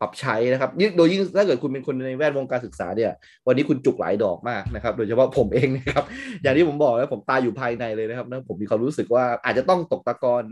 [0.00, 3.12] ปรับใช้นะครับยิ่งโดยยิ่งถ้าเกิดคุณเป็นคนในแวดวงการศึกษาเนี่ย
[3.46, 6.04] วันนี้คุณจุกหลายดอกมากนะครับ โดยเฉพาะผมเองนะครับ
[6.42, 10.44] อย่างที่ผมบอกนะผมตายอยู่ภายในเลยนะครับนะผมมีความรู้สึกว่าอาจจะต้องตกตะกอน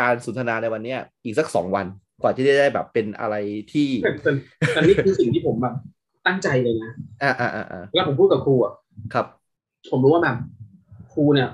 [0.00, 1.86] การสนทนาในวันเนี้ยอีกสักสองวัน
[2.22, 3.34] กว่าที่จะได้แบบเป็นอะไร
[3.72, 4.30] ที่แต่แต่
[4.68, 5.74] แต่นี่คือสิ่งที่ผมแบบ
[6.26, 6.90] ตั้งใจเลยนะ
[7.22, 8.72] อ่าอ่าอ่าอ่าแล้วผมพูดกับครูอะ
[9.14, 9.26] ครับ
[9.90, 10.36] ผมรู้ว่าแบบ
[11.12, 11.48] ครูเนี่ย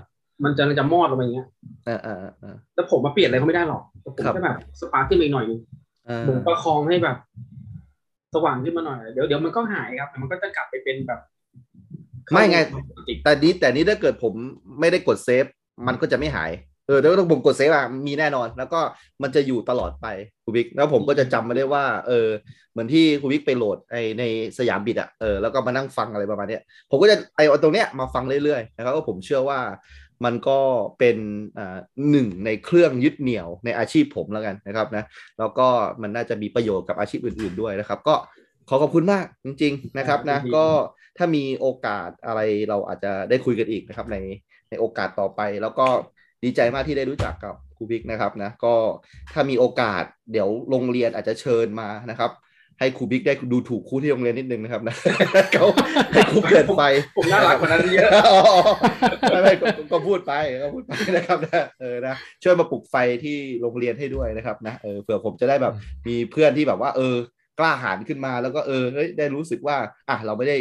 [0.44, 1.48] มันจะจะมอดลงไปอย่างเงี้ย
[1.89, 5.60] อ่าอ่าอ่าแต่ผมมาเปลี่ยนอะไรเขาไม่ได้หรอกแต่ผมครับแค่แบบ spark ขึ้นไปอีกหน่อยนึง
[6.09, 7.16] อ่าเหมือนประคองให้แบบ
[8.35, 11.20] สว่างขึ้นมาหน่อยเดี๋ยวเดี๋ยวมันก็หายครับแต่มันก็จะกลับไปเป็นแบบ
[12.32, 14.32] ไม่ไงปกติแต่นี้แต่นี้ถ้าเกิดผม
[14.81, 15.45] ไม่ได้กด save
[15.86, 16.51] มันก็จะไม่หาย
[16.86, 18.81] เออแต่ว่าต้องผมกด save อะมีแน่นอน แล้วก็
[19.23, 20.06] มันจะอยู่ตลอดไป
[20.44, 22.28] ครูบิ๊กแล้วผมก็จะจำมาได้ว่า เออ
[22.73, 24.23] เหมือนที่ครูบิ๊กไปโหลดไอใน
[24.59, 29.59] สยามบิดอะเออแล้วก็มานั่งฟังอะไรประมาณเนี้ยผมก็จะไอเอาตรงเนี้ยมาฟังเรื่อยๆนะครับก็ผมเชื่อว่า
[30.24, 30.61] มันก็
[30.99, 31.16] เป็น
[31.59, 31.78] อ่า
[32.11, 35.05] หนึ่งในเครื่องยึดเหนี่ยวในอาชีพผมแล้วกันนะครับนะ
[35.39, 35.69] แล้วก็
[36.03, 38.15] มันน่าจะมีประโยชน์กับอาชีพอื่น ๆด้วยนะครับ ก็
[38.69, 40.66] ขอขอบคุณมากจริง ๆนะครับนะก็
[41.19, 44.16] ถ้ามีโอกาสอะไรเราอาจจะได้คุยกันอีกนะครับใน
[44.70, 45.86] ในโอกาสต่อไป แล้วก็
[46.45, 48.74] ดีใจมากที่ได้รู้จักกับครูบิ๊กนะครับนะก็
[49.32, 52.31] ถ้ามีโอกาสเดี๋ยวโรงเรียนอาจจะเชิญมานะครับ
[52.79, 54.95] ให้ครูบิ๊กได้ดูถูกครูที่โรงเรียนนิดนึงนะครับนะ
[55.53, 55.67] เขา
[56.13, 56.83] ให้ครูเกิดไป
[57.17, 58.39] ผมน่ารักกว่านั้นเยอะอ๋อ
[59.31, 60.33] ไม่ไม่ก็ก็พูดไป
[60.63, 65.75] ก็พูดไปนะครับนะเออนะช่วยมาปลุกไฟที่โรงเรียนให้ด้วยนะครับนะเออเผื่อผมจะได้แบบ
[66.07, 67.17] มีเพื่อนที่แบบว่า เออ
[67.59, 69.77] กล้าหาญขึ้นมาแล้วก็เออเฮ้ยได้รู้สึกว่า
[70.09, 70.57] อะเราไม่ได้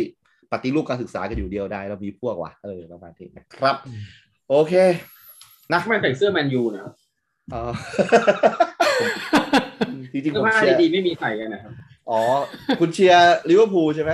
[0.51, 3.75] ปฏิรูปการศึกษากันอยู่เดียวได้เรามีพวกว่ะเออประมาณนี้นะครับ
[4.49, 4.73] โอเค
[5.73, 6.83] นะทำไมใส่เสื้อแมนยูเนี่ย
[7.51, 7.71] เออ
[10.11, 11.73] จริงๆผเสื้อมผ้าเชียร์ดีๆไม่มีใส่กันนะครับ
[12.09, 12.21] อ๋อ
[12.79, 14.11] คุณเชียร์ลิเวอร์พูลใช่ไหม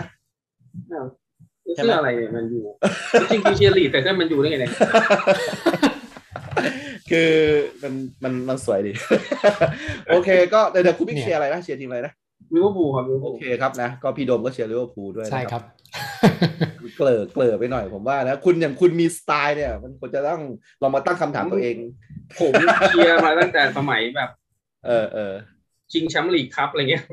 [1.76, 2.60] เสื้ออะไรเนี่ยแมนยู
[3.32, 4.74] จริงๆคือเชียร์ลีดแต่เสื้อแมนยูได้ไงเนี่ย
[7.12, 7.32] คือ
[7.84, 7.94] มัน
[8.24, 8.92] มันมันสวยดี
[10.10, 12.14] โอเค ก็เดี๋ยวเดี๋ยวคุณบิ๊กเนี่ยเชียร์อะไรนะเชียร์ทีมอะไรนะ
[12.54, 15.64] ลิเวอร์พูลครับลิเวอร์โอพูลเคครับนะ ก็พี่โดมก็เชียร์ลิเวอร์พูลด้วยนะใช่ครับ
[16.98, 20.42] เกลอเกลอไปหน่อยผมว่านะ คุณอย่างคุณมีสไตล์เนี่ย มันควรจะต้อง
[20.82, 21.76] ลองมาตั้งคำถามตัวเอง
[22.40, 22.52] ผม
[22.90, 24.30] เชียร์มาตั้งแต่สมัยแบบ
[24.86, 25.34] เออเออ
[25.94, 27.04] ชิงแชมป์ลีกคัพอะไรเงี้ย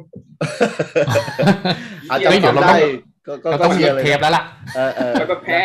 [2.11, 2.81] อาจจะเฮ้ยเดี๋ยวเราได้ต้อง
[3.27, 4.45] ก็ก็เราก็ต้องเชีมียร์เลยเทปแล้วล่ะ
[4.77, 5.61] เออเออแล้วก็แพ้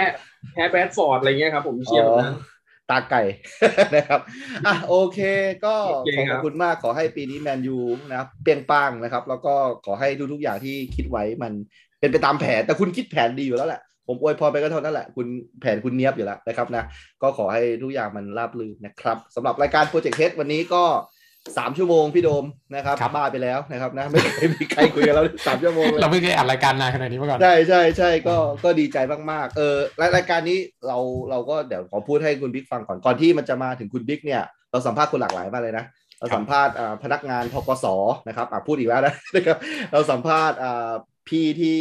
[0.53, 2.35] แพ้แบดฟอร์ดอะไรเงี้ยครับ ผมเชียร์แบบนั้น
[2.89, 3.21] ตาไก่
[3.95, 4.19] นะครับ
[4.65, 5.19] อะโอเค
[5.65, 7.77] ก็โอเคขอคขรัอบบคุณมากขอให้ปีนี้แมนยู
[8.09, 9.53] นะครับเปรี้ยงปร้างนะครับ แล้วก็
[9.85, 11.53] ขอให้ทุกๆอย่างที่คิดไว้มัน
[11.99, 15.27] เป็นไปตามแผนแต่คุณคิดแผนดีอยู่แล้วแหละผมอวยพรไปก็เท่านั้นแหละ คุณ
[15.61, 16.83] แผนคุณเนียบอยู่แล้วนะครับนะ
[17.21, 20.83] ก็ขอให้ทุกอย่างมันราบรื่นนะครับสำหรับรายการ Project H วันนี้ก็
[21.57, 22.45] สามชั่วโมงพี่โดม
[22.75, 28.97] นะครับครับบ้าไปแล้วนะครับนะไม่เคยมีใครคุยกับเราสามชั่วโมงเลยเราไม่เคยอัดรายการนานขนาดนี้มาก่อนใช่ใช่ใช่ก็ก็ดีใจ
[29.31, 30.57] มากๆเออรายรายการนี้
[30.87, 30.97] เรา
[31.29, 34.41] เราก็เดี๋ยวขอพูดให้คุณบิ๊กฟังก่อนก่อนที่มันจะมาถึงคุณบิ๊กเนี่ย
[34.71, 35.85] เราสัมภาษณ์คนหลากหลายมากเลยนะ
[36.19, 37.85] เราสัมภาษณ์อ่าพนักงานธกส
[38.27, 39.57] นะครับอะพูดอีกแล้วนะนะครับ
[39.93, 40.91] เราสัมภาษณ์อ่า
[41.29, 41.79] พี่ที่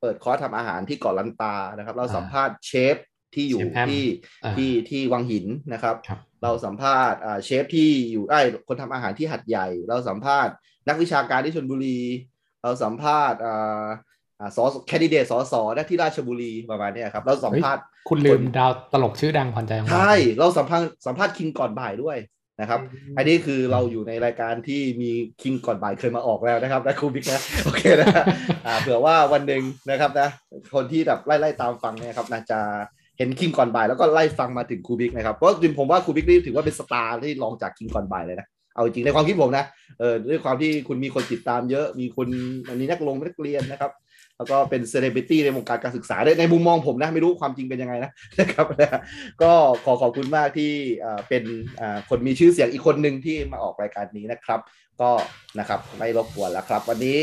[0.00, 2.96] เปิดคอร์สทำอาหารที่เกาะลันตานะครับ เราสัมภาษณ์เชฟ
[3.34, 4.04] ที่อยู่เชฟแอมที่
[4.44, 10.52] อ่าที่ที่วังหินนะครับครับ เราสัมภาษณ์อ่าเชฟที่อยู่ไอ้ยคนทำอาหารที่หาดใหญ่ เราสัมภาษณ์
[10.88, 12.00] นักวิชาการที่ชลบุรี
[12.62, 13.84] เราสัมภาษณ์อ่า
[14.40, 22.18] อ่าสอแคนดิเดตสอสอได้ที่ราชบุรีประมาณเนี้ยครับ เราสัมภาษณ์คุณลืมดาวตลกชื่อดังขวัญใจของเราใช่เราสัมภาษณ์สัมภาษณ์คิงก่อนบ่ายด้วย
[22.60, 22.80] นะครับ
[23.16, 25.10] อันนี้คือเราอยู่ในรายการที่มี
[25.42, 28.08] คิงก่อนบ่ายเคยมาออกแล้วนะครับนะครูบิ๊กนะโอเคนะ
[28.66, 30.28] อ่าเผื่อว่าวันหนึ่งนะครับนะ
[30.74, 32.60] คนที่แบบไล่ๆตามฟังเนี่ยครับนะจะ
[33.18, 39.64] เห็นคิงก่อนบ่ายแล้วก็ไล่ฟังมาถึงครูบิ๊กนะครับเพราะจริงผมว่าครูบิ๊กนี่ถือว่าเป็นสตาร์ที่รองจากคิงก่อนบ่ายเลยนะเอาจริงในความคิดผมนะ
[40.00, 42.28] เออด้วยความที่คุณมีคนติดตามเยอะ มีคน
[42.68, 43.92] อันนี้นักลงนักเรียนนะครับ
[44.36, 48.10] แล้วก็เป็นเซเลบริตี้ในวงการการศึกษาด้ในมุมมองผมนะ ไม่รู้ความจริงเป็นยังไงนะ
[48.40, 49.00] นะครับนะ
[49.42, 49.52] ก็
[49.84, 50.72] ขอขอบคุณมากที่
[51.04, 51.44] อ่าเป็น
[51.80, 54.60] อ่าคนมีชื่อเสียงอีกคนหนึ่งที่มาออกรายการนี้นะครับ
[55.00, 55.10] ก็
[55.58, 57.18] นะครับไม่รบกวนแล้วครับ วันนี้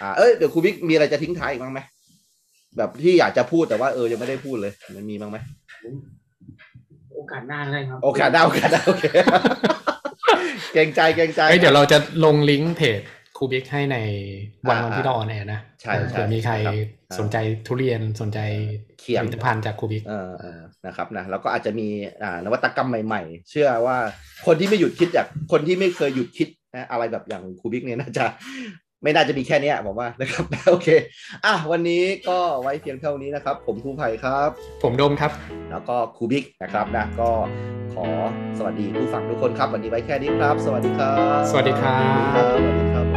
[0.00, 1.80] อเอ้ยเดี๋ยวครูบิ๊กมีอะไรจะทิ้งท้ายอีกบ้างไหม
[2.78, 5.36] แบบที่อยากจะพูดแต่ว่าเออยังไม่ได้พูดเลย มันมีบ้างไหม
[7.14, 9.04] โอกาสหน้าได้ครับ โอกาสได้โอกาสได้โอเค
[10.72, 13.02] เกรงใจเกรงใจเอ้ยเดี๋ยวเราจะลงลิงก์เพจ
[13.36, 13.96] ครูบิ๊กให้ใน
[14.68, 16.74] วันอ่าวันที่เรา on air นะใช่ใช่เผื่อมีใครครับ
[17.18, 17.36] สนใจ
[17.66, 18.38] ทุเรียนสนใจ
[19.00, 21.88] เขียนผลิตภัณฑ์จากครูบิ๊กเออเออนะครับนะแล้วก็อาจจะมี
[22.22, 23.96] อ่านวัตกรรมใหม่ ๆ เชื่อว่า
[24.46, 28.24] คนที่ไม่หยุดคิดจากคนที่ไม่เคยหยุดคิดนะอะไรแบบอย่างครูบิ๊กเนี่ยน่าจะ
[29.06, 30.88] ไม่น่าจะมีแค่เนี้ยผมว่านะครับโอเค
[31.46, 34.50] อะวันนี้ก็ไว้เพียงเท่านี้นะครับ ผมครูไผ่ครับ
[34.82, 35.32] ผมโดมครับ
[35.70, 37.30] แล้วก็ครูบิ๊กนะครับนะก็
[37.94, 38.04] ขอ
[38.58, 43.15] สวัสดีผู้ฟังทุกคนครับ วันนี้ไว้แค่นี้ครับ สวัสดีครับ สวัสดีครับสวัสดี